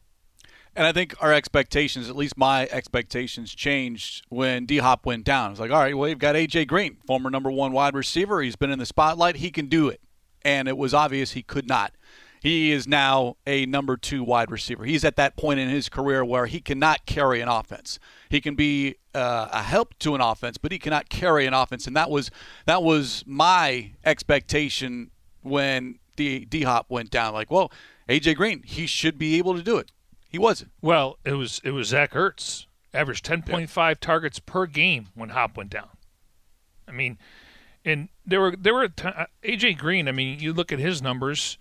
And 0.76 0.88
I 0.88 0.94
think 0.94 1.16
our 1.22 1.34
expectations, 1.34 2.10
at 2.10 2.16
least 2.16 2.38
my 2.38 2.68
expectations, 2.72 3.54
changed 3.54 4.26
when 4.30 4.66
D 4.66 4.78
Hop 4.78 5.06
went 5.06 5.26
down. 5.26 5.52
It's 5.52 5.60
like, 5.60 5.72
all 5.72 5.80
right, 5.80 5.98
well, 5.98 6.08
you've 6.08 6.20
got 6.20 6.36
AJ 6.36 6.68
Green, 6.68 6.98
former 7.06 7.30
number 7.30 7.52
one 7.52 7.74
wide 7.74 7.94
receiver. 7.94 8.42
He's 8.42 8.56
been 8.56 8.72
in 8.72 8.80
the 8.80 8.86
spotlight. 8.86 9.38
He 9.38 9.52
can 9.52 9.68
do 9.68 9.90
it. 9.90 10.00
And 10.44 10.68
it 10.68 10.78
was 10.78 10.94
obvious 10.94 11.32
he 11.32 11.44
could 11.44 11.68
not. 11.68 11.94
He 12.42 12.72
is 12.72 12.88
now 12.88 13.36
a 13.46 13.68
number 13.68 13.98
two 13.98 14.24
wide 14.24 14.50
receiver. 14.50 14.84
He's 14.86 15.06
at 15.06 15.16
that 15.18 15.38
point 15.38 15.60
in 15.60 15.70
his 15.70 15.90
career 15.90 16.26
where 16.26 16.48
he 16.48 16.60
cannot 16.60 17.06
carry 17.06 17.40
an 17.40 17.48
offense. 17.48 18.00
He 18.30 18.42
can 18.42 18.56
be 18.56 18.96
uh, 19.14 19.50
a 19.52 19.62
help 19.62 19.94
to 20.00 20.16
an 20.16 20.22
offense, 20.22 20.58
but 20.58 20.72
he 20.72 20.80
cannot 20.80 21.10
carry 21.10 21.46
an 21.46 21.54
offense. 21.54 21.86
And 21.86 21.96
that 21.96 22.10
was 22.10 22.32
that 22.66 22.82
was 22.82 23.24
my 23.28 23.92
expectation 24.04 25.12
when 25.42 26.00
D 26.16 26.64
Hop 26.64 26.90
went 26.90 27.12
down. 27.12 27.34
Like, 27.34 27.52
well, 27.52 27.72
AJ 28.10 28.38
Green, 28.38 28.64
he 28.64 28.88
should 28.88 29.20
be 29.20 29.38
able 29.38 29.56
to 29.56 29.62
do 29.62 29.78
it. 29.78 29.92
He 30.32 30.39
wasn't. 30.39 30.72
Well, 30.82 31.17
it 31.26 31.34
was 31.34 31.60
it 31.65 31.72
was 31.72 31.89
Zach 31.89 32.13
Ertz 32.13 32.65
averaged 32.94 33.26
10.5 33.26 33.89
yep. 33.89 34.00
targets 34.00 34.39
per 34.39 34.65
game 34.65 35.10
when 35.13 35.30
Hop 35.30 35.58
went 35.58 35.70
down. 35.70 35.89
I 36.88 36.94
mean, 36.94 37.17
and 37.84 38.08
there 38.26 38.39
were 38.39 38.56
there 38.56 38.74
were 38.74 38.88
t- 38.88 39.10
uh, 39.10 39.26
AJ 39.44 39.78
Green. 39.78 40.08
I 40.08 40.13
mean, 40.13 40.39
you 40.39 40.54
look 40.54 40.72
at 40.72 40.80
his 40.80 41.02
numbers 41.02 41.58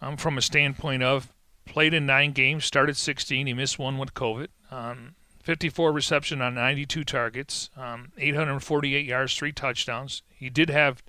um, 0.00 0.16
from 0.16 0.38
a 0.38 0.42
standpoint 0.42 1.02
of 1.02 1.30
played 1.66 1.92
in 1.92 2.06
nine 2.06 2.32
games, 2.32 2.64
started 2.64 2.96
16. 2.96 3.46
He 3.46 3.52
missed 3.52 3.78
one 3.78 3.98
with 3.98 4.14
COVID. 4.14 4.48
Um, 4.70 5.14
54 5.42 5.92
reception 5.92 6.40
on 6.40 6.54
92 6.54 7.04
targets, 7.04 7.70
um, 7.76 8.12
848 8.16 9.04
yards, 9.04 9.34
three 9.34 9.52
touchdowns. 9.52 10.22
He 10.28 10.48
did 10.48 10.70
have 10.70 11.02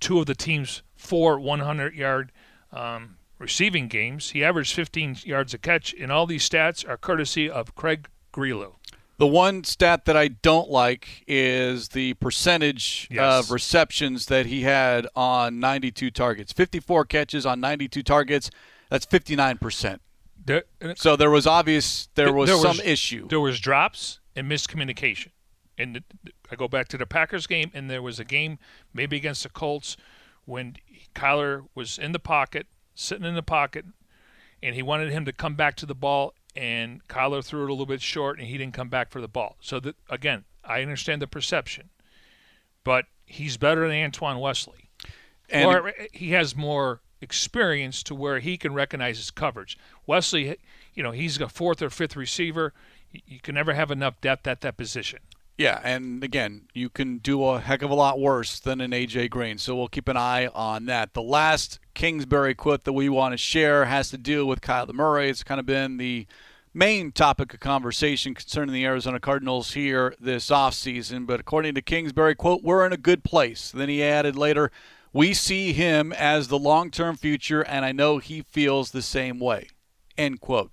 two 0.00 0.20
of 0.20 0.26
the 0.26 0.34
team's 0.34 0.82
four 0.94 1.38
100-yard 1.38 2.32
um, 2.72 3.15
receiving 3.38 3.88
games. 3.88 4.30
He 4.30 4.44
averaged 4.44 4.74
15 4.74 5.18
yards 5.24 5.54
a 5.54 5.58
catch, 5.58 5.94
and 5.94 6.10
all 6.10 6.26
these 6.26 6.48
stats 6.48 6.88
are 6.88 6.96
courtesy 6.96 7.48
of 7.50 7.74
Craig 7.74 8.08
Grialou. 8.32 8.74
The 9.18 9.26
one 9.26 9.64
stat 9.64 10.04
that 10.04 10.16
I 10.16 10.28
don't 10.28 10.68
like 10.68 11.24
is 11.26 11.88
the 11.88 12.14
percentage 12.14 13.08
yes. 13.10 13.46
of 13.46 13.50
receptions 13.50 14.26
that 14.26 14.46
he 14.46 14.62
had 14.62 15.06
on 15.16 15.58
92 15.58 16.10
targets. 16.10 16.52
54 16.52 17.06
catches 17.06 17.46
on 17.46 17.58
92 17.60 18.02
targets. 18.02 18.50
That's 18.90 19.06
59%. 19.06 20.00
There, 20.44 20.64
so 20.96 21.16
there 21.16 21.30
was 21.30 21.46
obvious 21.46 22.08
there 22.14 22.32
was 22.32 22.48
there 22.48 22.58
some 22.58 22.76
was, 22.76 22.80
issue. 22.80 23.26
There 23.26 23.40
was 23.40 23.58
drops 23.58 24.20
and 24.36 24.50
miscommunication. 24.50 25.30
And 25.78 26.04
I 26.50 26.56
go 26.56 26.68
back 26.68 26.88
to 26.88 26.98
the 26.98 27.06
Packers 27.06 27.46
game, 27.46 27.70
and 27.74 27.90
there 27.90 28.02
was 28.02 28.20
a 28.20 28.24
game 28.24 28.58
maybe 28.94 29.16
against 29.16 29.42
the 29.42 29.48
Colts 29.48 29.96
when 30.44 30.76
Kyler 31.14 31.66
was 31.74 31.98
in 31.98 32.12
the 32.12 32.18
pocket, 32.18 32.66
sitting 32.96 33.24
in 33.24 33.36
the 33.36 33.42
pocket, 33.42 33.84
and 34.62 34.74
he 34.74 34.82
wanted 34.82 35.12
him 35.12 35.24
to 35.26 35.32
come 35.32 35.54
back 35.54 35.76
to 35.76 35.86
the 35.86 35.94
ball, 35.94 36.34
and 36.56 37.06
Kyler 37.06 37.44
threw 37.44 37.62
it 37.62 37.68
a 37.68 37.72
little 37.72 37.86
bit 37.86 38.02
short, 38.02 38.38
and 38.38 38.48
he 38.48 38.58
didn't 38.58 38.74
come 38.74 38.88
back 38.88 39.10
for 39.10 39.20
the 39.20 39.28
ball. 39.28 39.56
So 39.60 39.78
that 39.80 39.94
again, 40.10 40.44
I 40.64 40.82
understand 40.82 41.22
the 41.22 41.28
perception, 41.28 41.90
but 42.82 43.04
he's 43.24 43.56
better 43.56 43.86
than 43.86 44.02
Antoine 44.02 44.40
Wesley, 44.40 44.90
and 45.48 45.66
or 45.66 45.92
he 46.12 46.32
has 46.32 46.56
more 46.56 47.02
experience 47.20 48.02
to 48.04 48.14
where 48.14 48.40
he 48.40 48.56
can 48.56 48.74
recognize 48.74 49.18
his 49.18 49.30
coverage. 49.30 49.78
Wesley, 50.06 50.56
you 50.94 51.02
know, 51.02 51.12
he's 51.12 51.40
a 51.40 51.48
fourth 51.48 51.82
or 51.82 51.90
fifth 51.90 52.16
receiver. 52.16 52.72
You 53.10 53.40
can 53.40 53.54
never 53.54 53.74
have 53.74 53.90
enough 53.90 54.20
depth 54.20 54.46
at 54.46 54.60
that 54.62 54.76
position. 54.76 55.20
Yeah, 55.58 55.80
and 55.82 56.22
again, 56.22 56.68
you 56.74 56.90
can 56.90 57.16
do 57.18 57.42
a 57.44 57.60
heck 57.60 57.80
of 57.80 57.90
a 57.90 57.94
lot 57.94 58.20
worse 58.20 58.60
than 58.60 58.82
an 58.82 58.90
AJ 58.90 59.30
Green. 59.30 59.56
So 59.56 59.74
we'll 59.74 59.88
keep 59.88 60.06
an 60.06 60.16
eye 60.16 60.48
on 60.48 60.84
that. 60.86 61.14
The 61.14 61.22
last 61.22 61.78
Kingsbury 61.94 62.54
quote 62.54 62.84
that 62.84 62.92
we 62.92 63.08
want 63.08 63.32
to 63.32 63.38
share 63.38 63.86
has 63.86 64.10
to 64.10 64.18
do 64.18 64.44
with 64.44 64.60
Kyler 64.60 64.92
Murray. 64.92 65.30
It's 65.30 65.42
kind 65.42 65.58
of 65.58 65.64
been 65.64 65.96
the 65.96 66.26
main 66.74 67.10
topic 67.10 67.54
of 67.54 67.60
conversation 67.60 68.34
concerning 68.34 68.74
the 68.74 68.84
Arizona 68.84 69.18
Cardinals 69.18 69.72
here 69.72 70.14
this 70.20 70.50
offseason. 70.50 71.26
But 71.26 71.40
according 71.40 71.74
to 71.76 71.82
Kingsbury, 71.82 72.34
quote, 72.34 72.62
we're 72.62 72.84
in 72.84 72.92
a 72.92 72.98
good 72.98 73.24
place. 73.24 73.70
Then 73.70 73.88
he 73.88 74.02
added 74.02 74.36
later, 74.36 74.70
we 75.10 75.32
see 75.32 75.72
him 75.72 76.12
as 76.12 76.48
the 76.48 76.58
long-term 76.58 77.16
future, 77.16 77.62
and 77.62 77.86
I 77.86 77.92
know 77.92 78.18
he 78.18 78.42
feels 78.42 78.90
the 78.90 79.00
same 79.00 79.38
way, 79.40 79.68
end 80.18 80.42
quote. 80.42 80.70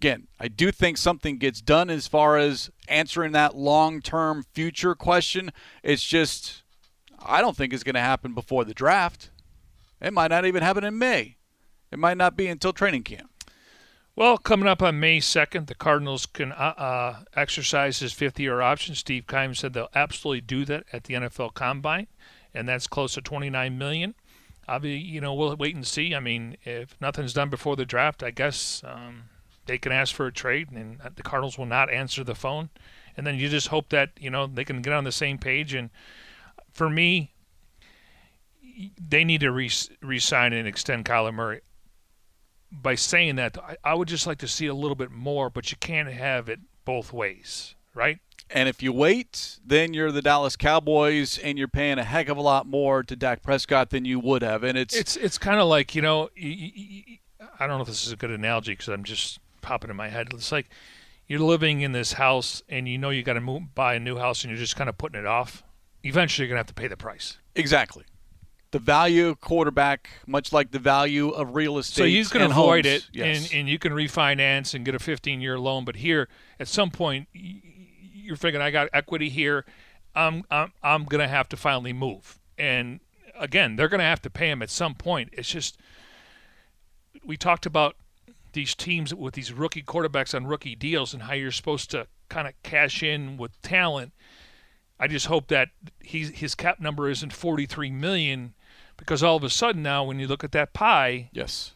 Again, 0.00 0.28
I 0.40 0.48
do 0.48 0.72
think 0.72 0.96
something 0.96 1.36
gets 1.36 1.60
done 1.60 1.90
as 1.90 2.06
far 2.06 2.38
as 2.38 2.70
answering 2.88 3.32
that 3.32 3.54
long-term 3.54 4.46
future 4.54 4.94
question. 4.94 5.52
It's 5.82 6.02
just, 6.02 6.62
I 7.18 7.42
don't 7.42 7.54
think 7.54 7.74
it's 7.74 7.82
going 7.82 7.96
to 7.96 8.00
happen 8.00 8.32
before 8.32 8.64
the 8.64 8.72
draft. 8.72 9.28
It 10.00 10.14
might 10.14 10.30
not 10.30 10.46
even 10.46 10.62
happen 10.62 10.84
in 10.84 10.96
May. 10.96 11.36
It 11.92 11.98
might 11.98 12.16
not 12.16 12.34
be 12.34 12.46
until 12.46 12.72
training 12.72 13.02
camp. 13.02 13.30
Well, 14.16 14.38
coming 14.38 14.66
up 14.66 14.80
on 14.80 14.98
May 14.98 15.18
2nd, 15.18 15.66
the 15.66 15.74
Cardinals 15.74 16.24
can 16.24 16.52
uh, 16.52 16.74
uh, 16.78 17.16
exercise 17.36 17.98
his 17.98 18.14
fifth 18.14 18.40
year 18.40 18.62
option. 18.62 18.94
Steve 18.94 19.26
Keim 19.26 19.54
said 19.54 19.74
they'll 19.74 19.88
absolutely 19.94 20.40
do 20.40 20.64
that 20.64 20.84
at 20.94 21.04
the 21.04 21.12
NFL 21.12 21.52
Combine, 21.52 22.06
and 22.54 22.66
that's 22.66 22.86
close 22.86 23.12
to 23.14 23.20
$29 23.20 23.76
million. 23.76 24.14
Obviously, 24.66 25.06
you 25.06 25.20
know, 25.20 25.34
we'll 25.34 25.54
wait 25.56 25.74
and 25.74 25.86
see. 25.86 26.14
I 26.14 26.20
mean, 26.20 26.56
if 26.64 26.96
nothing's 27.02 27.34
done 27.34 27.50
before 27.50 27.76
the 27.76 27.84
draft, 27.84 28.22
I 28.22 28.30
guess 28.30 28.82
um, 28.86 29.24
they 29.70 29.78
can 29.78 29.92
ask 29.92 30.12
for 30.12 30.26
a 30.26 30.32
trade, 30.32 30.72
and 30.72 31.00
uh, 31.00 31.10
the 31.14 31.22
Cardinals 31.22 31.56
will 31.56 31.64
not 31.64 31.92
answer 31.92 32.24
the 32.24 32.34
phone. 32.34 32.70
And 33.16 33.24
then 33.24 33.36
you 33.36 33.48
just 33.48 33.68
hope 33.68 33.90
that, 33.90 34.10
you 34.18 34.28
know, 34.28 34.48
they 34.48 34.64
can 34.64 34.82
get 34.82 34.92
on 34.92 35.04
the 35.04 35.12
same 35.12 35.38
page. 35.38 35.74
And 35.74 35.90
for 36.72 36.90
me, 36.90 37.30
they 38.98 39.22
need 39.22 39.42
to 39.42 39.52
re- 39.52 40.18
sign 40.18 40.52
and 40.52 40.66
extend 40.66 41.04
Kyler 41.04 41.32
Murray 41.32 41.60
by 42.72 42.96
saying 42.96 43.36
that, 43.36 43.58
I, 43.58 43.76
I 43.84 43.94
would 43.94 44.08
just 44.08 44.26
like 44.26 44.38
to 44.38 44.48
see 44.48 44.66
a 44.66 44.74
little 44.74 44.96
bit 44.96 45.12
more, 45.12 45.50
but 45.50 45.70
you 45.70 45.76
can't 45.78 46.08
have 46.08 46.48
it 46.48 46.58
both 46.84 47.12
ways, 47.12 47.76
right? 47.94 48.18
And 48.48 48.68
if 48.68 48.82
you 48.82 48.92
wait, 48.92 49.60
then 49.64 49.94
you're 49.94 50.10
the 50.10 50.22
Dallas 50.22 50.56
Cowboys, 50.56 51.38
and 51.38 51.56
you're 51.56 51.68
paying 51.68 52.00
a 52.00 52.04
heck 52.04 52.28
of 52.28 52.36
a 52.36 52.42
lot 52.42 52.66
more 52.66 53.04
to 53.04 53.14
Dak 53.14 53.44
Prescott 53.44 53.90
than 53.90 54.04
you 54.04 54.18
would 54.18 54.42
have. 54.42 54.64
And 54.64 54.76
it's 54.76 54.96
it's 54.96 55.16
it's 55.16 55.38
kind 55.38 55.60
of 55.60 55.68
like 55.68 55.94
you 55.94 56.02
know, 56.02 56.30
I 56.36 57.66
don't 57.68 57.76
know 57.76 57.82
if 57.82 57.86
this 57.86 58.04
is 58.04 58.12
a 58.12 58.16
good 58.16 58.32
analogy 58.32 58.72
because 58.72 58.88
I'm 58.88 59.04
just 59.04 59.38
popping 59.60 59.90
in 59.90 59.96
my 59.96 60.08
head. 60.08 60.28
It's 60.32 60.52
like 60.52 60.68
you're 61.26 61.40
living 61.40 61.80
in 61.80 61.92
this 61.92 62.14
house, 62.14 62.62
and 62.68 62.88
you 62.88 62.98
know 62.98 63.10
you 63.10 63.22
got 63.22 63.34
to 63.34 63.60
buy 63.74 63.94
a 63.94 64.00
new 64.00 64.16
house, 64.16 64.42
and 64.42 64.50
you're 64.50 64.58
just 64.58 64.76
kind 64.76 64.88
of 64.88 64.98
putting 64.98 65.18
it 65.18 65.26
off. 65.26 65.62
Eventually, 66.02 66.46
you're 66.46 66.54
gonna 66.54 66.60
have 66.60 66.66
to 66.66 66.74
pay 66.74 66.88
the 66.88 66.96
price. 66.96 67.38
Exactly 67.54 68.04
the 68.72 68.78
value 68.78 69.28
of 69.28 69.40
quarterback, 69.40 70.08
much 70.28 70.52
like 70.52 70.70
the 70.70 70.78
value 70.78 71.30
of 71.30 71.56
real 71.56 71.76
estate. 71.76 72.02
So 72.02 72.04
you 72.04 72.24
can 72.24 72.42
avoid 72.42 72.86
homes. 72.86 72.98
it, 72.98 73.08
yes. 73.12 73.50
and, 73.50 73.60
and 73.60 73.68
you 73.68 73.80
can 73.80 73.92
refinance 73.92 74.74
and 74.74 74.84
get 74.84 74.94
a 74.94 74.98
15-year 74.98 75.58
loan. 75.58 75.84
But 75.84 75.96
here, 75.96 76.28
at 76.60 76.68
some 76.68 76.92
point, 76.92 77.26
you're 77.32 78.36
thinking, 78.36 78.60
I 78.60 78.70
got 78.70 78.88
equity 78.92 79.28
here. 79.28 79.64
I'm 80.14 80.44
I'm 80.50 80.72
I'm 80.82 81.04
gonna 81.04 81.28
have 81.28 81.48
to 81.50 81.56
finally 81.56 81.92
move, 81.92 82.38
and 82.58 83.00
again, 83.40 83.76
they're 83.76 83.88
going 83.88 83.98
to 84.00 84.04
have 84.04 84.22
to 84.22 84.30
pay 84.30 84.50
him 84.50 84.62
at 84.62 84.70
some 84.70 84.94
point. 84.94 85.30
It's 85.32 85.48
just 85.48 85.78
we 87.24 87.36
talked 87.36 87.66
about 87.66 87.96
these 88.52 88.74
teams 88.74 89.14
with 89.14 89.34
these 89.34 89.52
rookie 89.52 89.82
quarterbacks 89.82 90.34
on 90.34 90.46
rookie 90.46 90.74
deals 90.74 91.12
and 91.14 91.24
how 91.24 91.34
you're 91.34 91.50
supposed 91.50 91.90
to 91.90 92.06
kind 92.28 92.46
of 92.48 92.54
cash 92.62 93.02
in 93.02 93.36
with 93.36 93.60
talent. 93.62 94.12
I 94.98 95.06
just 95.08 95.26
hope 95.26 95.48
that 95.48 95.68
he's, 96.02 96.30
his 96.30 96.54
cap 96.54 96.78
number 96.80 97.08
isn't 97.08 97.32
43 97.32 97.90
million 97.90 98.54
because 98.96 99.22
all 99.22 99.36
of 99.36 99.44
a 99.44 99.50
sudden 99.50 99.82
now 99.82 100.04
when 100.04 100.18
you 100.18 100.26
look 100.26 100.44
at 100.44 100.52
that 100.52 100.72
pie, 100.74 101.30
Yes. 101.32 101.74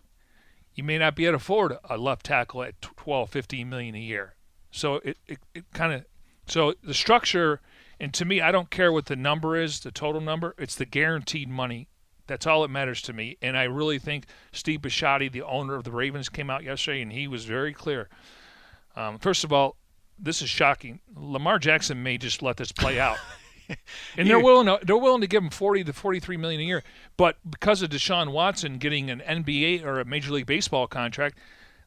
you 0.74 0.84
may 0.84 0.98
not 0.98 1.16
be 1.16 1.24
able 1.24 1.32
to 1.32 1.36
afford 1.36 1.76
a 1.88 1.96
left 1.96 2.26
tackle 2.26 2.62
at 2.62 2.80
12, 2.82 3.30
15 3.30 3.68
million 3.68 3.94
a 3.94 3.98
year. 3.98 4.34
So 4.70 4.96
it, 4.96 5.16
it, 5.26 5.38
it 5.54 5.64
kind 5.72 5.92
of 5.92 6.04
so 6.46 6.74
the 6.82 6.92
structure 6.94 7.60
and 7.98 8.12
to 8.12 8.24
me 8.26 8.40
I 8.42 8.52
don't 8.52 8.68
care 8.70 8.92
what 8.92 9.06
the 9.06 9.16
number 9.16 9.56
is, 9.56 9.80
the 9.80 9.90
total 9.90 10.20
number, 10.20 10.54
it's 10.58 10.74
the 10.74 10.84
guaranteed 10.84 11.48
money. 11.48 11.88
That's 12.26 12.46
all 12.46 12.62
that 12.62 12.68
matters 12.68 13.02
to 13.02 13.12
me. 13.12 13.36
And 13.42 13.56
I 13.56 13.64
really 13.64 13.98
think 13.98 14.26
Steve 14.52 14.80
Bisciotti, 14.80 15.30
the 15.30 15.42
owner 15.42 15.74
of 15.74 15.84
the 15.84 15.90
Ravens, 15.92 16.28
came 16.28 16.48
out 16.50 16.64
yesterday 16.64 17.02
and 17.02 17.12
he 17.12 17.28
was 17.28 17.44
very 17.44 17.72
clear. 17.72 18.08
Um, 18.96 19.18
first 19.18 19.44
of 19.44 19.52
all, 19.52 19.76
this 20.18 20.40
is 20.40 20.48
shocking. 20.48 21.00
Lamar 21.14 21.58
Jackson 21.58 22.02
may 22.02 22.16
just 22.18 22.42
let 22.42 22.56
this 22.56 22.72
play 22.72 22.98
out. 23.00 23.18
And 24.18 24.28
they're 24.28 24.38
willing 24.38 24.66
to 24.66 24.78
they're 24.84 24.94
willing 24.94 25.22
to 25.22 25.26
give 25.26 25.42
him 25.42 25.48
forty 25.48 25.82
to 25.84 25.92
forty 25.94 26.20
three 26.20 26.36
million 26.36 26.60
a 26.60 26.64
year, 26.64 26.82
but 27.16 27.38
because 27.48 27.80
of 27.80 27.88
Deshaun 27.88 28.30
Watson 28.30 28.76
getting 28.76 29.10
an 29.10 29.22
NBA 29.26 29.82
or 29.82 30.00
a 30.00 30.04
Major 30.04 30.32
League 30.34 30.44
Baseball 30.44 30.86
contract, 30.86 31.38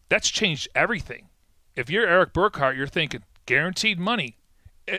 that's 0.09 0.31
changed 0.31 0.67
everything. 0.73 1.27
If 1.75 1.87
you're 1.91 2.07
Erik 2.07 2.33
Burkhardt, 2.33 2.75
you're 2.75 2.87
thinking 2.87 3.21
guaranteed 3.45 3.99
money. 3.99 4.37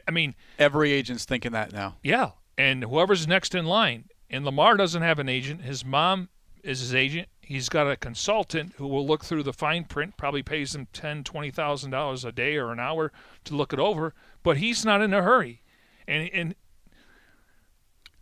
I 0.07 0.13
mean, 0.13 0.37
Every 0.57 0.93
agent's 0.93 1.25
thinking 1.25 1.51
that 1.51 1.73
now. 1.73 1.97
yeah, 2.05 2.31
and 2.57 2.85
whoever's 2.85 3.27
next 3.27 3.57
in 3.57 3.65
line. 3.65 4.05
And 4.31 4.45
Lamar 4.45 4.77
doesn't 4.77 5.03
have 5.03 5.19
an 5.19 5.29
agent. 5.29 5.63
His 5.63 5.85
mom 5.85 6.29
is 6.63 6.81
his 6.81 6.95
agent. 6.95 7.29
He's 7.41 7.69
got 7.71 7.91
a 7.91 7.97
consultant 7.97 8.75
who 8.77 8.87
will 8.87 9.07
look 9.07 9.25
through 9.25 9.43
the 9.43 9.55
fine 9.55 9.85
print, 9.85 10.19
probably 10.19 10.43
pays 10.43 10.75
him 10.75 10.87
ten, 10.93 11.25
twenty 11.25 11.51
thousand 11.51 11.93
dollars 11.93 12.25
a 12.25 12.33
day 12.33 12.57
or 12.57 12.73
an 12.73 12.81
hour 12.81 13.11
to 13.45 13.57
look 13.57 13.73
it 13.73 13.79
over. 13.79 14.15
But 14.43 14.59
he's 14.59 14.85
not 14.85 15.01
in 15.01 15.15
a 15.15 15.23
hurry, 15.23 15.63
and 16.07 16.29
and 16.35 16.55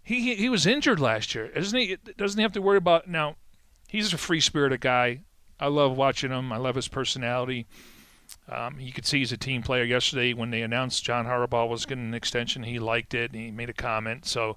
he 0.03 0.37
he- 0.37 0.49
was 0.49 0.65
injured 0.65 1.01
last 1.01 1.35
year, 1.35 1.49
doesn't 1.49 1.79
he? 1.79 1.97
Doesn't 2.17 2.39
he 2.39 2.43
have 2.43 2.53
to 2.53 2.63
worry 2.63 2.77
about 2.77 3.09
now? 3.09 3.35
He's 3.89 4.13
a 4.13 4.19
free 4.19 4.41
spirited 4.41 4.81
guy. 4.81 5.23
I 5.59 5.67
love 5.67 5.97
watching 5.97 6.31
him. 6.31 6.53
I 6.53 6.59
love 6.59 6.77
his 6.77 6.87
personality. 6.87 7.67
Um, 8.49 8.79
you 8.79 8.93
could 8.93 9.07
see 9.07 9.19
he's 9.19 9.33
a 9.33 9.37
team 9.37 9.63
player. 9.63 9.85
Yesterday, 9.85 10.33
when 10.33 10.51
they 10.51 10.63
announced 10.63 11.05
John 11.05 11.27
Harbaugh 11.27 11.69
was 11.69 11.87
getting 11.87 12.05
an 12.07 12.15
extension, 12.15 12.65
he 12.65 12.79
liked 12.79 13.15
it 13.15 13.33
and 13.33 13.41
he 13.41 13.51
made 13.51 13.71
a 13.71 13.73
comment. 13.73 14.27
So, 14.27 14.57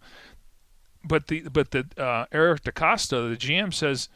but 1.09 1.27
the 1.27 1.41
but 1.41 1.71
the 1.71 1.85
uh, 1.97 2.25
Eric 2.31 2.63
DeCosta, 2.63 3.29
the 3.29 3.35
GM, 3.35 3.73
says 3.73 4.07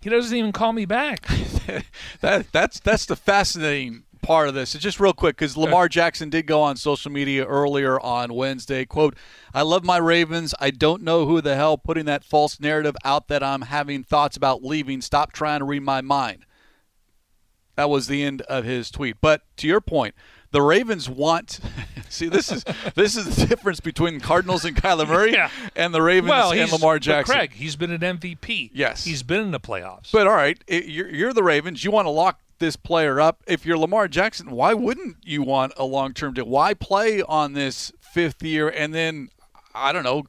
he 0.00 0.08
doesn't 0.08 0.36
even 0.36 0.52
call 0.52 0.72
me 0.72 0.86
back. 0.86 1.26
that 2.20 2.50
that's 2.52 2.80
that's 2.80 3.04
the 3.04 3.16
fascinating 3.16 4.04
part 4.22 4.48
of 4.48 4.54
this. 4.54 4.74
It's 4.74 4.82
just 4.82 5.00
real 5.00 5.12
quick 5.12 5.36
because 5.36 5.56
Lamar 5.56 5.88
Jackson 5.88 6.30
did 6.30 6.46
go 6.46 6.62
on 6.62 6.76
social 6.76 7.10
media 7.10 7.44
earlier 7.44 8.00
on 8.00 8.32
Wednesday. 8.32 8.84
"Quote: 8.84 9.16
I 9.52 9.62
love 9.62 9.84
my 9.84 9.98
Ravens. 9.98 10.54
I 10.60 10.70
don't 10.70 11.02
know 11.02 11.26
who 11.26 11.40
the 11.40 11.56
hell 11.56 11.76
putting 11.76 12.06
that 12.06 12.24
false 12.24 12.58
narrative 12.58 12.96
out 13.04 13.28
that 13.28 13.42
I'm 13.42 13.62
having 13.62 14.02
thoughts 14.02 14.36
about 14.36 14.62
leaving. 14.64 15.00
Stop 15.00 15.32
trying 15.32 15.58
to 15.58 15.66
read 15.66 15.82
my 15.82 16.00
mind." 16.00 16.46
That 17.74 17.90
was 17.90 18.06
the 18.06 18.22
end 18.22 18.40
of 18.42 18.64
his 18.64 18.90
tweet. 18.90 19.16
But 19.20 19.42
to 19.58 19.66
your 19.66 19.82
point, 19.82 20.14
the 20.50 20.62
Ravens 20.62 21.10
want. 21.10 21.60
See, 22.10 22.28
this 22.28 22.50
is 22.52 22.64
this 22.94 23.16
is 23.16 23.36
the 23.36 23.46
difference 23.46 23.80
between 23.80 24.20
Cardinals 24.20 24.64
and 24.64 24.76
Kyler 24.76 25.06
Murray 25.08 25.32
Yeah. 25.34 25.50
and 25.74 25.92
the 25.94 26.02
Ravens 26.02 26.30
well, 26.30 26.52
and 26.52 26.70
Lamar 26.72 26.98
Jackson. 26.98 27.34
Craig, 27.34 27.52
he's 27.52 27.76
been 27.76 27.90
an 27.90 28.00
MVP. 28.00 28.70
Yes. 28.72 29.04
he's 29.04 29.22
been 29.22 29.40
in 29.40 29.50
the 29.50 29.60
playoffs. 29.60 30.10
But 30.12 30.26
all 30.26 30.34
right, 30.34 30.62
it, 30.66 30.86
you're, 30.86 31.08
you're 31.08 31.32
the 31.32 31.42
Ravens. 31.42 31.84
You 31.84 31.90
want 31.90 32.06
to 32.06 32.10
lock 32.10 32.40
this 32.58 32.76
player 32.76 33.20
up. 33.20 33.42
If 33.46 33.66
you're 33.66 33.76
Lamar 33.76 34.08
Jackson, 34.08 34.50
why 34.50 34.72
wouldn't 34.74 35.16
you 35.24 35.42
want 35.42 35.72
a 35.76 35.84
long 35.84 36.14
term 36.14 36.32
deal? 36.34 36.46
Why 36.46 36.72
play 36.74 37.22
on 37.22 37.52
this 37.52 37.92
fifth 38.00 38.42
year 38.42 38.68
and 38.68 38.94
then, 38.94 39.28
I 39.74 39.92
don't 39.92 40.04
know, 40.04 40.24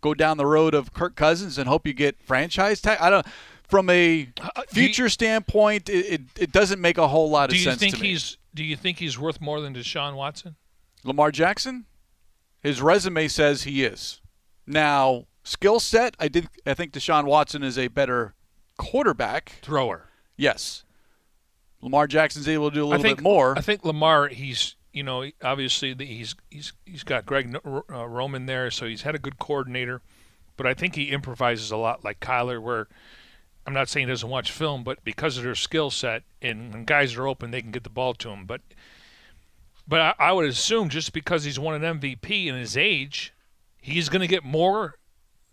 go 0.00 0.14
down 0.14 0.36
the 0.36 0.46
road 0.46 0.74
of 0.74 0.92
Kirk 0.92 1.14
Cousins 1.16 1.58
and 1.58 1.68
hope 1.68 1.86
you 1.86 1.92
get 1.92 2.16
franchise 2.22 2.80
tag? 2.80 2.98
I 3.00 3.10
don't. 3.10 3.26
From 3.68 3.88
a 3.88 4.28
Uh, 4.40 4.48
you- 4.58 4.64
future 4.68 5.08
standpoint, 5.08 5.88
it, 5.88 5.92
it, 6.06 6.20
it 6.38 6.52
doesn't 6.52 6.80
make 6.80 6.98
a 6.98 7.08
whole 7.08 7.30
lot 7.30 7.50
of 7.50 7.56
sense. 7.58 7.64
do 7.64 7.70
you 7.86 7.90
think 7.90 7.94
to 7.96 8.02
me. 8.02 8.08
he's 8.10 8.36
do 8.54 8.64
you 8.64 8.76
think 8.76 8.98
he's 8.98 9.18
worth 9.18 9.40
more 9.40 9.60
than 9.60 9.74
Deshaun 9.74 10.14
Watson? 10.16 10.56
Lamar 11.04 11.30
Jackson, 11.30 11.86
his 12.60 12.80
resume 12.82 13.28
says 13.28 13.62
he 13.64 13.84
is. 13.84 14.20
Now, 14.66 15.26
skill 15.42 15.80
set, 15.80 16.14
I 16.20 16.28
did. 16.28 16.48
I 16.66 16.74
think 16.74 16.92
Deshaun 16.92 17.24
Watson 17.24 17.62
is 17.62 17.76
a 17.78 17.88
better 17.88 18.34
quarterback. 18.78 19.54
Thrower. 19.62 20.02
Yes. 20.36 20.84
Lamar 21.80 22.06
Jackson's 22.06 22.48
able 22.48 22.70
to 22.70 22.74
do 22.74 22.84
a 22.84 22.86
little 22.86 23.02
think 23.02 23.18
bit 23.18 23.24
more. 23.24 23.58
I 23.58 23.60
think 23.60 23.84
Lamar, 23.84 24.28
he's 24.28 24.76
you 24.92 25.02
know 25.02 25.28
obviously 25.42 25.94
the- 25.94 26.06
he's 26.06 26.34
he's 26.50 26.72
he's 26.86 27.02
got 27.02 27.26
Greg 27.26 27.56
uh, 27.64 28.06
Roman 28.06 28.46
there, 28.46 28.70
so 28.70 28.86
he's 28.86 29.02
had 29.02 29.14
a 29.14 29.18
good 29.18 29.38
coordinator. 29.38 30.00
But 30.56 30.66
I 30.66 30.74
think 30.74 30.94
he 30.94 31.04
improvises 31.10 31.70
a 31.70 31.76
lot 31.76 32.04
like 32.04 32.20
Kyler, 32.20 32.62
where 32.62 32.86
I'm 33.66 33.72
not 33.74 33.88
saying 33.88 34.06
he 34.08 34.12
doesn't 34.12 34.28
watch 34.28 34.50
film, 34.50 34.82
but 34.84 35.02
because 35.04 35.36
of 35.38 35.44
their 35.44 35.54
skill 35.54 35.90
set 35.90 36.22
and 36.40 36.72
when 36.72 36.84
guys 36.84 37.14
are 37.16 37.28
open, 37.28 37.50
they 37.52 37.62
can 37.62 37.70
get 37.70 37.84
the 37.84 37.90
ball 37.90 38.14
to 38.14 38.30
him. 38.30 38.44
But 38.46 38.60
but 39.86 40.00
I, 40.00 40.14
I 40.18 40.32
would 40.32 40.48
assume 40.48 40.88
just 40.88 41.12
because 41.12 41.44
he's 41.44 41.58
won 41.58 41.82
an 41.82 42.00
MVP 42.00 42.46
in 42.46 42.54
his 42.54 42.76
age, 42.76 43.32
he's 43.80 44.08
going 44.08 44.20
to 44.20 44.26
get 44.26 44.44
more 44.44 44.96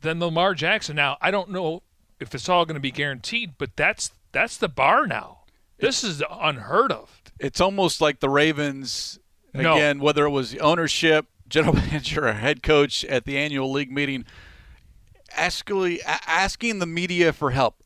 than 0.01 0.20
Lamar 0.20 0.53
Jackson. 0.55 0.95
Now 0.95 1.18
I 1.22 1.30
don't 1.32 1.49
know 1.51 1.84
if 2.20 2.34
it's 2.36 2.49
all 2.49 2.66
going 2.66 2.76
to 2.76 2.80
be 2.82 2.91
guaranteed, 2.91 3.53
but 3.57 3.76
that's 3.76 4.12
that's 4.32 4.57
the 4.57 4.70
bar 4.70 5.05
now. 5.07 5.39
This 5.80 6.03
is 6.03 6.22
unheard 6.30 6.91
of. 6.91 7.22
it's 7.39 7.62
almost 7.62 8.01
like 8.01 8.20
the 8.20 8.28
Ravens, 8.30 9.18
No. 9.53 9.74
again, 9.76 9.99
whether 9.99 10.26
it 10.26 10.30
was 10.32 10.53
ownership, 10.57 11.28
general 11.47 11.74
manager, 11.76 12.28
or 12.28 12.34
head 12.34 12.62
coach 12.64 13.05
at 13.05 13.24
the 13.24 13.38
annual 13.38 13.72
league 13.72 13.89
meeting, 13.91 14.26
asking, 15.36 15.99
asking 16.05 16.80
the 16.80 16.86
media 16.86 17.32
for 17.34 17.51
help. 17.51 17.79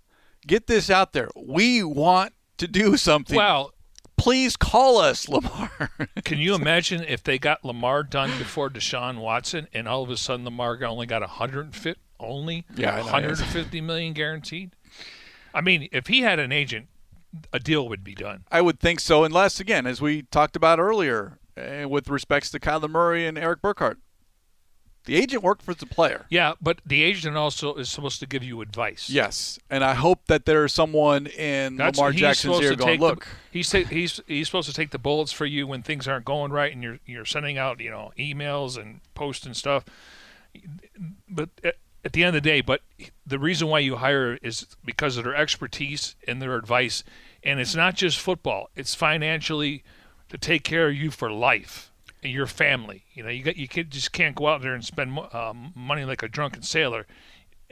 Get 0.46 0.68
this 0.68 0.89
out 0.89 1.14
there. 1.14 1.30
We 1.36 1.84
want 1.84 2.34
to 2.58 2.68
do 2.68 2.98
something. 2.98 3.36
Well, 3.36 3.74
Please 4.16 4.56
call 4.56 5.00
us, 5.00 5.28
Lamar. 5.28 5.70
Can 6.24 6.38
you 6.38 6.56
imagine 6.56 7.04
if 7.04 7.24
they 7.24 7.38
got 7.38 7.66
Lamar 7.66 8.04
done 8.04 8.30
before 8.38 8.70
Deshaun 8.70 9.18
Watson, 9.18 9.68
and 9.74 9.88
all 9.88 10.04
of 10.04 10.10
a 10.10 10.16
sudden 10.16 10.46
Lamar 10.46 10.82
only 10.86 11.06
got 11.06 11.22
150, 11.22 12.00
only 12.20 12.66
Yeah, 12.76 12.94
I 12.94 12.98
know, 13.00 13.04
150 13.06 13.82
million 13.82 14.14
guaranteed? 14.14 14.76
I 15.54 15.62
mean, 15.62 15.89
if 15.91 16.08
he 16.08 16.22
had 16.22 16.39
an 16.39 16.52
agent, 16.52 16.88
a 17.52 17.60
deal 17.60 17.88
would 17.89 18.04
be 18.04 18.16
done. 18.16 18.46
I 18.52 18.62
would 18.62 18.80
think 18.80 19.00
so, 19.00 19.24
unless, 19.24 19.60
again, 19.60 19.86
as 19.86 20.00
we 20.00 20.22
talked 20.22 20.56
about 20.56 20.80
earlier, 20.80 21.39
uh, 21.58 21.89
with 21.89 22.08
respects 22.08 22.50
to 22.52 22.60
Kyler 22.60 22.89
Murray 22.89 23.28
and 23.28 23.38
Erik 23.38 23.62
Burkhardt, 23.62 23.98
the 25.06 25.16
agent 25.18 25.43
worked 25.43 25.62
for 25.62 25.74
the 25.74 25.86
player. 25.86 26.26
Yeah, 26.30 26.54
but 26.62 26.80
the 26.86 27.04
agent 27.04 27.36
also 27.36 27.76
is 27.76 27.89
supposed 27.89 28.20
to 28.22 28.26
give 28.26 28.43
you 28.43 28.62
advice. 28.62 29.10
Yes, 29.10 29.60
and 29.70 29.84
I 29.84 29.95
hope 29.95 30.28
that 30.28 30.45
there's 30.45 30.74
someone 30.74 31.28
in 31.28 31.76
That's, 31.76 31.97
Lamar 31.97 32.14
Jackson's 32.14 32.62
ear 32.62 32.76
going, 32.76 32.99
"Look, 32.99 33.28
the, 33.51 33.60
he's, 33.60 33.72
he's 33.72 34.22
he's 34.28 34.47
supposed 34.47 34.70
to 34.70 34.74
take 34.74 34.91
the 34.91 34.99
bullets 34.99 35.34
for 35.34 35.45
you 35.45 35.68
when 35.68 35.84
things 35.84 36.08
aren't 36.08 36.26
going 36.26 36.51
right, 36.51 36.72
and 36.72 36.82
you're 36.82 36.99
you're 37.06 37.26
sending 37.26 37.58
out 37.58 37.82
you 37.82 37.89
know 37.89 38.14
emails 38.18 38.82
and 38.82 39.01
posts 39.14 39.45
and 39.45 39.58
stuff. 39.58 39.84
But 41.28 41.49
at, 41.64 41.76
at 42.06 42.14
the 42.14 42.24
end 42.24 42.36
of 42.36 42.41
the 42.41 42.49
day, 42.49 42.62
but 42.62 42.82
the 43.26 43.39
reason 43.39 43.68
why 43.68 43.80
you 43.80 43.97
hire 43.97 44.38
is 44.41 44.68
because 44.86 45.18
of 45.18 45.26
their 45.26 45.36
expertise 45.36 46.16
and 46.28 46.41
their 46.41 46.56
advice, 46.56 47.04
and 47.43 47.60
it's 47.60 47.76
not 47.76 47.95
just 47.95 48.20
football; 48.20 48.70
it's 48.76 48.95
financially 48.95 49.84
to 50.30 50.38
take 50.38 50.64
care 50.64 50.88
of 50.88 50.95
you 50.95 51.12
for 51.12 51.30
life 51.30 51.91
your 52.24 52.47
family. 52.47 53.05
You 53.13 53.24
know, 53.24 53.30
you 53.30 53.43
got 53.43 53.57
you 53.57 53.67
can, 53.67 53.89
just 53.89 54.11
can't 54.11 54.36
go 54.36 54.47
out 54.47 54.61
there 54.61 54.74
and 54.74 54.84
spend 54.84 55.17
um, 55.34 55.74
money 55.76 56.05
like 56.05 56.24
a 56.24 56.28
drunken 56.28 56.61
sailor. 56.61 57.05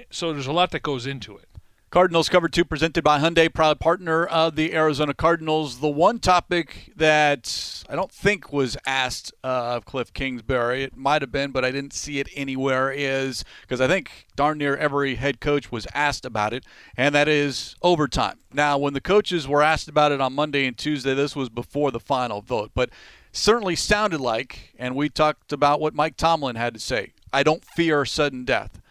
So 0.10 0.34
there's 0.34 0.48
a 0.48 0.54
lot 0.54 0.72
that 0.72 0.82
goes 0.82 1.06
into 1.06 1.38
it. 1.38 1.48
Cardinals 1.92 2.30
cover 2.30 2.48
two 2.48 2.64
presented 2.64 3.04
by 3.04 3.20
Hyundai, 3.20 3.54
proud 3.54 3.82
partner 3.82 4.26
of 4.26 4.56
the 4.56 4.74
Arizona 4.74 5.14
Cardinals. 5.14 5.82
The 5.82 5.90
one 5.90 6.20
topic 6.20 6.94
that 6.96 7.84
I 7.90 7.98
don't 7.98 8.10
think 8.10 8.54
was 8.54 8.78
asked 8.86 9.34
uh, 9.44 9.76
of 9.76 9.84
Cliff 9.84 10.14
Kingsbury, 10.14 10.84
it 10.84 10.96
might 10.96 11.22
have 11.22 11.34
been, 11.34 11.52
but 11.52 11.66
I 11.66 11.72
didn't 11.72 11.92
see 11.92 12.20
it 12.20 12.30
anywhere, 12.34 12.94
is 12.94 13.44
because 13.64 13.82
I 13.82 13.90
think 13.90 14.28
darn 14.38 14.60
near 14.60 14.78
every 14.78 15.16
head 15.16 15.42
coach 15.42 15.70
was 15.70 15.86
asked 15.94 16.24
about 16.24 16.54
it, 16.54 16.64
and 16.96 17.14
that 17.14 17.28
is 17.28 17.76
overtime. 17.82 18.40
Now, 18.54 18.78
when 18.78 18.94
the 18.94 19.02
coaches 19.02 19.46
were 19.46 19.62
asked 19.62 19.90
about 19.90 20.14
it 20.14 20.22
on 20.22 20.32
Monday 20.32 20.66
and 20.68 20.78
Tuesday, 20.78 21.14
this 21.14 21.36
was 21.36 21.50
before 21.50 21.92
the 21.92 22.00
final 22.00 22.42
vote, 22.42 22.72
but 22.74 22.90
certainly 23.32 23.76
sounded 23.76 24.22
like, 24.22 24.74
and 24.78 24.96
we 24.96 25.10
talked 25.10 25.52
about 25.54 25.80
what 25.80 25.94
Mike 25.94 26.18
Tomlin 26.18 26.56
had 26.56 26.74
to 26.74 26.80
say 26.80 27.14
I 27.34 27.44
don't 27.44 27.66
fear 27.66 28.06
sudden 28.06 28.46
death 28.46 28.82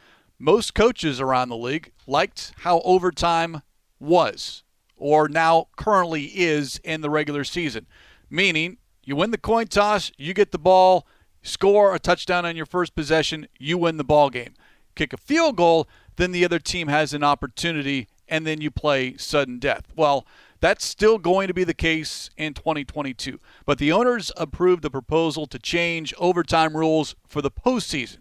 most 0.40 0.74
coaches 0.74 1.20
around 1.20 1.50
the 1.50 1.56
league 1.56 1.92
liked 2.06 2.52
how 2.60 2.80
overtime 2.80 3.60
was, 4.00 4.64
or 4.96 5.28
now 5.28 5.68
currently 5.76 6.24
is 6.24 6.80
in 6.82 7.02
the 7.02 7.10
regular 7.10 7.44
season. 7.44 7.86
Meaning, 8.30 8.78
you 9.04 9.14
win 9.14 9.30
the 9.30 9.38
coin 9.38 9.66
toss, 9.66 10.10
you 10.16 10.32
get 10.32 10.50
the 10.50 10.58
ball, 10.58 11.06
score 11.42 11.94
a 11.94 11.98
touchdown 11.98 12.46
on 12.46 12.56
your 12.56 12.66
first 12.66 12.94
possession, 12.94 13.48
you 13.58 13.76
win 13.76 13.98
the 13.98 14.04
ball 14.04 14.30
game. 14.30 14.54
kick 14.94 15.12
a 15.12 15.18
field 15.18 15.56
goal, 15.56 15.86
then 16.16 16.32
the 16.32 16.44
other 16.44 16.58
team 16.58 16.88
has 16.88 17.12
an 17.12 17.22
opportunity, 17.22 18.08
and 18.26 18.46
then 18.46 18.60
you 18.60 18.70
play 18.70 19.16
sudden 19.18 19.58
death. 19.58 19.84
Well, 19.94 20.26
that's 20.60 20.84
still 20.84 21.18
going 21.18 21.48
to 21.48 21.54
be 21.54 21.64
the 21.64 21.74
case 21.74 22.30
in 22.36 22.54
2022. 22.54 23.38
But 23.64 23.78
the 23.78 23.92
owners 23.92 24.30
approved 24.36 24.82
the 24.82 24.90
proposal 24.90 25.46
to 25.46 25.58
change 25.58 26.14
overtime 26.18 26.76
rules 26.76 27.14
for 27.26 27.40
the 27.42 27.50
postseason 27.50 28.18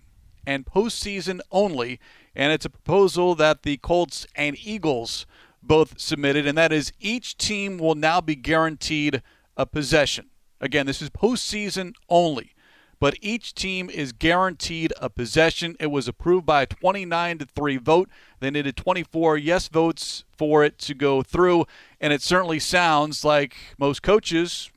and 0.47 0.65
postseason 0.65 1.41
only. 1.51 1.99
And 2.35 2.53
it's 2.53 2.65
a 2.65 2.69
proposal 2.69 3.35
that 3.35 3.63
the 3.63 3.77
Colts 3.77 4.25
and 4.35 4.57
Eagles 4.63 5.25
both 5.61 5.99
submitted, 5.99 6.47
and 6.47 6.57
that 6.57 6.71
is 6.71 6.93
each 6.99 7.37
team 7.37 7.77
will 7.77 7.95
now 7.95 8.21
be 8.21 8.35
guaranteed 8.35 9.21
a 9.57 9.65
possession. 9.65 10.29
Again, 10.61 10.85
this 10.85 11.01
is 11.01 11.09
postseason 11.09 11.93
only 12.07 12.53
but 12.99 13.15
each 13.21 13.55
team 13.55 13.89
is 13.89 14.11
guaranteed 14.11 14.93
a 15.01 15.09
possession. 15.09 15.75
It 15.79 15.87
was 15.87 16.07
approved 16.07 16.45
by 16.45 16.63
a 16.63 16.67
29 16.67 17.39
to 17.39 17.45
3 17.45 17.77
vote. 17.77 18.09
They 18.39 18.51
needed 18.51 18.75
24 18.75 19.37
yes 19.37 19.67
votes 19.69 20.25
for 20.37 20.63
it 20.63 20.77
to 20.79 20.93
go 20.93 21.23
through, 21.23 21.65
and 21.99 22.13
it 22.13 22.21
certainly 22.21 22.59
sounds 22.59 23.25
like 23.25 23.55
most 23.77 24.01
coaches 24.01 24.69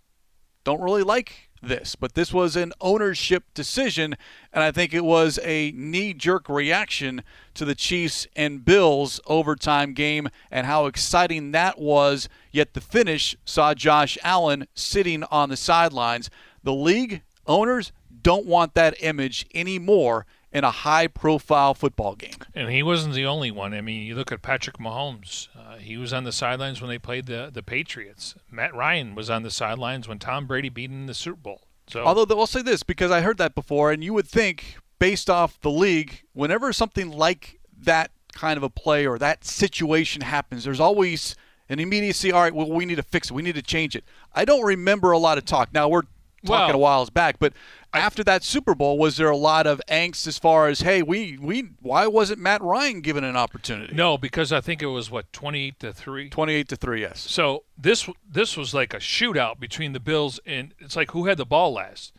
don't 0.64 0.80
really 0.80 1.02
like 1.02 1.50
this, 1.62 1.94
but 1.94 2.14
this 2.14 2.32
was 2.32 2.56
an 2.56 2.72
ownership 2.80 3.44
decision, 3.54 4.16
and 4.52 4.64
I 4.64 4.72
think 4.72 4.92
it 4.92 5.04
was 5.04 5.38
a 5.44 5.72
knee 5.72 6.12
jerk 6.12 6.48
reaction 6.48 7.22
to 7.54 7.64
the 7.64 7.74
Chiefs 7.74 8.26
and 8.34 8.64
Bills 8.64 9.20
overtime 9.26 9.92
game 9.94 10.28
and 10.50 10.66
how 10.66 10.86
exciting 10.86 11.52
that 11.52 11.78
was. 11.78 12.28
Yet 12.50 12.74
the 12.74 12.80
finish 12.80 13.36
saw 13.44 13.74
Josh 13.74 14.18
Allen 14.24 14.66
sitting 14.74 15.22
on 15.24 15.48
the 15.48 15.56
sidelines. 15.56 16.30
The 16.64 16.74
league 16.74 17.22
owners 17.46 17.92
don't 18.22 18.46
want 18.46 18.74
that 18.74 18.96
image 19.00 19.46
anymore 19.54 20.26
in 20.52 20.64
a 20.64 20.70
high 20.70 21.06
profile 21.06 21.74
football 21.74 22.14
game. 22.14 22.34
And 22.54 22.70
he 22.70 22.82
wasn't 22.82 23.14
the 23.14 23.24
only 23.26 23.50
one. 23.50 23.72
I 23.72 23.80
mean, 23.80 24.06
you 24.06 24.14
look 24.14 24.30
at 24.32 24.42
Patrick 24.42 24.76
Mahomes. 24.78 25.48
Uh, 25.58 25.76
he 25.76 25.96
was 25.96 26.12
on 26.12 26.24
the 26.24 26.32
sidelines 26.32 26.80
when 26.80 26.90
they 26.90 26.98
played 26.98 27.26
the, 27.26 27.50
the 27.52 27.62
Patriots. 27.62 28.34
Matt 28.50 28.74
Ryan 28.74 29.14
was 29.14 29.30
on 29.30 29.42
the 29.42 29.50
sidelines 29.50 30.06
when 30.08 30.18
Tom 30.18 30.46
Brady 30.46 30.68
beat 30.68 30.90
him 30.90 31.00
in 31.02 31.06
the 31.06 31.14
Super 31.14 31.38
Bowl. 31.38 31.62
So, 31.88 32.04
Although 32.04 32.38
I'll 32.38 32.46
say 32.46 32.62
this 32.62 32.82
because 32.82 33.10
I 33.10 33.22
heard 33.22 33.38
that 33.38 33.54
before, 33.54 33.90
and 33.92 34.04
you 34.04 34.12
would 34.14 34.28
think, 34.28 34.76
based 34.98 35.28
off 35.28 35.60
the 35.60 35.70
league, 35.70 36.22
whenever 36.32 36.72
something 36.72 37.10
like 37.10 37.58
that 37.80 38.10
kind 38.32 38.56
of 38.56 38.62
a 38.62 38.70
play 38.70 39.06
or 39.06 39.18
that 39.18 39.44
situation 39.44 40.22
happens, 40.22 40.64
there's 40.64 40.80
always 40.80 41.34
an 41.68 41.80
immediacy. 41.80 42.30
All 42.30 42.40
right, 42.42 42.54
well, 42.54 42.70
we 42.70 42.86
need 42.86 42.96
to 42.96 43.02
fix 43.02 43.30
it. 43.30 43.34
We 43.34 43.42
need 43.42 43.56
to 43.56 43.62
change 43.62 43.96
it. 43.96 44.04
I 44.34 44.44
don't 44.44 44.64
remember 44.64 45.10
a 45.10 45.18
lot 45.18 45.38
of 45.38 45.44
talk. 45.44 45.72
Now 45.74 45.88
we're 45.88 46.02
talking 46.44 46.66
Well, 46.68 46.74
a 46.74 46.78
whiles 46.78 47.10
back, 47.10 47.38
but 47.38 47.52
after 47.94 48.24
that 48.24 48.42
Super 48.42 48.74
Bowl, 48.74 48.98
was 48.98 49.16
there 49.16 49.28
a 49.30 49.36
lot 49.36 49.66
of 49.66 49.80
angst 49.88 50.26
as 50.26 50.38
far 50.38 50.68
as, 50.68 50.80
hey, 50.80 51.02
we 51.02 51.36
we 51.38 51.70
why 51.80 52.06
wasn't 52.06 52.38
Matt 52.40 52.62
Ryan 52.62 53.00
given 53.00 53.22
an 53.24 53.36
opportunity? 53.36 53.94
no, 53.94 54.16
because 54.18 54.52
I 54.52 54.60
think 54.60 54.82
it 54.82 54.86
was 54.86 55.10
what 55.10 55.32
twenty 55.32 55.66
eight 55.68 55.80
to 55.80 55.92
three. 55.92 56.28
Twenty-eight 56.30 56.68
to 56.68 56.76
three, 56.76 57.02
yes. 57.02 57.20
So 57.20 57.64
this 57.76 58.08
this 58.28 58.56
was 58.56 58.72
like 58.74 58.94
a 58.94 58.98
shootout 58.98 59.60
between 59.60 59.92
the 59.92 60.00
Bills 60.00 60.40
and 60.46 60.74
it's 60.78 60.96
like 60.96 61.10
who 61.10 61.26
had 61.26 61.36
the 61.38 61.46
ball 61.46 61.72
last. 61.74 62.12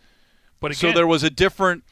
But 0.59 0.71
again, 0.71 0.91
So 0.91 0.95
there 0.95 1.07
was 1.07 1.23
a 1.23 1.29
different. 1.29 1.83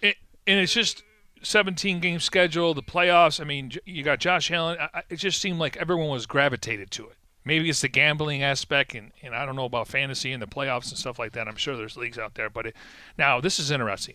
it, 0.00 0.16
and 0.46 0.58
it's 0.58 0.72
just 0.72 1.02
17 1.42 2.00
game 2.00 2.18
schedule, 2.20 2.72
the 2.74 2.82
playoffs. 2.82 3.40
I 3.40 3.44
mean, 3.44 3.72
you 3.84 4.02
got 4.02 4.18
Josh 4.20 4.50
Allen. 4.50 4.78
I- 4.80 5.02
it 5.10 5.16
just 5.16 5.40
seemed 5.40 5.58
like 5.58 5.76
everyone 5.76 6.08
was 6.08 6.26
gravitated 6.26 6.90
to 6.92 7.08
it. 7.08 7.16
Maybe 7.44 7.68
it's 7.68 7.80
the 7.80 7.88
gambling 7.88 8.42
aspect, 8.42 8.94
and, 8.94 9.12
and 9.22 9.34
I 9.34 9.44
don't 9.44 9.56
know 9.56 9.64
about 9.64 9.88
fantasy 9.88 10.32
and 10.32 10.40
the 10.40 10.46
playoffs 10.46 10.90
and 10.90 10.98
stuff 10.98 11.18
like 11.18 11.32
that. 11.32 11.48
I'm 11.48 11.56
sure 11.56 11.76
there's 11.76 11.96
leagues 11.96 12.18
out 12.18 12.34
there, 12.34 12.48
but 12.48 12.66
it, 12.66 12.76
now 13.18 13.40
this 13.40 13.58
is 13.58 13.70
interesting. 13.70 14.14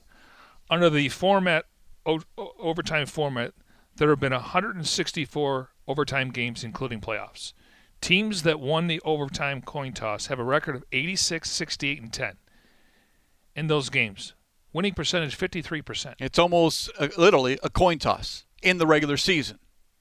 Under 0.70 0.90
the 0.90 1.10
format, 1.10 1.66
o- 2.06 2.22
overtime 2.38 3.06
format, 3.06 3.54
there 3.98 4.10
have 4.10 4.20
been 4.20 4.32
164 4.34 5.70
overtime 5.88 6.32
games, 6.32 6.64
including 6.64 7.02
playoffs. 7.02 7.54
Teams 8.00 8.44
that 8.44 8.60
won 8.60 8.88
the 8.88 9.02
overtime 9.04 9.62
coin 9.62 9.92
toss 9.92 10.28
have 10.28 10.40
a 10.40 10.44
record 10.44 10.76
of 10.76 10.84
86, 10.92 11.50
68, 11.50 12.02
and 12.02 12.14
10 12.14 12.38
in 13.56 13.68
those 13.68 13.90
games. 13.90 14.34
Winning 14.72 14.94
percentage 14.94 15.38
53%. 15.38 16.16
It's 16.20 16.38
almost 16.38 16.92
uh, 17.00 17.08
literally 17.18 17.58
a 17.64 17.70
coin 17.70 17.98
toss 17.98 18.46
in 18.62 18.78
the 18.78 18.86
regular 18.86 19.18
season, 19.18 19.58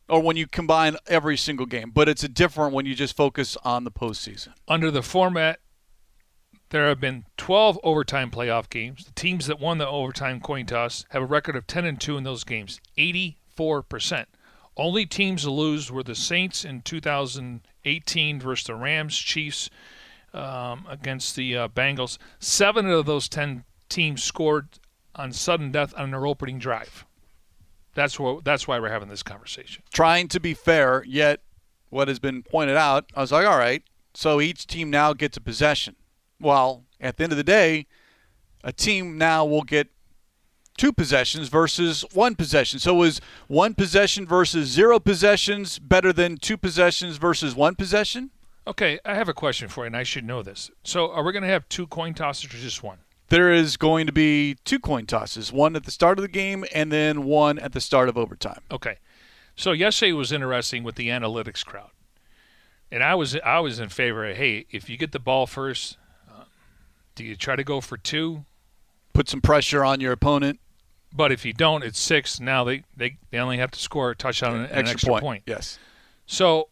or 0.09 0.23
when 0.23 0.37
you 0.37 0.47
combine 0.47 0.97
every 1.07 1.37
single 1.37 1.67
game. 1.67 1.91
But 1.91 2.09
it's 2.09 2.25
a 2.25 2.29
different 2.29 2.73
when 2.73 2.87
you 2.87 2.95
just 2.95 3.17
focus 3.17 3.57
on 3.65 3.85
the 3.85 3.91
postseason. 3.91 4.51
Under 4.69 4.91
the 4.91 5.03
format, 5.03 5.61
there 6.71 6.89
have 6.89 7.01
been 7.01 7.25
12 7.37 7.79
overtime 7.83 8.31
playoff 8.31 8.69
games. 8.69 9.05
The 9.05 9.13
teams 9.13 9.47
that 9.47 9.61
won 9.61 9.79
the 9.79 9.89
overtime 9.89 10.41
coin 10.41 10.67
toss 10.67 11.05
have 11.11 11.23
a 11.23 11.27
record 11.27 11.57
of 11.57 11.67
10 11.67 11.85
and 11.85 12.01
2 12.01 12.17
in 12.17 12.25
those 12.25 12.45
games, 12.45 12.81
84%. 12.99 14.27
Only 14.77 15.07
teams 15.07 15.43
to 15.43 15.51
lose 15.51 15.91
were 15.91 16.03
the 16.03 16.15
Saints 16.15 16.65
in 16.65 16.83
2018 16.83 18.41
versus 18.41 18.67
the 18.67 18.75
Rams, 18.75 19.17
Chiefs 19.17 19.71
um, 20.35 20.85
against 20.89 21.35
the 21.35 21.57
uh, 21.57 21.69
Bengals. 21.69 22.19
Seven 22.39 22.91
of 22.91 23.07
those 23.07 23.29
10 23.29 23.65
teams 23.89 24.23
scored 24.23 24.69
on 25.15 25.33
sudden 25.33 25.73
death 25.73 25.95
on 25.97 26.11
their 26.11 26.27
opening 26.27 26.59
drive. 26.59 27.06
That's 27.97 28.21
why, 28.21 28.39
that's 28.45 28.69
why 28.69 28.79
we're 28.79 28.91
having 28.91 29.09
this 29.09 29.23
conversation. 29.23 29.83
Trying 29.91 30.29
to 30.29 30.39
be 30.39 30.53
fair, 30.53 31.03
yet 31.09 31.41
what 31.89 32.09
has 32.09 32.19
been 32.19 32.43
pointed 32.43 32.77
out, 32.77 33.11
I 33.15 33.23
was 33.23 33.33
like, 33.33 33.47
all 33.47 33.59
right, 33.59 33.83
so 34.13 34.39
each 34.41 34.67
team 34.67 34.91
now 34.91 35.15
gets 35.15 35.39
a 35.39 35.41
possession. 35.41 35.97
Well, 36.39 36.85
at 37.01 37.17
the 37.17 37.25
end 37.25 37.33
of 37.33 37.39
the 37.39 37.43
day, 37.43 37.87
a 38.63 38.71
team 38.71 39.17
now 39.17 39.47
will 39.47 39.63
get 39.63 39.89
two 40.77 40.93
possessions 40.93 41.49
versus 41.49 42.05
one 42.13 42.35
possession. 42.35 42.79
So 42.81 43.03
is 43.03 43.19
one 43.49 43.73
possession 43.73 44.27
versus 44.27 44.69
zero 44.69 45.01
possessions 45.01 45.79
better 45.79 46.13
than 46.13 46.37
two 46.37 46.59
possessions 46.59 47.17
versus 47.17 47.57
one 47.57 47.77
possession? 47.77 48.31
Okay, 48.67 48.99
I 49.07 49.15
have 49.15 49.31
a 49.31 49.35
question 49.35 49.69
for 49.69 49.85
you, 49.85 49.87
and 49.87 49.97
I 49.97 50.03
should 50.03 50.25
know 50.25 50.43
this. 50.43 50.71
So, 50.85 51.11
are 51.13 51.23
we 51.23 51.33
going 51.33 51.45
to 51.45 51.49
have 51.49 51.69
two 51.69 51.87
coin 51.87 52.13
tosses 52.13 52.53
or 52.53 52.59
just 52.59 52.83
one? 52.83 52.99
There 53.29 53.53
is 53.53 53.77
going 53.77 54.07
to 54.07 54.13
be 54.13 54.57
two 54.65 54.79
coin 54.79 55.07
tosses, 55.07 55.53
one 55.53 55.75
at 55.75 55.85
the 55.85 55.91
start 55.91 56.19
of 56.19 56.23
the 56.23 56.29
game 56.29 56.65
and 56.73 56.93
then 56.93 57.25
one 57.25 57.59
at 57.59 57.73
the 57.73 57.81
start 57.81 58.09
of 58.09 58.17
overtime. 58.17 58.61
Okay. 58.71 58.99
So 59.57 59.73
yesterday 59.73 60.13
was 60.13 60.33
interesting 60.33 60.85
with 60.85 60.97
the 60.97 61.09
analytics 61.09 61.65
crowd, 61.65 61.91
and 62.91 63.03
I 63.03 63.15
was 63.15 63.37
I 63.37 63.59
was 63.61 63.81
in 63.81 63.89
favor 63.89 64.29
of 64.29 64.37
hey, 64.37 64.67
if 64.71 64.91
you 64.91 64.97
get 64.97 65.13
the 65.13 65.19
ball 65.19 65.47
first, 65.47 65.97
uh, 66.29 66.45
do 67.15 67.25
you 67.25 67.37
try 67.37 67.57
to 67.57 67.65
go 67.65 67.81
for 67.81 67.97
two? 67.97 68.45
Put 69.15 69.31
some 69.31 69.41
pressure 69.41 69.83
on 69.83 70.01
your 70.01 70.13
opponent. 70.13 70.61
But 71.11 71.33
if 71.33 71.47
you 71.47 71.55
don't, 71.55 71.83
it's 71.83 71.99
six. 71.99 72.39
Now 72.39 72.65
they, 72.65 72.83
they, 72.95 73.17
they 73.31 73.39
only 73.39 73.57
have 73.57 73.71
to 73.71 73.81
score 73.81 74.11
a 74.11 74.17
touchdown 74.17 74.57
and 74.57 74.71
an 74.71 74.87
extra, 74.87 75.19
point. 75.19 75.45
Yes. 75.47 75.79
So 76.27 76.69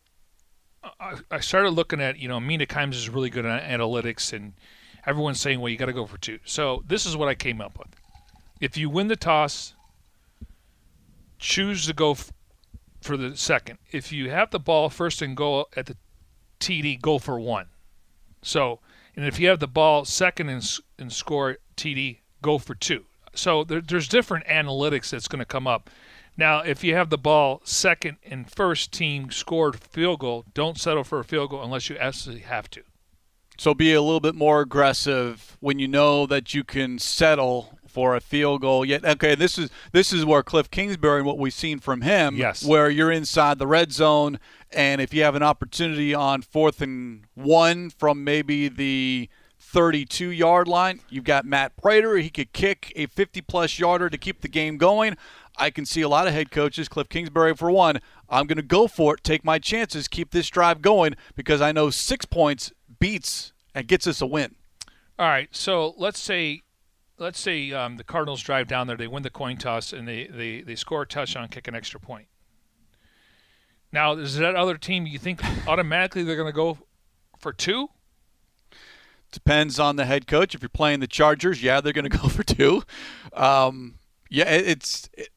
I, 1.01 1.17
I 1.31 1.41
started 1.41 1.71
looking 1.71 2.03
at, 2.03 2.19
you 2.19 2.29
know, 2.29 2.39
Mina 2.41 2.67
Kimes 2.67 2.93
is 2.93 3.09
really 3.09 3.31
good 3.31 3.47
at 3.47 3.63
analytics, 3.63 4.35
and 4.35 4.53
everyone's 5.07 5.41
saying, 5.41 5.61
well, 5.61 5.69
you 5.69 5.77
got 5.77 5.87
to 5.87 5.93
go 5.93 6.07
for 6.07 6.19
two. 6.19 6.39
So 6.45 6.83
this 6.87 7.07
is 7.07 7.17
what 7.17 7.29
I 7.29 7.35
came 7.35 7.61
up 7.61 7.79
with. 7.79 7.89
If 8.61 8.77
you 8.77 8.89
win 8.89 9.09
the 9.09 9.17
toss, 9.17 9.75
choose 11.39 11.87
to 11.87 11.93
go 11.93 12.13
f- 12.13 12.33
for 13.01 13.17
the 13.17 13.37
second. 13.37 13.79
If 13.93 14.13
you 14.13 14.31
have 14.31 14.51
the 14.51 14.59
ball 14.59 14.89
first 14.89 15.21
and 15.21 15.37
goal 15.37 15.69
at 15.77 15.87
the 15.87 15.97
TD, 16.61 17.01
go 17.01 17.19
for 17.19 17.39
one. 17.39 17.67
So, 18.43 18.81
and 19.17 19.27
if 19.27 19.39
you 19.39 19.49
have 19.49 19.61
the 19.61 19.67
ball 19.67 20.05
second 20.05 20.49
and, 20.49 20.67
and 20.99 21.13
score 21.13 21.59
TD, 21.77 22.19
go 22.43 22.59
for 22.59 22.75
two. 22.75 23.05
So 23.35 23.65
there, 23.65 23.81
there's 23.81 24.09
different 24.09 24.47
analytics 24.47 25.11
that's 25.11 25.29
going 25.29 25.41
to 25.41 25.45
come 25.45 25.67
up. 25.67 25.91
Now, 26.37 26.61
if 26.61 26.83
you 26.83 26.95
have 26.95 27.11
the 27.11 27.19
ball 27.19 27.61
second 27.65 28.17
and 28.25 28.51
first 28.51 28.93
team 28.93 29.31
scored 29.31 29.79
field 29.81 30.21
goal, 30.21 30.45
don't 30.53 30.79
settle 30.79 31.05
for 31.05 31.21
a 31.21 31.25
field 31.25 31.51
goal 31.51 31.63
unless 31.63 31.89
you 31.89 31.97
absolutely 31.99 32.45
have 32.45 32.69
to. 32.71 32.83
So 33.57 33.75
be 33.75 33.93
a 33.93 34.03
little 34.03 34.21
bit 34.21 34.35
more 34.35 34.61
aggressive 34.61 35.57
when 35.61 35.79
you 35.79 35.87
know 35.89 36.27
that 36.27 36.55
you 36.55 36.65
can 36.65 36.99
settle 36.99 37.79
for 37.87 38.17
a 38.17 38.21
field 38.21 38.61
goal. 38.63 38.85
Yet, 38.85 39.05
okay, 39.05 39.35
this 39.37 39.57
is 39.57 39.71
this 39.93 40.13
is 40.13 40.25
where 40.25 40.43
Cliff 40.43 40.69
Kingsbury 40.71 41.19
and 41.19 41.27
what 41.27 41.39
we've 41.39 41.53
seen 41.53 41.79
from 41.79 42.01
him, 42.01 42.37
Yes. 42.37 42.65
where 42.65 42.91
you're 42.91 43.13
inside 43.13 43.59
the 43.59 43.67
red 43.69 43.93
zone, 43.93 44.41
and 44.73 45.01
if 45.01 45.15
you 45.15 45.23
have 45.23 45.37
an 45.37 45.45
opportunity 45.45 46.13
on 46.13 46.43
fourth 46.43 46.83
and 46.83 47.25
one 47.35 47.91
from 47.91 48.25
maybe 48.25 48.69
the 48.69 49.29
32 49.61 50.31
yard 50.31 50.67
line, 50.67 51.01
you've 51.09 51.25
got 51.25 51.45
Matt 51.45 51.77
Prater. 51.77 52.17
He 52.17 52.31
could 52.31 52.53
kick 52.53 52.93
a 52.97 53.07
50 53.07 53.41
plus 53.43 53.79
yarder 53.79 54.11
to 54.11 54.19
keep 54.19 54.41
the 54.41 54.49
game 54.49 54.77
going. 54.77 55.17
I 55.57 55.71
can 55.71 55.87
see 55.87 56.01
a 56.01 56.09
lot 56.09 56.27
of 56.27 56.33
head 56.35 56.51
coaches, 56.51 56.89
Cliff 56.89 57.09
Kingsbury 57.09 57.55
for 57.55 57.71
one. 57.71 58.01
I'm 58.29 58.47
going 58.49 58.57
to 58.57 58.63
go 58.63 58.89
for 58.89 59.15
it, 59.15 59.23
take 59.23 59.45
my 59.45 59.61
chances, 59.61 60.09
keep 60.09 60.33
this 60.33 60.49
drive 60.49 60.83
going 60.83 61.15
because 61.37 61.61
I 61.61 61.71
know 61.71 61.91
six 61.91 62.25
points 62.25 62.73
beats 63.05 63.53
and 63.75 63.87
gets 63.87 64.07
us 64.07 64.23
a 64.23 64.27
win. 64.27 64.55
All 65.19 65.29
right, 65.29 65.55
so 65.55 65.95
let's 65.99 66.19
say, 66.19 66.63
let's 67.19 67.39
say 67.39 67.71
um, 67.71 67.99
the 67.99 68.05
Cardinals 68.05 68.43
drive 68.43 68.67
down 68.67 68.87
there, 68.87 68.97
they 68.97 69.07
win 69.07 69.23
the 69.23 69.29
coin 69.29 69.59
toss, 69.59 69.93
and 69.93 70.09
they, 70.09 70.27
they, 70.27 70.63
they 70.63 70.75
score 70.75 71.03
a 71.03 71.07
touchdown, 71.07 71.49
kick 71.49 71.69
an 71.69 71.75
extra 71.75 72.01
point. 72.01 72.29
Now, 73.93 74.15
is 74.15 74.39
that 74.39 74.57
other 74.57 74.79
team 74.79 75.07
you 75.07 75.19
think 75.19 75.43
automatically 75.69 76.23
they're 76.23 76.35
going 76.35 76.49
to 76.49 76.57
go 76.57 76.79
for 77.39 77.53
two? 77.53 77.89
Depends 79.31 79.79
on 79.79 79.97
the 79.97 80.07
head 80.07 80.27
coach. 80.27 80.55
If 80.55 80.63
you're 80.63 80.71
playing 80.71 81.01
the 81.01 81.07
Chargers, 81.07 81.63
yeah, 81.63 81.83
they're 81.83 81.93
going 81.93 82.05
to 82.11 82.19
go 82.19 82.29
for 82.29 82.43
two. 82.43 82.85
Um, 83.35 83.97
yeah, 84.31 84.49
it, 84.49 84.67
it's 84.67 85.11
it, 85.13 85.29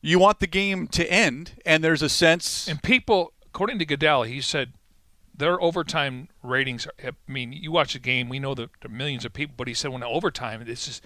you 0.00 0.18
want 0.18 0.40
the 0.40 0.48
game 0.48 0.88
to 0.88 1.08
end, 1.08 1.52
and 1.64 1.84
there's 1.84 2.02
a 2.02 2.08
sense. 2.08 2.66
And 2.66 2.82
people, 2.82 3.32
according 3.46 3.78
to 3.78 3.86
Goodell, 3.86 4.24
he 4.24 4.40
said 4.40 4.72
their 5.38 5.60
overtime 5.60 6.28
ratings. 6.42 6.86
Are, 6.86 6.92
I 7.04 7.10
mean, 7.26 7.52
you 7.52 7.72
watch 7.72 7.92
the 7.92 7.98
game, 7.98 8.28
we 8.28 8.38
know 8.38 8.54
that 8.54 8.70
there 8.80 8.90
are 8.90 8.94
millions 8.94 9.24
of 9.24 9.32
people, 9.32 9.54
but 9.56 9.68
he 9.68 9.74
said 9.74 9.90
when 9.92 10.02
overtime, 10.02 10.62
this 10.66 10.88
is, 10.88 11.00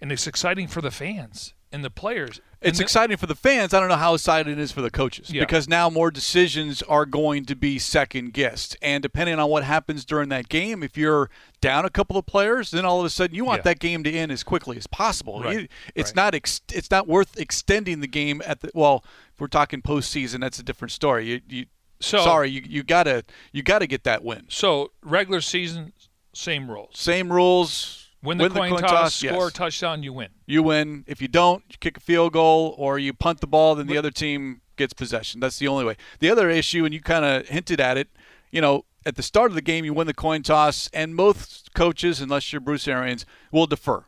and 0.00 0.10
it's 0.12 0.26
exciting 0.26 0.68
for 0.68 0.80
the 0.80 0.90
fans 0.90 1.54
and 1.72 1.84
the 1.84 1.90
players. 1.90 2.40
It's 2.62 2.78
and 2.78 2.84
exciting 2.84 3.16
for 3.16 3.26
the 3.26 3.34
fans. 3.34 3.74
I 3.74 3.80
don't 3.80 3.88
know 3.88 3.96
how 3.96 4.14
exciting 4.14 4.52
it 4.52 4.58
is 4.58 4.72
for 4.72 4.80
the 4.80 4.90
coaches 4.90 5.30
Yeah. 5.30 5.42
because 5.42 5.68
now 5.68 5.90
more 5.90 6.10
decisions 6.10 6.80
are 6.82 7.04
going 7.04 7.44
to 7.46 7.54
be 7.56 7.78
second 7.78 8.32
guessed. 8.32 8.76
And 8.80 9.02
depending 9.02 9.38
on 9.38 9.50
what 9.50 9.62
happens 9.64 10.04
during 10.04 10.28
that 10.30 10.48
game, 10.48 10.82
if 10.82 10.96
you're 10.96 11.28
down 11.60 11.84
a 11.84 11.90
couple 11.90 12.16
of 12.16 12.24
players, 12.24 12.70
then 12.70 12.84
all 12.84 13.00
of 13.00 13.04
a 13.06 13.10
sudden 13.10 13.34
you 13.36 13.44
want 13.44 13.58
Yeah. 13.60 13.62
that 13.72 13.78
game 13.80 14.04
to 14.04 14.10
end 14.10 14.32
as 14.32 14.42
quickly 14.42 14.76
as 14.76 14.86
possible. 14.86 15.42
Right. 15.42 15.60
You- 15.62 15.68
it's 15.94 16.10
Right. 16.10 16.16
not 16.16 16.34
ex- 16.34 16.60
it's 16.72 16.90
not 16.90 17.06
worth 17.08 17.38
extending 17.38 18.00
the 18.00 18.06
game 18.08 18.42
at 18.46 18.60
the 18.60 18.70
well. 18.74 19.04
If 19.34 19.40
we're 19.40 19.48
talking 19.48 19.82
postseason, 19.82 20.40
that's 20.40 20.58
a 20.58 20.62
different 20.62 20.92
story. 20.92 21.28
You, 21.28 21.40
you 21.48 21.66
So- 22.06 22.18
sorry, 22.24 22.50
you, 22.50 22.62
you 22.66 22.82
gotta 22.82 23.24
you 23.52 23.62
gotta 23.62 23.86
get 23.86 24.04
that 24.04 24.22
win. 24.24 24.46
So 24.48 24.92
regular 25.02 25.40
season, 25.40 25.92
same 26.32 26.70
rules. 26.70 26.98
Same 26.98 27.32
rules. 27.32 28.02
Win 28.22 28.38
the, 28.38 28.48
coin, 28.48 28.76
toss, 28.80 29.22
yes. 29.22 29.32
score 29.34 29.48
a 29.48 29.52
touchdown, 29.52 30.02
you 30.02 30.12
win. 30.12 30.30
you 30.46 30.60
win. 30.62 31.04
If 31.06 31.22
you 31.22 31.28
don't, 31.28 31.62
you 31.68 31.76
kick 31.78 31.96
a 31.98 32.00
field 32.00 32.32
goal 32.32 32.74
or 32.76 32.98
you 32.98 33.12
punt 33.12 33.40
the 33.40 33.46
ball, 33.46 33.76
then 33.76 33.86
the 33.86 33.96
other 33.96 34.10
team 34.10 34.62
gets 34.76 34.92
possession. 34.92 35.38
That's 35.38 35.58
the 35.60 35.68
only 35.68 35.84
way. 35.84 35.96
The 36.18 36.30
other 36.30 36.50
issue, 36.50 36.84
and 36.84 36.92
you 36.92 37.00
kind 37.00 37.24
of 37.24 37.46
hinted 37.46 37.80
at 37.80 37.96
it, 37.96 38.08
you 38.50 38.60
know, 38.60 38.84
at 39.04 39.14
the 39.14 39.22
start 39.22 39.52
of 39.52 39.54
the 39.54 39.62
game, 39.62 39.84
you 39.84 39.92
win 39.94 40.08
the 40.08 40.14
coin 40.14 40.42
toss, 40.42 40.90
and 40.92 41.14
most 41.14 41.72
coaches, 41.74 42.20
unless 42.20 42.52
you're 42.52 42.58
Bruce 42.60 42.88
Arians, 42.88 43.24
will 43.52 43.66
defer. 43.66 44.04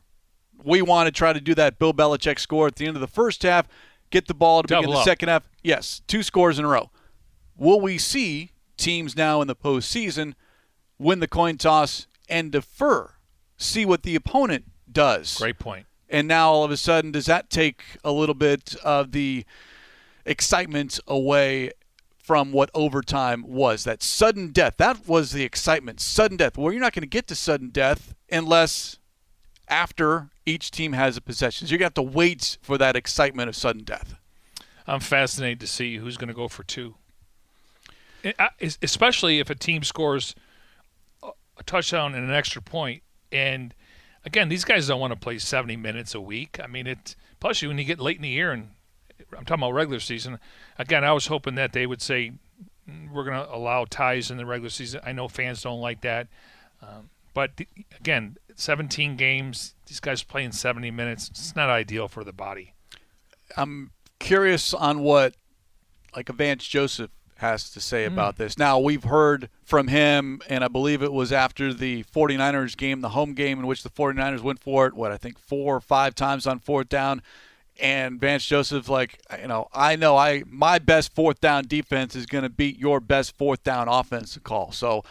We 0.64 0.82
want 0.82 1.06
to 1.06 1.12
try 1.12 1.32
to 1.32 1.40
do 1.40 1.54
that 1.54 1.78
Bill 1.78 1.94
Belichick 1.94 2.40
score 2.40 2.66
at 2.66 2.74
the 2.76 2.86
end 2.86 2.96
of 2.96 3.00
the 3.00 3.06
first 3.06 3.44
half, 3.44 3.68
get 4.10 4.26
the 4.26 4.34
ball 4.34 4.62
to 4.62 4.66
begin 4.66 4.82
Double 4.82 4.94
the 4.94 4.98
up. 5.00 5.04
second 5.04 5.28
half. 5.28 5.48
Yes, 5.62 6.02
two 6.08 6.24
scores 6.24 6.58
in 6.58 6.64
a 6.64 6.68
row. 6.68 6.90
Will 7.58 7.80
we 7.80 7.98
see 7.98 8.52
teams 8.76 9.16
now 9.16 9.40
in 9.40 9.48
the 9.48 9.56
postseason 9.56 10.34
win 10.98 11.20
the 11.20 11.28
coin 11.28 11.58
toss 11.58 12.06
and 12.28 12.52
defer? 12.52 13.14
See 13.56 13.84
what 13.84 14.04
the 14.04 14.14
opponent 14.14 14.66
does. 14.90 15.36
Great 15.36 15.58
point. 15.58 15.86
And 16.08 16.26
now 16.28 16.50
all 16.50 16.64
of 16.64 16.70
a 16.70 16.76
sudden, 16.76 17.10
does 17.12 17.26
that 17.26 17.50
take 17.50 17.82
a 18.04 18.12
little 18.12 18.34
bit 18.34 18.76
of 18.84 19.12
the 19.12 19.44
excitement 20.24 21.00
away 21.06 21.72
from 22.22 22.52
what 22.52 22.70
overtime 22.72 23.44
was? 23.46 23.84
That 23.84 24.02
sudden 24.02 24.52
death. 24.52 24.74
That 24.78 25.08
was 25.08 25.32
the 25.32 25.42
excitement. 25.42 26.00
Sudden 26.00 26.36
death. 26.36 26.56
Well, 26.56 26.72
you're 26.72 26.80
not 26.80 26.94
going 26.94 27.02
to 27.02 27.08
get 27.08 27.26
to 27.26 27.34
sudden 27.34 27.70
death 27.70 28.14
unless 28.30 28.98
after 29.68 30.30
each 30.46 30.70
team 30.70 30.92
has 30.92 31.16
a 31.16 31.20
possession. 31.20 31.66
So 31.66 31.72
you're 31.72 31.78
going 31.78 31.90
to 31.90 32.00
have 32.00 32.06
to 32.06 32.16
wait 32.16 32.56
for 32.62 32.78
that 32.78 32.96
excitement 32.96 33.48
of 33.48 33.56
sudden 33.56 33.82
death. 33.82 34.14
I'm 34.86 35.00
fascinated 35.00 35.60
to 35.60 35.66
see 35.66 35.96
who's 35.96 36.16
going 36.16 36.28
to 36.28 36.34
go 36.34 36.48
for 36.48 36.62
two. 36.62 36.94
Especially 38.60 39.38
if 39.38 39.50
a 39.50 39.54
team 39.54 39.82
scores 39.82 40.34
a 41.22 41.30
a 41.58 41.62
touchdown 41.64 42.14
and 42.14 42.24
an 42.24 42.34
extra 42.34 42.62
point. 42.62 43.02
And 43.30 43.74
again, 44.24 44.48
these 44.48 44.64
guys 44.64 44.88
don't 44.88 45.00
want 45.00 45.12
to 45.12 45.18
play 45.18 45.38
70 45.38 45.76
minutes 45.76 46.14
a 46.14 46.20
week. 46.20 46.58
I 46.62 46.66
mean, 46.66 46.86
it. 46.86 47.16
Plus, 47.40 47.62
you 47.62 47.68
when 47.68 47.78
you 47.78 47.84
get 47.84 48.00
late 48.00 48.16
in 48.16 48.22
the 48.22 48.28
year, 48.28 48.52
and 48.52 48.70
I'm 49.36 49.44
talking 49.44 49.62
about 49.62 49.74
regular 49.74 50.00
season. 50.00 50.38
Again, 50.78 51.04
I 51.04 51.12
was 51.12 51.26
hoping 51.26 51.54
that 51.56 51.72
they 51.72 51.86
would 51.86 52.02
say 52.02 52.32
"Mm, 52.88 53.10
we're 53.12 53.24
going 53.24 53.36
to 53.36 53.54
allow 53.54 53.84
ties 53.84 54.30
in 54.30 54.38
the 54.38 54.46
regular 54.46 54.70
season. 54.70 55.00
I 55.04 55.12
know 55.12 55.28
fans 55.28 55.62
don't 55.62 55.80
like 55.80 56.00
that, 56.02 56.28
um, 56.82 57.10
but 57.34 57.56
the, 57.56 57.68
again, 57.98 58.36
17 58.54 59.16
games. 59.16 59.74
These 59.86 60.00
guys 60.00 60.22
playing 60.22 60.52
70 60.52 60.90
minutes. 60.90 61.28
It's 61.28 61.56
not 61.56 61.70
ideal 61.70 62.08
for 62.08 62.24
the 62.24 62.32
body. 62.32 62.74
I'm 63.56 63.92
curious 64.18 64.74
on 64.74 65.00
what 65.00 65.34
like 66.16 66.28
Vance 66.28 66.66
Joseph 66.66 67.10
has 67.38 67.70
to 67.70 67.80
say 67.80 68.06
hmm. 68.06 68.12
about 68.12 68.36
this. 68.36 68.58
Now, 68.58 68.78
we've 68.78 69.04
heard 69.04 69.48
from 69.64 69.88
him, 69.88 70.40
and 70.48 70.64
I 70.64 70.68
believe 70.68 71.02
it 71.02 71.12
was 71.12 71.32
after 71.32 71.72
the 71.72 72.04
49ers 72.04 72.76
game, 72.76 73.00
the 73.00 73.10
home 73.10 73.34
game 73.34 73.60
in 73.60 73.66
which 73.66 73.82
the 73.82 73.90
49ers 73.90 74.40
went 74.40 74.60
for 74.60 74.86
it, 74.86 74.94
what, 74.94 75.12
I 75.12 75.16
think 75.16 75.38
four 75.38 75.76
or 75.76 75.80
five 75.80 76.14
times 76.14 76.46
on 76.46 76.58
fourth 76.58 76.88
down. 76.88 77.22
And 77.80 78.20
Vance 78.20 78.44
Joseph, 78.44 78.88
like, 78.88 79.20
you 79.40 79.46
know, 79.46 79.68
I 79.72 79.94
know 79.94 80.16
I 80.16 80.42
my 80.48 80.80
best 80.80 81.14
fourth 81.14 81.40
down 81.40 81.66
defense 81.68 82.16
is 82.16 82.26
going 82.26 82.42
to 82.42 82.50
beat 82.50 82.76
your 82.76 82.98
best 82.98 83.38
fourth 83.38 83.62
down 83.62 83.86
offensive 83.86 84.42
call. 84.42 84.72
So, 84.72 85.04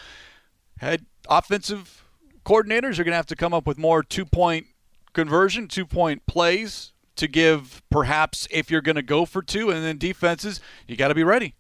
head 0.80 1.06
offensive 1.30 2.04
coordinators 2.46 3.00
are 3.00 3.06
going 3.06 3.14
to 3.14 3.16
have 3.16 3.26
to 3.28 3.38
come 3.38 3.54
up 3.54 3.66
with 3.66 3.78
more 3.78 4.04
two 4.04 4.26
point 4.26 4.68
conversion, 5.14 5.70
two 5.70 5.86
point 5.86 6.26
plays 6.26 6.92
to 7.16 7.30
give 7.30 7.82
perhaps 7.90 8.50
if 8.52 8.70
you're 8.70 8.82
going 8.82 8.98
to 8.98 9.02
go 9.02 9.26
for 9.26 9.42
two, 9.42 9.72
and 9.72 9.86
then 9.86 9.98
defenses, 9.98 10.60
you 10.88 10.98
got 10.98 11.08
to 11.08 11.16
be 11.16 11.24
ready. 11.24 11.56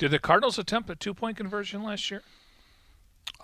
Did 0.00 0.12
the 0.12 0.18
Cardinals 0.18 0.58
attempt 0.58 0.88
a 0.88 0.96
two 0.96 1.12
point 1.12 1.36
conversion 1.36 1.82
last 1.82 2.10
year? 2.10 2.22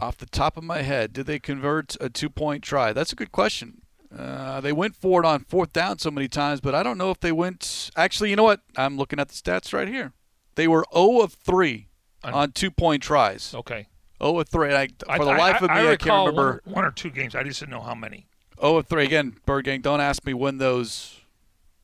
Off 0.01 0.17
the 0.17 0.25
top 0.25 0.57
of 0.57 0.65
my 0.65 0.81
head, 0.81 1.13
did 1.13 1.27
they 1.27 1.39
convert 1.39 1.99
a 2.01 2.09
two 2.09 2.31
point 2.31 2.65
try? 2.65 2.95
That's 2.95 3.13
a 3.13 3.15
good 3.15 3.31
question. 3.31 3.83
Uh, 4.17 4.63
they 4.63 4.73
went 4.73 4.97
for 4.97 5.23
it 5.23 5.27
on 5.27 5.41
fourth 5.41 5.75
down 5.75 5.99
so 5.99 6.11
many 6.11 6.29
times, 6.29 6.63
but 6.63 6.75
I 6.75 6.83
don't 6.83 6.97
know 6.97 7.11
if 7.11 7.21
they 7.21 7.31
went. 7.31 7.91
Actually, 7.95 8.31
you 8.31 8.37
know 8.37 8.43
what? 8.43 8.63
I'm 8.75 8.97
looking 8.97 9.21
at 9.21 9.29
the 9.29 9.35
stats 9.35 9.75
right 9.75 9.87
here. 9.87 10.15
They 10.55 10.67
were 10.67 10.87
0 10.95 11.21
of 11.21 11.35
3 11.35 11.89
On- 12.25 12.33
on 12.33 12.53
two 12.53 12.71
point 12.71 13.03
tries. 13.03 13.53
Okay. 13.55 13.89
0 14.23 14.39
of 14.39 14.49
3. 14.49 14.75
I, 14.75 14.87
for 14.87 15.11
I, 15.11 15.19
the 15.19 15.25
life 15.27 15.61
of 15.61 15.69
me, 15.69 15.77
I, 15.77 15.91
I, 15.91 15.97
can't 15.97 16.27
remember. 16.27 16.63
One, 16.65 16.73
or, 16.73 16.75
one 16.77 16.85
or 16.87 16.91
two 16.91 17.11
games. 17.11 17.35
I 17.35 17.43
just 17.43 17.61
didn't 17.61 17.73
know 17.73 17.83
how 17.83 17.95
many. 17.95 18.29
0 18.59 18.77
of 18.79 18.87
3. 18.87 19.05
Again, 19.05 19.37
Bird 19.45 19.67
Gang, 19.67 19.83
don't 19.83 20.01
ask 20.01 20.25
me 20.25 20.33
when 20.33 20.57
those 20.57 21.21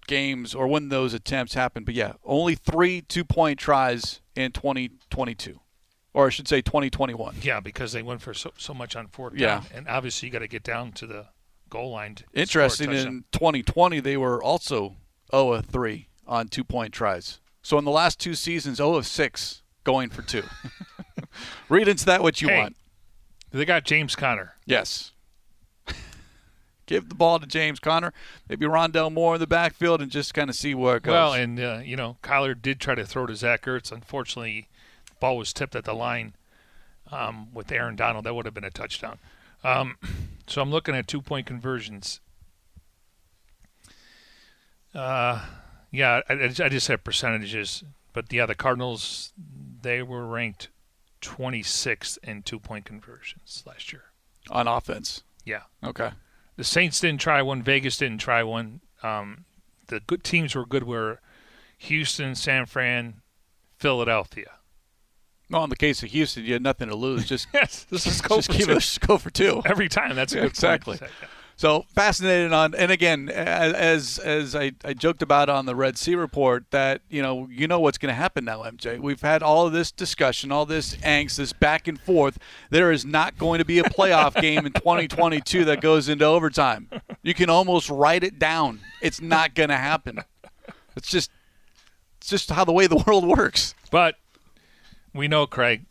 games 0.07 0.55
or 0.55 0.66
when 0.66 0.89
those 0.89 1.12
attempts 1.12 1.53
happened. 1.53 1.85
But 1.85 1.95
yeah, 1.95 2.14
only 2.25 2.55
three 2.55 3.03
two 3.03 3.25
point 3.25 3.59
tries 3.59 4.22
in 4.37 4.53
2022. 4.53 5.61
Or 6.14 6.26
I 6.26 6.30
should 6.30 6.47
say 6.49 6.61
2021. 6.61 7.37
Yeah, 7.43 7.61
because 7.61 7.93
they 7.93 8.03
went 8.03 8.20
for 8.20 8.35
so, 8.35 8.53
so 8.59 8.74
much 8.74 8.97
on 8.97 9.09
fourth 9.09 9.35
Yeah. 9.35 9.47
down, 9.47 9.66
and 9.74 9.89
obviously 9.89 10.28
you 10.28 10.33
got 10.33 10.41
to 10.41 10.49
get 10.49 10.62
down 10.62 10.93
to 10.93 11.07
the 11.07 11.26
goal 11.70 11.91
line. 11.93 12.14
To 12.16 12.24
Interesting, 12.35 12.93
in 12.93 13.24
2020, 13.33 14.01
they 14.01 14.16
were 14.18 14.43
also 14.43 14.97
0 15.30 15.53
of 15.55 15.66
3 15.66 16.09
on 16.26 16.49
two 16.49 16.64
point 16.64 16.93
tries. 16.93 17.41
So 17.62 17.78
in 17.78 17.85
the 17.87 17.91
last 17.91 18.18
two 18.20 18.35
seasons, 18.35 18.76
0 18.76 18.95
of 18.97 19.07
6 19.07 19.62
going 19.85 20.11
for 20.11 20.20
two. 20.22 20.43
Read 21.68 21.89
into 21.89 22.05
that 22.07 22.22
what 22.22 22.43
you 22.43 22.49
Hey. 22.49 22.59
want. 22.59 22.76
They 23.51 23.64
got 23.64 23.85
James 23.85 24.14
Conner. 24.16 24.55
Yes. 24.66 25.12
Give 26.87 27.09
the 27.09 27.14
ball 27.14 27.39
to 27.39 27.47
James 27.47 27.78
Conner, 27.78 28.12
maybe 28.49 28.66
Rondale 28.66 29.12
Moore 29.12 29.35
in 29.35 29.41
the 29.41 29.47
backfield, 29.47 30.03
and 30.03 30.11
just 30.11 30.35
kind 30.35 30.51
of 30.51 30.57
see 30.57 30.74
where 30.74 30.97
it 30.97 31.05
goes. 31.05 31.12
Well, 31.12 31.33
and 31.33 31.59
uh, 31.61 31.80
you 31.85 31.97
know 31.97 32.16
Kyler 32.22 32.61
did 32.61 32.80
try 32.80 32.95
to 32.95 33.05
throw 33.07 33.26
to 33.26 33.37
Zach 33.37 33.62
Ertz. 33.62 33.93
Unfortunately, 33.93 34.68
the 35.07 35.14
ball 35.20 35.37
was 35.37 35.53
tipped 35.53 35.76
at 35.76 35.85
the 35.85 35.95
line 35.95 36.35
um, 37.11 37.53
with 37.55 37.70
Aaron 37.70 37.95
Donald. 37.97 38.24
That 38.24 38.35
would 38.35 38.47
have 38.47 38.55
been 38.55 38.64
a 38.64 38.70
touchdown. 38.70 39.18
Um, 39.62 39.97
so 40.49 40.61
I'm 40.61 40.70
looking 40.70 40.95
at 40.97 41.07
two 41.07 41.22
point 41.22 41.47
conversions. 41.47 42.20
Uh, 44.95 45.47
yeah, 45.91 46.20
I, 46.28 46.33
I 46.35 46.49
just- 46.49 46.61
I 46.61 46.68
just 46.68 46.89
have 46.89 47.05
percentages, 47.05 47.83
but 48.12 48.33
yeah, 48.33 48.47
the 48.47 48.55
Cardinals 48.55 49.33
they 49.83 50.03
were 50.03 50.26
ranked 50.26 50.68
26th 51.22 52.18
in 52.22 52.43
two 52.43 52.59
point 52.61 52.85
conversions 52.85 53.62
last 53.66 53.93
year. 53.93 54.05
on 54.51 54.66
offense. 54.68 55.22
Yeah. 55.45 55.62
Okay. 55.83 56.11
The 56.57 56.64
Saints 56.64 57.00
didn't 57.00 57.20
try 57.20 57.42
one. 57.42 57.62
Vegas 57.62 57.96
didn't 57.96 58.18
try 58.18 58.42
one. 58.42 58.80
Um, 59.03 59.44
the 59.88 60.00
good 60.00 60.22
teams 60.24 60.55
were 60.55 60.66
good. 60.66 60.84
Were 60.84 61.20
Houston, 61.78 62.34
San 62.34 62.66
Fran, 62.66 63.22
Philadelphia. 63.78 64.53
Well, 65.50 65.64
in 65.64 65.70
the 65.70 65.76
case 65.76 66.03
of 66.03 66.11
Houston, 66.11 66.44
you 66.44 66.55
had 66.55 66.62
nothing 66.62 66.88
to 66.88 66.94
lose. 66.96 67.26
Just 67.26 67.46
Yes, 67.55 67.84
this 67.90 68.07
is 68.07 68.20
go 68.22 68.36
just 68.36 68.53
for 68.53 68.59
two. 68.59 68.70
it, 68.72 68.98
go 69.07 69.18
for 69.18 69.30
two. 69.30 69.62
every 69.66 69.88
time. 69.88 70.16
That's 70.16 70.32
Yeah, 70.34 70.44
exactly. 70.44 70.98
So 71.57 71.84
fascinated 71.94 72.53
on, 72.53 72.74
and 72.74 72.90
again, 72.90 73.28
as 73.28 74.18
as 74.18 74.57
I, 74.57 74.72
I 74.84 74.94
joked 74.94 75.22
about 75.22 75.48
on 75.48 75.66
the 75.66 75.76
Red 75.76 75.96
Sea 75.98 76.14
report, 76.14 76.64
that 76.70 77.03
you 77.09 77.22
know 77.22 77.46
you 77.50 77.68
know 77.68 77.78
what's 77.78 77.98
going 77.98 78.09
to 78.09 78.16
happen 78.16 78.44
now, 78.44 78.62
MJ. 78.62 78.98
We've 78.98 79.20
had 79.20 79.42
all 79.42 79.66
of 79.66 79.72
this 79.72 79.92
discussion, 79.92 80.50
all 80.50 80.66
this 80.66 80.96
angst, 80.96 81.36
this 81.36 81.53
back 81.53 81.86
and 81.86 82.00
forth. 82.00 82.38
There 82.70 82.90
is 82.90 83.05
not 83.05 83.38
going 83.38 83.59
to 83.59 83.64
be 83.64 83.78
a 83.78 83.84
playoff 83.84 84.40
game 84.40 84.66
in 84.66 84.72
2022 84.72 85.66
that 85.66 85.80
goes 85.80 86.09
into 86.09 86.24
overtime. 86.24 86.88
You 87.22 87.34
can 87.34 87.50
almost 87.50 87.88
write 87.90 88.24
it 88.24 88.38
down. 88.38 88.80
It's 89.00 89.20
not 89.20 89.55
going 89.55 89.68
to 89.68 89.76
happen. 89.76 90.18
It's 90.96 91.09
just 91.09 91.30
it's 92.18 92.28
just 92.28 92.50
how 92.50 92.64
the 92.64 92.72
way 92.72 92.86
the 92.86 92.96
world 93.07 93.26
works. 93.26 93.74
But 93.90 94.16
we 95.14 95.28
know, 95.28 95.46
Craig. 95.46 95.84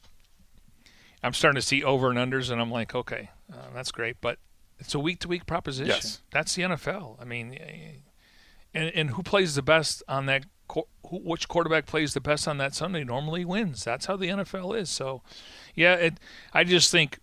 I'm 1.24 1.34
starting 1.34 1.62
to 1.62 1.66
see 1.66 1.84
over 1.84 2.10
and 2.10 2.18
unders, 2.18 2.50
and 2.50 2.60
I'm 2.60 2.72
like, 2.72 2.96
okay, 2.96 3.30
uh, 3.54 3.68
that's 3.76 3.92
great, 3.92 4.18
but 4.22 4.40
it's 4.82 4.96
a 4.96 5.00
week 5.00 5.20
to 5.20 5.28
week 5.28 5.46
proposition. 5.46 5.88
Yes. 5.88 6.22
That's 6.32 6.56
the 6.56 6.64
NFL. 6.64 7.22
I 7.22 7.26
mean, 7.26 7.58
and 8.74 8.92
and 8.94 9.12
who 9.12 9.24
plays 9.24 9.56
the 9.56 9.62
best 9.62 10.04
on 10.08 10.26
that? 10.26 10.46
Who, 10.74 10.86
which 11.12 11.48
quarterback 11.48 11.86
plays 11.86 12.14
the 12.14 12.22
best 12.22 12.48
on 12.48 12.58
that 12.58 12.74
Sunday 12.74 13.04
normally 13.04 13.46
wins. 13.46 13.84
That's 13.84 14.08
how 14.08 14.16
the 14.16 14.28
NFL 14.28 14.78
is. 14.78 14.90
So, 14.90 15.22
yeah, 15.76 15.94
it. 15.96 16.14
I 16.54 16.64
just 16.64 16.90
think 16.90 17.20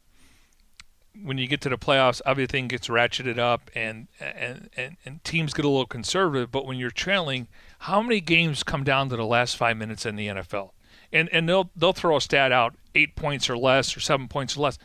when 1.21 1.39
you 1.39 1.49
get 1.49 1.61
to 1.63 1.69
the 1.69 1.79
playoffs, 1.79 2.21
everything 2.25 2.69
gets 2.69 2.89
ratcheted 2.89 3.39
up, 3.39 3.71
and 3.75 4.09
and 4.21 4.71
and, 4.77 4.97
and 5.05 5.25
teams 5.25 5.53
get 5.53 5.65
a 5.65 5.69
little 5.69 5.87
conservative. 5.87 6.51
But 6.53 6.65
when 6.65 6.79
you're 6.79 6.91
trailing, 6.91 7.49
How 7.81 8.01
many 8.03 8.21
games 8.21 8.63
come 8.63 8.85
down 8.85 9.09
to 9.09 9.17
the 9.17 9.27
last 9.27 9.57
five 9.57 9.77
minutes 9.77 10.07
in 10.07 10.17
the 10.17 10.29
NFL? 10.29 10.71
And 11.13 11.29
and 11.33 11.49
they'll 11.49 11.71
they'll 11.75 11.93
throw 11.93 12.17
a 12.17 12.21
stat 12.21 12.53
out 12.53 12.77
eight 12.95 13.17
points 13.17 13.51
or 13.51 13.57
less 13.57 13.97
or 13.97 14.01
seven 14.01 14.29
points 14.29 14.57
or 14.57 14.61
less. 14.61 14.79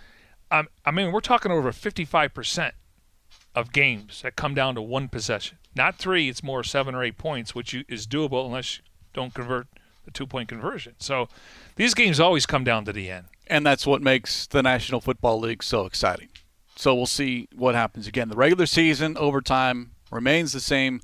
I 0.86 0.92
mean, 0.92 1.12
we're 1.12 1.22
talking 1.22 1.52
over 1.52 1.72
55 1.72 2.34
percent 2.34 2.76
of 3.56 3.72
games 3.72 4.22
that 4.22 4.36
come 4.36 4.54
down 4.54 4.76
to 4.76 4.82
one 4.82 5.08
possession. 5.08 5.58
Not 5.76 5.98
three, 5.98 6.30
it's 6.30 6.44
more 6.44 6.64
seven 6.64 6.96
or 6.96 7.04
eight 7.04 7.18
points, 7.18 7.56
which 7.56 7.74
you, 7.74 7.84
is 7.88 8.08
doable 8.08 8.46
unless 8.46 8.78
you 8.78 8.84
don't 9.14 9.34
convert 9.34 9.68
the 10.06 10.12
two 10.12 10.28
point 10.28 10.50
conversion. 10.50 10.96
So 11.00 11.28
these 11.76 11.94
games 11.94 12.20
always 12.20 12.46
come 12.46 12.64
down 12.64 12.86
to 12.86 12.94
the 12.94 13.10
end. 13.10 13.26
And 13.48 13.66
that's 13.66 13.86
what 13.86 14.02
makes 14.02 14.48
the 14.48 14.64
National 14.64 15.02
Football 15.02 15.40
League 15.40 15.64
so 15.64 15.86
exciting. 15.86 16.30
So 16.76 16.96
we'll 16.96 17.06
see 17.06 17.48
what 17.56 17.76
happens 17.76 18.08
again. 18.08 18.30
The 18.30 18.36
regular 18.36 18.66
season, 18.66 19.18
overtime 19.18 19.92
remains 20.12 20.54
the 20.54 20.60
same. 20.60 21.02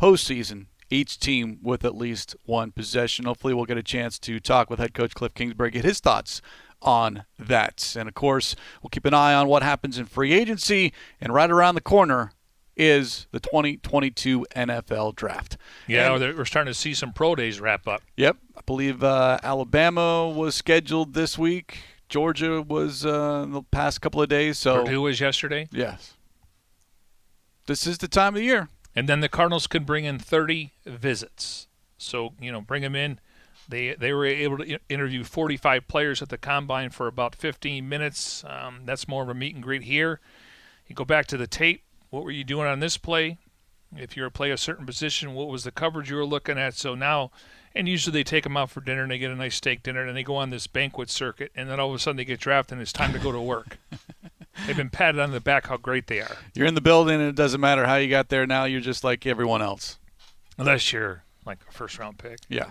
Postseason, 0.00 0.66
each 0.88 1.18
team 1.18 1.58
with 1.62 1.84
at 1.84 1.94
least 1.94 2.34
one 2.46 2.72
possession. 2.72 3.26
Hopefully, 3.26 3.52
we'll 3.52 3.66
get 3.66 3.76
a 3.76 3.82
chance 3.82 4.18
to 4.20 4.40
talk 4.40 4.70
with 4.70 4.78
head 4.78 4.94
coach 4.94 5.14
Cliff 5.14 5.34
Kingsbury, 5.34 5.70
get 5.70 5.84
his 5.84 6.00
thoughts 6.00 6.40
on 6.82 7.24
that. 7.38 7.94
And 7.98 8.08
of 8.08 8.14
course, 8.14 8.56
we'll 8.82 8.90
keep 8.90 9.04
an 9.04 9.14
eye 9.14 9.34
on 9.34 9.48
what 9.48 9.62
happens 9.62 9.98
in 9.98 10.06
free 10.06 10.32
agency. 10.32 10.92
And 11.20 11.32
right 11.34 11.50
around 11.50 11.74
the 11.74 11.80
corner 11.80 12.32
is 12.76 13.26
the 13.30 13.40
2022 13.40 14.46
NFL 14.56 15.14
Draft. 15.16 15.56
Yeah, 15.86 16.14
And- 16.14 16.36
we're 16.38 16.44
starting 16.44 16.72
to 16.72 16.78
see 16.78 16.94
some 16.94 17.12
pro 17.12 17.34
days 17.34 17.60
wrap 17.60 17.86
up. 17.86 18.02
Yep, 18.16 18.36
I 18.56 18.60
believe 18.64 19.02
uh, 19.04 19.38
Alabama 19.42 20.28
was 20.28 20.54
scheduled 20.54 21.12
this 21.14 21.36
week. 21.36 21.78
Georgia 22.08 22.62
was 22.62 23.04
uh, 23.04 23.46
the 23.48 23.62
past 23.70 24.00
couple 24.00 24.20
of 24.22 24.28
days. 24.28 24.58
So 24.58 24.82
Purdue 24.84 25.02
was 25.02 25.20
yesterday. 25.20 25.68
yes, 25.70 26.14
this 27.66 27.86
is 27.86 27.98
the 27.98 28.08
time 28.08 28.28
of 28.34 28.34
the 28.40 28.44
year. 28.44 28.68
And 28.96 29.08
then 29.08 29.20
the 29.20 29.28
Cardinals 29.28 29.66
could 29.68 29.86
bring 29.86 30.04
in 30.04 30.18
30 30.18 30.72
visits. 30.84 31.68
So, 31.98 32.32
you 32.40 32.50
know, 32.50 32.60
bring 32.60 32.82
them 32.82 32.96
in. 32.96 33.20
They, 33.70 33.94
they 33.94 34.12
were 34.12 34.26
able 34.26 34.58
to 34.58 34.78
interview 34.88 35.24
45 35.24 35.88
players 35.88 36.22
at 36.22 36.28
the 36.28 36.38
combine 36.38 36.90
for 36.90 37.06
about 37.06 37.34
15 37.34 37.88
minutes. 37.88 38.44
Um, 38.46 38.82
that's 38.84 39.08
more 39.08 39.22
of 39.22 39.28
a 39.28 39.34
meet 39.34 39.54
and 39.54 39.62
greet 39.62 39.84
here. 39.84 40.20
You 40.86 40.94
go 40.94 41.04
back 41.04 41.26
to 41.26 41.36
the 41.36 41.46
tape. 41.46 41.82
What 42.10 42.24
were 42.24 42.30
you 42.30 42.44
doing 42.44 42.66
on 42.66 42.80
this 42.80 42.96
play? 42.96 43.38
If 43.96 44.16
you're 44.16 44.26
a 44.26 44.30
play 44.30 44.50
a 44.50 44.56
certain 44.56 44.86
position, 44.86 45.34
what 45.34 45.48
was 45.48 45.64
the 45.64 45.70
coverage 45.70 46.10
you 46.10 46.16
were 46.16 46.24
looking 46.24 46.58
at? 46.58 46.74
So 46.74 46.94
now, 46.94 47.30
and 47.74 47.88
usually 47.88 48.12
they 48.12 48.24
take 48.24 48.44
them 48.44 48.56
out 48.56 48.70
for 48.70 48.80
dinner 48.80 49.02
and 49.02 49.10
they 49.10 49.18
get 49.18 49.30
a 49.30 49.36
nice 49.36 49.56
steak 49.56 49.82
dinner 49.82 50.04
and 50.04 50.16
they 50.16 50.22
go 50.22 50.36
on 50.36 50.50
this 50.50 50.66
banquet 50.66 51.10
circuit. 51.10 51.52
And 51.54 51.68
then 51.70 51.80
all 51.80 51.88
of 51.88 51.94
a 51.94 51.98
sudden 51.98 52.16
they 52.16 52.24
get 52.24 52.40
drafted 52.40 52.74
and 52.74 52.82
it's 52.82 52.92
time 52.92 53.12
to 53.12 53.18
go 53.18 53.32
to 53.32 53.40
work. 53.40 53.78
They've 54.66 54.76
been 54.76 54.90
patted 54.90 55.20
on 55.20 55.30
the 55.30 55.40
back 55.40 55.66
how 55.66 55.76
great 55.76 56.06
they 56.06 56.20
are. 56.20 56.36
You're 56.54 56.66
in 56.66 56.74
the 56.74 56.80
building, 56.80 57.20
and 57.20 57.28
it 57.28 57.34
doesn't 57.34 57.60
matter 57.60 57.86
how 57.86 57.96
you 57.96 58.08
got 58.08 58.28
there. 58.28 58.46
Now 58.46 58.64
you're 58.64 58.80
just 58.80 59.04
like 59.04 59.26
everyone 59.26 59.62
else. 59.62 59.98
Unless 60.58 60.92
you're 60.92 61.24
like 61.46 61.58
a 61.68 61.72
first 61.72 61.98
round 61.98 62.18
pick. 62.18 62.40
Yeah. 62.48 62.70